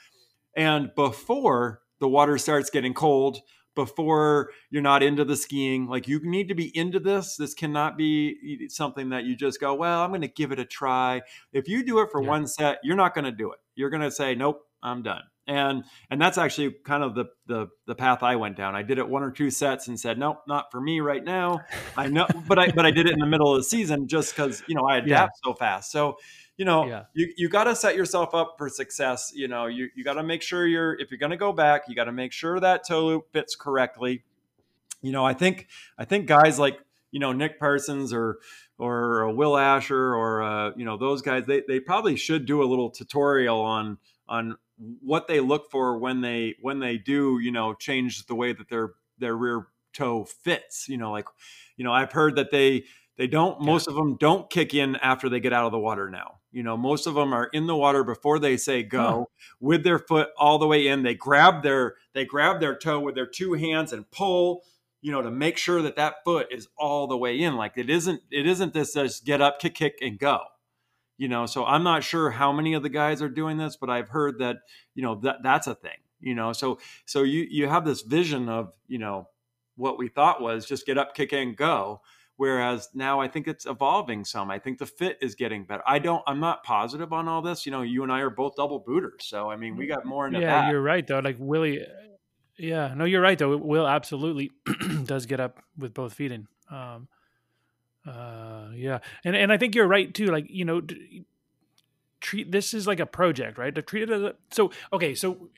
and 0.56 0.92
before 0.96 1.82
the 2.00 2.08
water 2.08 2.38
starts 2.38 2.70
getting 2.70 2.94
cold 2.94 3.40
before 3.76 4.52
you're 4.72 4.82
not 4.82 5.04
into 5.04 5.26
the 5.26 5.36
skiing. 5.36 5.88
Like 5.88 6.08
you 6.08 6.20
need 6.24 6.48
to 6.48 6.56
be 6.56 6.76
into 6.76 7.00
this. 7.00 7.36
This 7.36 7.54
cannot 7.54 7.98
be 7.98 8.68
something 8.70 9.10
that 9.10 9.26
you 9.26 9.36
just 9.36 9.60
go, 9.60 9.76
well, 9.76 10.02
I'm 10.02 10.10
going 10.10 10.22
to 10.22 10.28
give 10.28 10.52
it 10.52 10.60
a 10.60 10.66
try. 10.66 11.22
If 11.54 11.68
you 11.68 11.86
do 11.86 12.00
it 12.00 12.10
for 12.12 12.24
yeah. 12.24 12.30
one 12.30 12.48
set, 12.48 12.80
you're 12.84 12.96
not 12.96 13.14
going 13.14 13.26
to 13.26 13.32
do 13.32 13.52
it. 13.52 13.60
You're 13.76 13.90
going 13.90 14.02
to 14.02 14.12
say, 14.12 14.34
nope, 14.34 14.62
I'm 14.82 15.04
done. 15.04 15.24
And 15.48 15.84
and 16.10 16.20
that's 16.20 16.40
actually 16.40 16.76
kind 16.84 17.04
of 17.04 17.14
the 17.14 17.26
the 17.46 17.68
the 17.86 17.94
path 17.94 18.24
I 18.24 18.36
went 18.36 18.58
down. 18.58 18.76
I 18.76 18.82
did 18.82 18.98
it 18.98 19.08
one 19.08 19.22
or 19.22 19.30
two 19.30 19.52
sets 19.52 19.88
and 19.88 20.00
said, 20.00 20.18
nope, 20.18 20.42
not 20.48 20.72
for 20.72 20.82
me 20.82 21.02
right 21.02 21.24
now. 21.24 21.62
I 21.96 22.08
know, 22.08 22.28
but 22.48 22.58
I 22.58 22.72
but 22.72 22.86
I 22.86 22.92
did 22.92 23.06
it 23.06 23.14
in 23.14 23.20
the 23.20 23.28
middle 23.28 23.54
of 23.54 23.60
the 23.60 23.64
season 23.64 24.08
just 24.08 24.36
because 24.36 24.64
you 24.68 24.74
know 24.74 24.86
I 24.86 24.98
adapt 24.98 25.40
yeah. 25.44 25.50
so 25.50 25.54
fast. 25.54 25.92
So 25.92 26.18
you 26.58 26.64
know, 26.64 26.86
yeah. 26.86 27.04
you, 27.14 27.34
you 27.36 27.50
got 27.50 27.66
to 27.66 27.76
set 27.76 27.96
yourself 27.96 28.34
up 28.34 28.56
for 28.58 28.70
success. 28.70 29.32
You 29.36 29.48
know, 29.48 29.66
you, 29.66 29.90
you 29.96 30.04
got 30.04 30.14
to 30.14 30.24
make 30.24 30.42
sure 30.42 30.66
you're, 30.66 30.94
if 31.00 31.12
you're 31.12 31.18
going 31.18 31.32
to 31.32 31.38
go 31.38 31.52
back, 31.52 31.84
you 31.88 31.96
got 31.96 32.06
to 32.06 32.12
make 32.12 32.32
sure 32.32 32.60
that 32.60 32.88
toe 32.88 33.06
loop 33.06 33.32
fits 33.34 33.56
correctly. 33.56 34.24
You 35.02 35.12
know, 35.12 35.26
I 35.26 35.34
think, 35.34 35.68
I 35.98 36.06
think 36.06 36.28
guys 36.28 36.58
like, 36.58 36.80
you 37.12 37.20
know, 37.20 37.34
Nick 37.34 37.60
Parsons 37.60 38.14
or, 38.14 38.40
or 38.78 39.34
Will 39.36 39.58
Asher 39.58 40.16
or, 40.16 40.44
uh, 40.44 40.72
you 40.78 40.86
know, 40.86 40.98
those 40.98 41.22
guys, 41.22 41.44
they, 41.46 41.62
they 41.68 41.80
probably 41.80 42.16
should 42.16 42.46
do 42.46 42.64
a 42.64 42.66
little 42.66 42.90
tutorial 42.90 43.60
on, 43.60 43.98
on 44.28 44.58
what 44.78 45.28
they 45.28 45.40
look 45.40 45.72
for 45.72 45.98
when 45.98 46.22
they, 46.22 46.56
when 46.62 46.80
they 46.80 46.98
do, 46.98 47.40
you 47.40 47.52
know, 47.52 47.74
change 47.74 48.26
the 48.26 48.36
way 48.36 48.54
that 48.54 48.70
their, 48.70 48.94
their 49.18 49.36
rear 49.36 49.68
toe 49.94 50.26
fits, 50.26 50.88
you 50.90 50.98
know, 50.98 51.12
like, 51.12 51.28
you 51.78 51.84
know, 51.84 51.94
I've 51.94 52.12
heard 52.12 52.36
that 52.36 52.52
they, 52.52 52.84
They 53.18 53.28
don't. 53.28 53.62
Yeah. 53.62 53.66
Most 53.68 53.88
of 53.88 53.96
them 53.96 54.18
don't 54.18 54.50
kick 54.50 54.74
in 54.74 54.98
after 54.98 55.30
they 55.30 55.40
get 55.40 55.54
out 55.54 55.66
of 55.66 55.72
the 55.72 55.80
water. 55.80 56.10
Now, 56.10 56.40
you 56.52 56.64
know, 56.64 56.76
most 56.76 57.08
of 57.08 57.14
them 57.16 57.34
are 57.34 57.46
in 57.54 57.66
the 57.66 57.76
water 57.76 58.04
before 58.04 58.40
they 58.40 58.58
say 58.58 58.84
go, 58.84 59.30
Huh. 59.30 59.56
with 59.62 59.84
their 59.86 60.00
foot 60.00 60.30
all 60.38 60.58
the 60.60 60.68
way 60.68 60.88
in. 60.88 61.04
They 61.04 61.16
grab 61.16 61.64
their 61.64 61.96
they 62.14 62.26
grab 62.26 62.60
their 62.60 62.76
toe 62.78 63.00
with 63.00 63.16
their 63.16 63.26
two 63.28 63.54
hands 63.54 63.94
and 63.94 64.10
pull. 64.12 64.64
You 65.02 65.12
know, 65.14 65.22
to 65.22 65.32
make 65.32 65.58
sure 65.58 65.82
that 65.84 65.96
that 65.98 66.16
foot 66.26 66.48
is 66.52 66.68
all 66.78 67.08
the 67.08 67.18
way 67.18 67.40
in. 67.40 67.56
Like 67.56 67.78
it 67.78 67.90
isn't. 67.90 68.22
It 68.32 68.46
isn't 68.48 68.74
this 68.74 68.94
just 68.94 69.24
get 69.26 69.42
up, 69.42 69.60
kick, 69.60 69.76
kick, 69.76 70.00
and 70.02 70.20
go. 70.20 70.40
You 71.17 71.28
know, 71.30 71.45
so 71.45 71.65
I'm 71.65 71.84
not 71.84 72.04
sure 72.04 72.30
how 72.30 72.51
many 72.51 72.73
of 72.73 72.84
the 72.84 72.89
guys 72.89 73.21
are 73.21 73.30
doing 73.30 73.58
this, 73.58 73.78
but 73.78 73.89
I've 73.89 74.10
heard 74.10 74.39
that 74.39 74.58
you 74.93 75.04
know 75.04 75.15
that 75.21 75.38
that's 75.43 75.67
a 75.67 75.75
thing. 75.75 75.97
You 76.19 76.36
know, 76.36 76.54
so 76.54 76.80
so 77.06 77.23
you 77.23 77.47
you 77.49 77.67
have 77.67 77.86
this 77.86 78.01
vision 78.01 78.49
of 78.49 78.73
you 78.88 78.97
know 78.97 79.30
what 79.75 79.97
we 79.97 80.08
thought 80.08 80.41
was 80.41 80.65
just 80.65 80.86
get 80.86 80.97
up, 80.97 81.15
kick, 81.15 81.34
and 81.34 81.56
go 81.56 82.01
whereas 82.38 82.89
now 82.93 83.21
i 83.21 83.30
think 83.30 83.47
it's 83.47 83.65
evolving 83.65 84.25
some 84.25 84.51
i 84.51 84.60
think 84.60 84.78
the 84.78 84.86
fit 84.86 85.17
is 85.21 85.36
getting 85.36 85.63
better 85.63 85.82
i 85.88 85.97
don't 85.97 86.21
i'm 86.28 86.41
not 86.41 86.65
positive 86.65 87.13
on 87.13 87.30
all 87.30 87.41
this 87.41 87.65
you 87.65 87.71
know 87.71 87.82
you 87.82 88.04
and 88.04 88.12
i 88.12 88.19
are 88.19 88.30
both 88.30 88.58
double 88.58 88.78
booters 88.78 89.23
so 89.23 89.49
i 89.49 89.56
mean 89.56 89.78
we 89.78 89.88
got 89.88 90.06
more 90.06 90.28
into 90.28 90.41
yeah, 90.41 90.47
that 90.47 90.69
you're 90.69 90.82
right 90.82 91.08
though. 91.08 91.19
Like 91.19 91.38
Willie, 91.39 91.82
yeah, 92.58 92.93
no, 92.95 93.06
you're 93.06 93.21
right 93.21 93.38
though. 93.38 93.58
Will 93.58 93.88
absolutely 93.88 94.51
does 95.04 95.25
get 95.25 95.39
up 95.39 95.62
with 95.78 95.93
both 95.93 96.13
feet 96.13 96.32
in. 96.32 96.47
Um, 96.69 97.08
uh, 98.06 98.70
yeah, 98.74 99.00
and 99.24 99.36
and 99.36 99.52
I 99.52 99.58
think 99.58 99.76
you're 99.76 99.88
right 99.88 100.13
too. 100.13 100.28
Like 100.28 100.46
you 100.50 100.65
know, 100.65 100.82
d- 100.82 101.26
treat 102.22 102.52
this 102.52 102.74
is 102.74 102.88
like 102.88 103.00
a 103.00 103.06
project, 103.06 103.58
right? 103.58 103.74
To 103.74 103.82
treat 103.82 104.04
it 104.04 104.10
as 104.10 104.22
a 104.22 104.36
so 104.52 104.72
okay. 104.94 105.15
So 105.15 105.50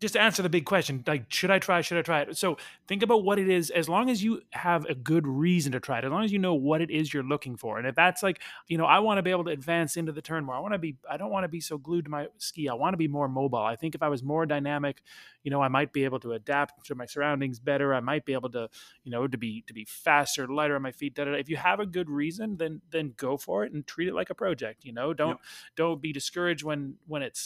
just 0.00 0.14
to 0.14 0.20
answer 0.20 0.42
the 0.42 0.48
big 0.48 0.64
question, 0.64 1.04
like 1.06 1.30
should 1.30 1.50
I 1.50 1.58
try? 1.58 1.82
Should 1.82 1.98
I 1.98 2.02
try 2.02 2.20
it? 2.22 2.36
So 2.36 2.56
think 2.88 3.02
about 3.02 3.22
what 3.22 3.38
it 3.38 3.48
is. 3.48 3.68
As 3.70 3.88
long 3.88 4.08
as 4.08 4.24
you 4.24 4.40
have 4.50 4.86
a 4.86 4.94
good 4.94 5.26
reason 5.26 5.72
to 5.72 5.80
try 5.80 5.98
it, 5.98 6.04
as 6.04 6.10
long 6.10 6.24
as 6.24 6.32
you 6.32 6.38
know 6.38 6.54
what 6.54 6.80
it 6.80 6.90
is 6.90 7.12
you're 7.12 7.22
looking 7.22 7.56
for, 7.56 7.78
and 7.78 7.86
if 7.86 7.94
that's 7.94 8.22
like 8.22 8.40
you 8.66 8.78
know, 8.78 8.86
I 8.86 9.00
want 9.00 9.18
to 9.18 9.22
be 9.22 9.30
able 9.30 9.44
to 9.44 9.50
advance 9.50 9.96
into 9.96 10.12
the 10.12 10.22
turn 10.22 10.44
more. 10.44 10.54
I 10.54 10.60
want 10.60 10.72
to 10.72 10.78
be. 10.78 10.96
I 11.08 11.16
don't 11.16 11.30
want 11.30 11.44
to 11.44 11.48
be 11.48 11.60
so 11.60 11.76
glued 11.76 12.06
to 12.06 12.10
my 12.10 12.28
ski. 12.38 12.68
I 12.68 12.74
want 12.74 12.94
to 12.94 12.96
be 12.96 13.08
more 13.08 13.28
mobile. 13.28 13.58
I 13.58 13.76
think 13.76 13.94
if 13.94 14.02
I 14.02 14.08
was 14.08 14.22
more 14.22 14.46
dynamic, 14.46 15.02
you 15.42 15.50
know, 15.50 15.60
I 15.60 15.68
might 15.68 15.92
be 15.92 16.04
able 16.04 16.20
to 16.20 16.32
adapt 16.32 16.86
to 16.86 16.94
my 16.94 17.06
surroundings 17.06 17.58
better. 17.60 17.94
I 17.94 18.00
might 18.00 18.24
be 18.24 18.32
able 18.32 18.50
to, 18.50 18.68
you 19.04 19.10
know, 19.10 19.28
to 19.28 19.36
be 19.36 19.64
to 19.66 19.74
be 19.74 19.84
faster, 19.84 20.48
lighter 20.48 20.76
on 20.76 20.82
my 20.82 20.92
feet. 20.92 21.14
Da, 21.14 21.24
da, 21.24 21.32
da. 21.32 21.36
If 21.38 21.50
you 21.50 21.56
have 21.56 21.78
a 21.78 21.86
good 21.86 22.08
reason, 22.08 22.56
then 22.56 22.80
then 22.90 23.12
go 23.16 23.36
for 23.36 23.64
it 23.64 23.72
and 23.72 23.86
treat 23.86 24.08
it 24.08 24.14
like 24.14 24.30
a 24.30 24.34
project. 24.34 24.84
You 24.84 24.92
know, 24.92 25.12
don't 25.12 25.38
don't 25.76 26.00
be 26.00 26.12
discouraged 26.12 26.64
when 26.64 26.94
when 27.06 27.22
it 27.22 27.36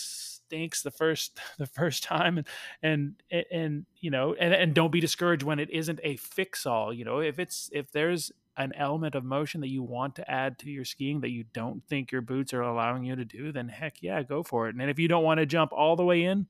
stinks 0.47 0.83
the 0.83 0.91
first 0.91 1.41
the 1.59 1.67
first 1.67 2.05
time 2.05 2.39
and 2.39 2.47
and 2.83 3.15
and, 3.51 3.87
you 4.01 4.11
know 4.11 4.35
and, 4.35 4.55
and 4.55 4.75
don't 4.75 4.93
be 4.93 5.01
discouraged 5.01 5.43
when 5.43 5.59
it 5.59 5.71
isn't 5.71 6.01
a 6.03 6.17
fix 6.17 6.67
all 6.67 6.93
you 6.93 7.05
know? 7.05 7.21
If 7.21 7.39
it's 7.39 7.71
if 7.73 7.91
there's 7.93 8.33
an 8.57 8.73
element 8.77 9.17
of 9.17 9.25
motion 9.25 9.61
that 9.63 9.69
you 9.69 9.83
want 9.83 10.15
to 10.15 10.31
add 10.31 10.59
to 10.61 10.71
your 10.71 10.85
skiing 10.85 11.21
that 11.21 11.31
you 11.31 11.45
don't 11.53 11.83
think 11.89 12.13
your 12.13 12.21
boots 12.21 12.55
are 12.55 12.63
allowing 12.63 13.05
you 13.05 13.17
to 13.17 13.25
do 13.25 13.53
then 13.53 13.69
heck 13.69 14.03
yeah 14.03 14.23
go 14.23 14.43
for 14.43 14.69
it. 14.69 14.75
And 14.75 14.91
if 14.91 14.99
you 14.99 15.09
don't 15.09 15.25
want 15.25 15.39
to 15.39 15.47
jump 15.47 15.73
all 15.73 15.97
the 15.97 16.05
way 16.05 16.25
in 16.25 16.47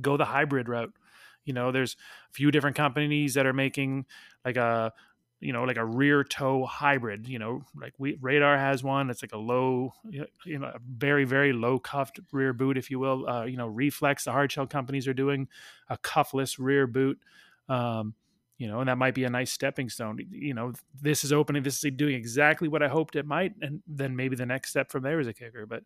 go 0.00 0.16
the 0.16 0.24
hybrid 0.24 0.68
route. 0.68 0.92
You 1.44 1.54
know 1.54 1.72
there's 1.72 1.96
a 2.30 2.34
few 2.34 2.50
different 2.50 2.76
companies 2.76 3.34
that 3.34 3.46
are 3.46 3.52
making 3.52 4.06
like 4.44 4.56
a 4.56 4.92
you 5.40 5.52
know 5.52 5.64
like 5.64 5.78
a 5.78 5.84
rear 5.84 6.22
toe 6.22 6.64
hybrid 6.66 7.26
you 7.26 7.38
know 7.38 7.62
like 7.74 7.94
we 7.98 8.16
radar 8.20 8.56
has 8.56 8.84
one 8.84 9.10
it's 9.10 9.22
like 9.22 9.32
a 9.32 9.38
low 9.38 9.92
you 10.10 10.58
know 10.58 10.72
very 10.86 11.24
very 11.24 11.52
low 11.52 11.78
cuffed 11.78 12.20
rear 12.30 12.52
boot 12.52 12.76
if 12.76 12.90
you 12.90 12.98
will 12.98 13.28
uh, 13.28 13.44
you 13.44 13.56
know 13.56 13.66
reflex 13.66 14.24
the 14.24 14.32
hard 14.32 14.52
shell 14.52 14.66
companies 14.66 15.08
are 15.08 15.14
doing 15.14 15.48
a 15.88 15.96
cuffless 15.96 16.58
rear 16.58 16.86
boot 16.86 17.18
um, 17.68 18.14
you 18.58 18.68
know 18.68 18.80
and 18.80 18.88
that 18.88 18.98
might 18.98 19.14
be 19.14 19.24
a 19.24 19.30
nice 19.30 19.50
stepping 19.50 19.88
stone. 19.88 20.18
You 20.30 20.52
know 20.52 20.74
this 21.00 21.24
is 21.24 21.32
opening 21.32 21.62
this 21.62 21.82
is 21.82 21.92
doing 21.96 22.14
exactly 22.14 22.68
what 22.68 22.82
i 22.82 22.88
hoped 22.88 23.16
it 23.16 23.26
might 23.26 23.54
and 23.62 23.82
then 23.88 24.14
maybe 24.14 24.36
the 24.36 24.46
next 24.46 24.70
step 24.70 24.90
from 24.90 25.02
there 25.02 25.18
is 25.18 25.26
a 25.26 25.32
kicker 25.32 25.64
but 25.64 25.82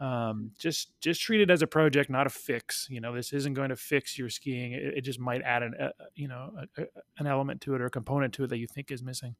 um, 0.00 0.50
just 0.58 0.98
just 1.00 1.20
treat 1.20 1.40
it 1.40 1.50
as 1.50 1.62
a 1.62 1.66
project 1.66 2.10
not 2.10 2.26
a 2.26 2.30
fix 2.30 2.88
you 2.90 3.00
know 3.00 3.14
this 3.14 3.32
isn't 3.32 3.54
going 3.54 3.70
to 3.70 3.76
fix 3.76 4.18
your 4.18 4.28
skiing 4.28 4.72
it, 4.72 4.82
it 4.96 5.00
just 5.02 5.20
might 5.20 5.42
add 5.42 5.62
an 5.62 5.74
uh, 5.80 5.88
you 6.14 6.28
know 6.28 6.52
a, 6.76 6.82
a, 6.82 6.86
an 7.18 7.26
element 7.26 7.60
to 7.60 7.74
it 7.74 7.80
or 7.80 7.86
a 7.86 7.90
component 7.90 8.34
to 8.34 8.44
it 8.44 8.48
that 8.48 8.58
you 8.58 8.66
think 8.66 8.90
is 8.90 9.02
missing 9.02 9.36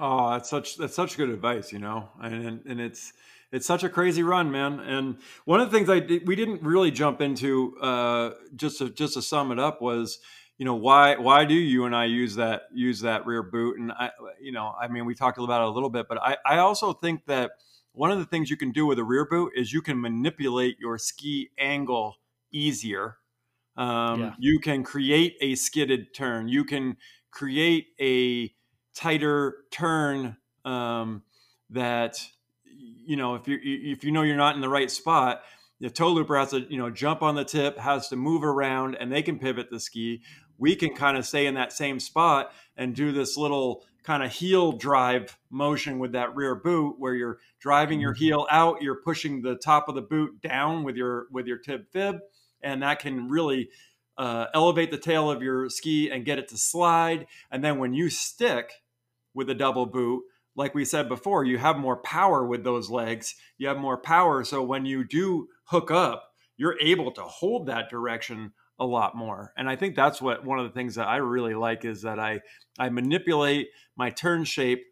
Oh, 0.00 0.30
that's 0.30 0.48
such 0.48 0.76
that's 0.76 0.94
such 0.94 1.16
good 1.16 1.28
advice, 1.28 1.72
you 1.72 1.80
know, 1.80 2.08
and 2.22 2.62
and 2.64 2.80
it's 2.80 3.12
it's 3.50 3.66
such 3.66 3.82
a 3.82 3.88
crazy 3.88 4.22
run, 4.22 4.50
man. 4.52 4.78
And 4.78 5.18
one 5.44 5.60
of 5.60 5.70
the 5.70 5.76
things 5.76 5.90
I 5.90 5.98
did, 5.98 6.28
we 6.28 6.36
didn't 6.36 6.62
really 6.62 6.92
jump 6.92 7.20
into 7.20 7.76
uh, 7.80 8.30
just 8.54 8.78
to 8.78 8.90
just 8.90 9.14
to 9.14 9.22
sum 9.22 9.50
it 9.50 9.58
up 9.58 9.82
was, 9.82 10.20
you 10.56 10.64
know, 10.64 10.76
why 10.76 11.16
why 11.16 11.44
do 11.44 11.54
you 11.54 11.84
and 11.84 11.96
I 11.96 12.04
use 12.04 12.36
that 12.36 12.62
use 12.72 13.00
that 13.00 13.26
rear 13.26 13.42
boot? 13.42 13.78
And 13.80 13.90
I, 13.90 14.10
you 14.40 14.52
know, 14.52 14.72
I 14.80 14.86
mean, 14.86 15.04
we 15.04 15.16
talked 15.16 15.38
about 15.38 15.62
it 15.62 15.66
a 15.66 15.70
little 15.70 15.90
bit, 15.90 16.06
but 16.08 16.18
I 16.22 16.36
I 16.46 16.58
also 16.58 16.92
think 16.92 17.26
that 17.26 17.52
one 17.92 18.10
of 18.10 18.18
the 18.18 18.24
things 18.24 18.50
you 18.50 18.56
can 18.56 18.70
do 18.70 18.86
with 18.86 18.98
a 18.98 19.04
rear 19.04 19.24
boot 19.24 19.52
is 19.56 19.72
you 19.72 19.82
can 19.82 20.00
manipulate 20.00 20.78
your 20.78 20.98
ski 20.98 21.50
angle 21.58 22.16
easier. 22.52 23.16
Um, 23.76 24.20
Yeah. 24.20 24.34
You 24.38 24.58
can 24.60 24.82
create 24.82 25.36
a 25.40 25.54
skidded 25.54 26.14
turn. 26.14 26.48
You 26.48 26.64
can 26.64 26.96
create 27.30 27.88
a 28.00 28.52
tighter 28.94 29.58
turn 29.70 30.36
um, 30.64 31.22
that 31.70 32.20
you 32.64 33.16
know 33.16 33.34
if 33.34 33.46
you 33.46 33.58
if 33.62 34.04
you 34.04 34.10
know 34.10 34.22
you're 34.22 34.36
not 34.36 34.54
in 34.54 34.60
the 34.60 34.68
right 34.68 34.90
spot 34.90 35.42
the 35.80 35.90
toe 35.90 36.08
looper 36.08 36.36
has 36.36 36.50
to 36.50 36.66
you 36.68 36.78
know 36.78 36.90
jump 36.90 37.22
on 37.22 37.34
the 37.34 37.44
tip 37.44 37.78
has 37.78 38.08
to 38.08 38.16
move 38.16 38.42
around 38.42 38.96
and 38.96 39.12
they 39.12 39.22
can 39.22 39.38
pivot 39.38 39.70
the 39.70 39.78
ski 39.78 40.20
we 40.58 40.74
can 40.74 40.94
kind 40.94 41.16
of 41.16 41.24
stay 41.24 41.46
in 41.46 41.54
that 41.54 41.72
same 41.72 42.00
spot 42.00 42.52
and 42.76 42.94
do 42.94 43.12
this 43.12 43.36
little 43.36 43.84
kind 44.08 44.22
of 44.22 44.32
heel 44.32 44.72
drive 44.72 45.36
motion 45.50 45.98
with 45.98 46.12
that 46.12 46.34
rear 46.34 46.54
boot 46.54 46.94
where 46.96 47.14
you're 47.14 47.38
driving 47.60 48.00
your 48.00 48.14
heel 48.14 48.46
out 48.50 48.80
you're 48.80 49.02
pushing 49.02 49.42
the 49.42 49.54
top 49.56 49.86
of 49.86 49.94
the 49.94 50.00
boot 50.00 50.40
down 50.40 50.82
with 50.82 50.96
your 50.96 51.26
with 51.30 51.46
your 51.46 51.58
tib 51.58 51.82
fib 51.92 52.16
and 52.62 52.82
that 52.82 53.00
can 53.00 53.28
really 53.28 53.68
uh, 54.16 54.46
elevate 54.54 54.90
the 54.90 54.96
tail 54.96 55.30
of 55.30 55.42
your 55.42 55.68
ski 55.68 56.10
and 56.10 56.24
get 56.24 56.38
it 56.38 56.48
to 56.48 56.56
slide. 56.56 57.26
And 57.50 57.62
then 57.62 57.78
when 57.78 57.92
you 57.92 58.08
stick 58.08 58.72
with 59.34 59.50
a 59.50 59.54
double 59.54 59.84
boot 59.84 60.22
like 60.56 60.74
we 60.74 60.86
said 60.86 61.06
before 61.06 61.44
you 61.44 61.58
have 61.58 61.76
more 61.76 61.98
power 61.98 62.46
with 62.46 62.64
those 62.64 62.88
legs 62.88 63.34
you 63.58 63.68
have 63.68 63.76
more 63.76 63.98
power. 63.98 64.42
So 64.42 64.62
when 64.62 64.86
you 64.86 65.04
do 65.04 65.48
hook 65.64 65.90
up 65.90 66.30
you're 66.56 66.80
able 66.80 67.12
to 67.12 67.22
hold 67.24 67.66
that 67.66 67.90
direction 67.90 68.54
a 68.78 68.84
lot 68.86 69.16
more 69.16 69.52
and 69.56 69.68
i 69.68 69.76
think 69.76 69.94
that's 69.96 70.22
what 70.22 70.44
one 70.44 70.58
of 70.58 70.64
the 70.66 70.72
things 70.72 70.94
that 70.94 71.06
i 71.08 71.16
really 71.16 71.54
like 71.54 71.84
is 71.84 72.02
that 72.02 72.18
i 72.18 72.40
i 72.78 72.88
manipulate 72.88 73.68
my 73.96 74.10
turn 74.10 74.44
shape 74.44 74.84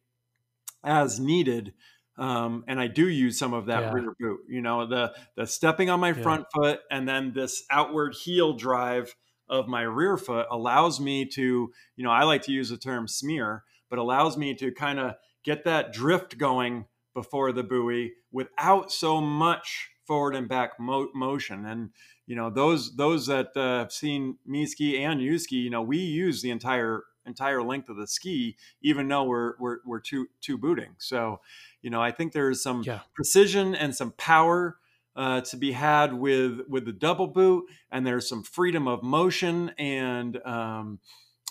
as 0.85 1.19
needed 1.19 1.75
um, 2.19 2.65
and 2.67 2.81
i 2.81 2.87
do 2.87 3.09
use 3.09 3.39
some 3.39 3.53
of 3.53 3.67
that 3.67 3.83
Yeah. 3.83 3.91
rear 3.93 4.13
boot 4.19 4.41
you 4.49 4.61
know 4.61 4.87
the 4.87 5.15
the 5.37 5.47
stepping 5.47 5.91
on 5.91 6.01
my 6.01 6.13
Yeah. 6.15 6.23
front 6.23 6.47
foot 6.55 6.81
and 6.91 7.09
then 7.09 7.33
this 7.33 7.65
outward 7.71 8.15
heel 8.15 8.55
drive 8.55 9.15
of 9.49 9.69
my 9.69 9.83
rear 9.83 10.17
foot 10.17 10.47
allows 10.51 11.01
me 11.01 11.25
to 11.27 11.73
you 11.97 12.05
know 12.05 12.11
i 12.11 12.25
like 12.25 12.43
to 12.43 12.53
use 12.53 12.69
the 12.71 12.77
term 12.79 13.07
smear 13.07 13.65
but 13.89 13.99
allows 13.99 14.37
me 14.37 14.55
to 14.55 14.73
kind 14.73 14.99
of 14.99 15.15
get 15.45 15.65
that 15.65 15.93
drift 15.93 16.39
going 16.39 16.87
before 17.15 17.53
the 17.53 17.63
buoy 17.63 18.13
without 18.33 18.91
so 18.91 19.21
much 19.21 19.91
forward 20.07 20.35
and 20.35 20.49
back 20.49 20.79
mo- 20.79 21.11
motion 21.15 21.65
and 21.67 21.91
you 22.27 22.35
know 22.37 22.51
those 22.51 22.97
those 22.97 23.27
that 23.27 23.57
uh, 23.57 23.79
have 23.81 23.93
seen 23.93 24.37
me 24.47 24.67
ski 24.67 25.03
and 25.03 25.21
you 25.21 25.39
ski 25.39 25.57
you 25.57 25.71
know 25.71 25.83
we 25.83 25.99
use 25.99 26.43
the 26.43 26.51
entire 26.51 27.05
entire 27.25 27.63
length 27.63 27.89
of 27.89 27.97
the 27.97 28.07
ski 28.07 28.57
even 28.83 29.09
though 29.09 29.25
we're 29.25 29.55
we're, 29.59 29.79
we're 29.85 30.01
two 30.01 30.29
two 30.41 30.57
booting 30.59 30.95
so 30.99 31.41
you 31.83 31.91
know 31.91 32.01
i 32.03 32.11
think 32.11 32.33
there's 32.33 32.63
some 32.63 32.83
Yeah. 32.83 33.01
precision 33.15 33.75
and 33.75 33.95
some 33.95 34.13
power 34.13 34.79
uh, 35.17 35.41
to 35.41 35.57
be 35.57 35.73
had 35.73 36.13
with 36.13 36.61
with 36.69 36.85
the 36.85 36.93
double 36.93 37.27
boot 37.27 37.65
and 37.91 38.07
there's 38.07 38.29
some 38.29 38.43
freedom 38.43 38.87
of 38.87 39.03
motion 39.03 39.71
and 39.79 40.37
um, 40.47 40.99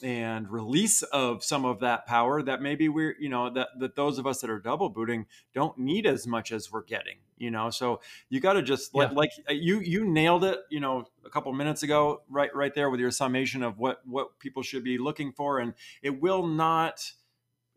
and 0.04 0.50
release 0.50 1.04
of 1.04 1.44
some 1.44 1.64
of 1.64 1.80
that 1.80 2.06
power 2.06 2.42
that 2.42 2.62
maybe 2.62 2.90
we're 2.90 3.16
you 3.20 3.30
know 3.30 3.50
that 3.50 3.70
that 3.80 3.96
those 3.96 4.20
of 4.20 4.28
us 4.28 4.42
that 4.42 4.50
are 4.50 4.60
double 4.60 4.90
booting 4.90 5.26
don't 5.54 5.78
need 5.78 6.06
as 6.06 6.28
much 6.28 6.52
as 6.52 6.72
we're 6.72 6.84
getting 6.84 7.16
you 7.38 7.52
know? 7.52 7.70
So 7.70 8.00
you 8.30 8.40
got 8.40 8.54
to 8.54 8.62
just 8.62 8.96
like, 8.96 9.10
Yeah. 9.10 9.16
like 9.16 9.32
uh, 9.50 9.54
you 9.54 9.80
you 9.80 10.06
nailed 10.06 10.44
it 10.44 10.60
you 10.70 10.80
know 10.80 11.06
a 11.26 11.30
couple 11.30 11.52
minutes 11.54 11.84
ago 11.84 12.22
right 12.30 12.54
right 12.56 12.74
there 12.74 12.90
with 12.90 13.00
your 13.00 13.12
summation 13.12 13.64
of 13.64 13.78
what 13.78 14.02
what 14.06 14.40
people 14.40 14.64
should 14.64 14.84
be 14.84 14.98
looking 14.98 15.32
for 15.32 15.60
and 15.60 15.74
it 16.02 16.22
will 16.22 16.46
not 16.46 17.12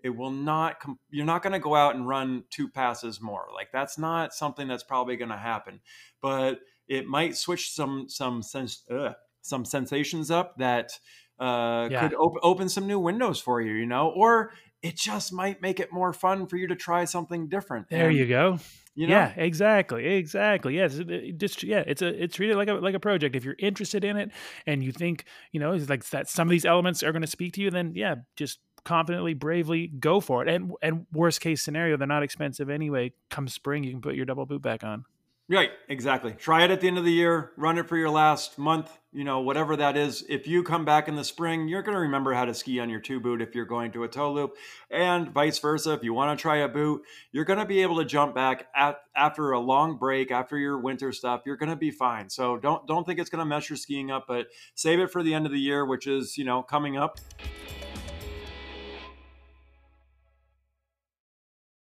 it 0.03 0.11
will 0.11 0.31
not 0.31 0.79
com- 0.81 0.99
you're 1.11 1.27
not 1.27 1.43
going 1.43 1.53
to 1.53 1.59
go 1.59 1.75
out 1.75 1.97
and 1.97 2.07
run 2.07 2.45
two 2.51 2.69
passes 2.69 3.21
more. 3.21 3.49
Like 3.53 3.73
that's 3.73 3.99
not 3.99 4.33
something 4.33 4.69
that's 4.69 4.85
probably 4.85 5.17
going 5.17 5.31
to 5.31 5.37
happen. 5.37 5.81
But 6.23 6.61
it 6.87 7.07
might 7.09 7.37
switch 7.37 7.73
some 7.73 8.09
some 8.09 8.43
sense 8.43 8.85
ugh, 8.91 9.15
some 9.43 9.65
sensations 9.65 10.31
up 10.31 10.57
that 10.59 10.93
uh, 11.41 11.89
Yeah. 11.91 12.01
could 12.09 12.15
op- 12.17 12.39
open 12.43 12.69
some 12.69 12.87
new 12.87 12.99
windows 12.99 13.41
for 13.41 13.61
you 13.61 13.73
you 13.73 13.87
know 13.87 14.11
or 14.15 14.53
it 14.83 14.97
just 14.97 15.33
might 15.33 15.61
make 15.61 15.81
it 15.81 15.93
more 15.93 16.13
fun 16.13 16.47
for 16.47 16.57
you 16.57 16.69
to 16.69 16.77
try 16.77 17.05
something 17.05 17.49
different 17.49 17.89
there 17.91 18.09
And, 18.09 18.17
you 18.17 18.27
go 18.27 18.59
you 18.95 19.07
know 19.07 19.15
yeah, 19.15 19.33
exactly, 19.37 20.05
exactly. 20.17 20.75
Yes, 20.75 20.97
it- 20.99 21.39
just 21.39 21.63
yeah, 21.63 21.85
it's 21.87 22.03
a 22.03 22.09
it's 22.25 22.35
treated 22.35 22.57
like 22.57 22.67
a 22.69 22.73
like 22.75 22.95
a 22.97 22.99
project. 23.01 23.37
If 23.37 23.45
you're 23.45 23.55
interested 23.61 24.03
in 24.05 24.17
it 24.17 24.33
and 24.67 24.83
you 24.83 24.91
think 24.91 25.25
you 25.53 25.61
know 25.61 25.71
it's 25.73 25.89
like 25.89 26.05
that 26.11 26.29
some 26.29 26.49
of 26.49 26.51
these 26.51 26.65
elements 26.65 27.05
are 27.05 27.13
going 27.13 27.23
to 27.23 27.29
speak 27.29 27.53
to 27.53 27.61
you, 27.61 27.71
then 27.71 27.93
yeah, 27.95 28.17
just 28.35 28.59
confidently, 28.83 29.35
bravely 29.35 29.87
go 29.87 30.19
for 30.19 30.43
it. 30.43 30.49
And 30.49 30.73
and 30.83 31.07
worst 31.13 31.41
case 31.41 31.63
scenario, 31.63 31.97
they're 31.97 32.09
not 32.09 32.25
expensive 32.25 32.69
anyway. 32.71 33.13
Come 33.31 33.47
spring, 33.47 33.85
you 33.85 33.93
can 33.93 34.01
put 34.01 34.17
your 34.17 34.27
double 34.27 34.47
boot 34.47 34.63
back 34.63 34.83
on. 34.83 35.05
Right, 35.51 35.71
exactly. 35.89 36.33
Try 36.33 36.65
it 36.65 36.71
at 36.71 36.83
the 36.83 36.89
end 36.89 36.99
of 36.99 37.05
the 37.05 37.13
year, 37.13 37.53
run 37.57 37.79
it 37.79 37.89
for 37.89 37.97
your 37.97 38.11
last 38.11 38.59
month, 38.59 38.91
you 39.15 39.25
know, 39.25 39.41
whatever 39.41 39.77
that 39.77 39.97
is. 39.97 40.23
If 40.29 40.47
you 40.47 40.63
come 40.63 40.85
back 40.85 41.09
in 41.09 41.17
the 41.17 41.25
spring, 41.25 41.69
you're 41.69 41.81
going 41.81 41.95
to 41.95 42.01
remember 42.01 42.35
how 42.35 42.45
to 42.45 42.53
ski 42.53 42.81
on 42.81 42.91
your 42.91 43.01
two 43.01 43.19
boot 43.19 43.41
if 43.41 43.55
you're 43.55 43.65
going 43.65 43.91
to 43.93 44.05
a 44.05 44.09
toe 44.09 44.31
loop, 44.31 44.57
and 44.91 45.31
vice 45.31 45.59
versa. 45.59 45.95
If 45.95 46.05
you 46.05 46.13
want 46.13 46.39
to 46.39 46.43
try 46.43 46.59
a 46.59 46.69
boot, 46.69 47.01
you're 47.33 47.47
going 47.47 47.59
to 47.59 47.65
be 47.65 47.81
able 47.81 47.97
to 47.97 48.05
jump 48.05 48.35
back 48.35 48.67
at, 48.77 49.01
after 49.17 49.53
a 49.53 49.59
long 49.59 49.97
break, 49.97 50.31
after 50.31 50.59
your 50.59 50.79
winter 50.79 51.13
stuff. 51.13 51.41
You're 51.47 51.57
going 51.57 51.71
to 51.71 51.77
be 51.77 51.91
fine. 51.91 52.29
So 52.29 52.59
don't 52.59 52.87
don't 52.87 53.07
think 53.07 53.19
it's 53.19 53.31
going 53.31 53.41
to 53.41 53.47
mess 53.47 53.71
your 53.71 53.79
skiing 53.79 54.11
up, 54.11 54.27
but 54.29 54.49
save 54.75 55.01
it 55.01 55.11
for 55.11 55.23
the 55.23 55.33
end 55.33 55.47
of 55.47 55.53
the 55.53 55.61
year, 55.61 55.87
which 55.87 56.07
is 56.07 56.37
you 56.37 56.45
know 56.45 56.63
coming 56.63 56.99
up. 56.99 57.21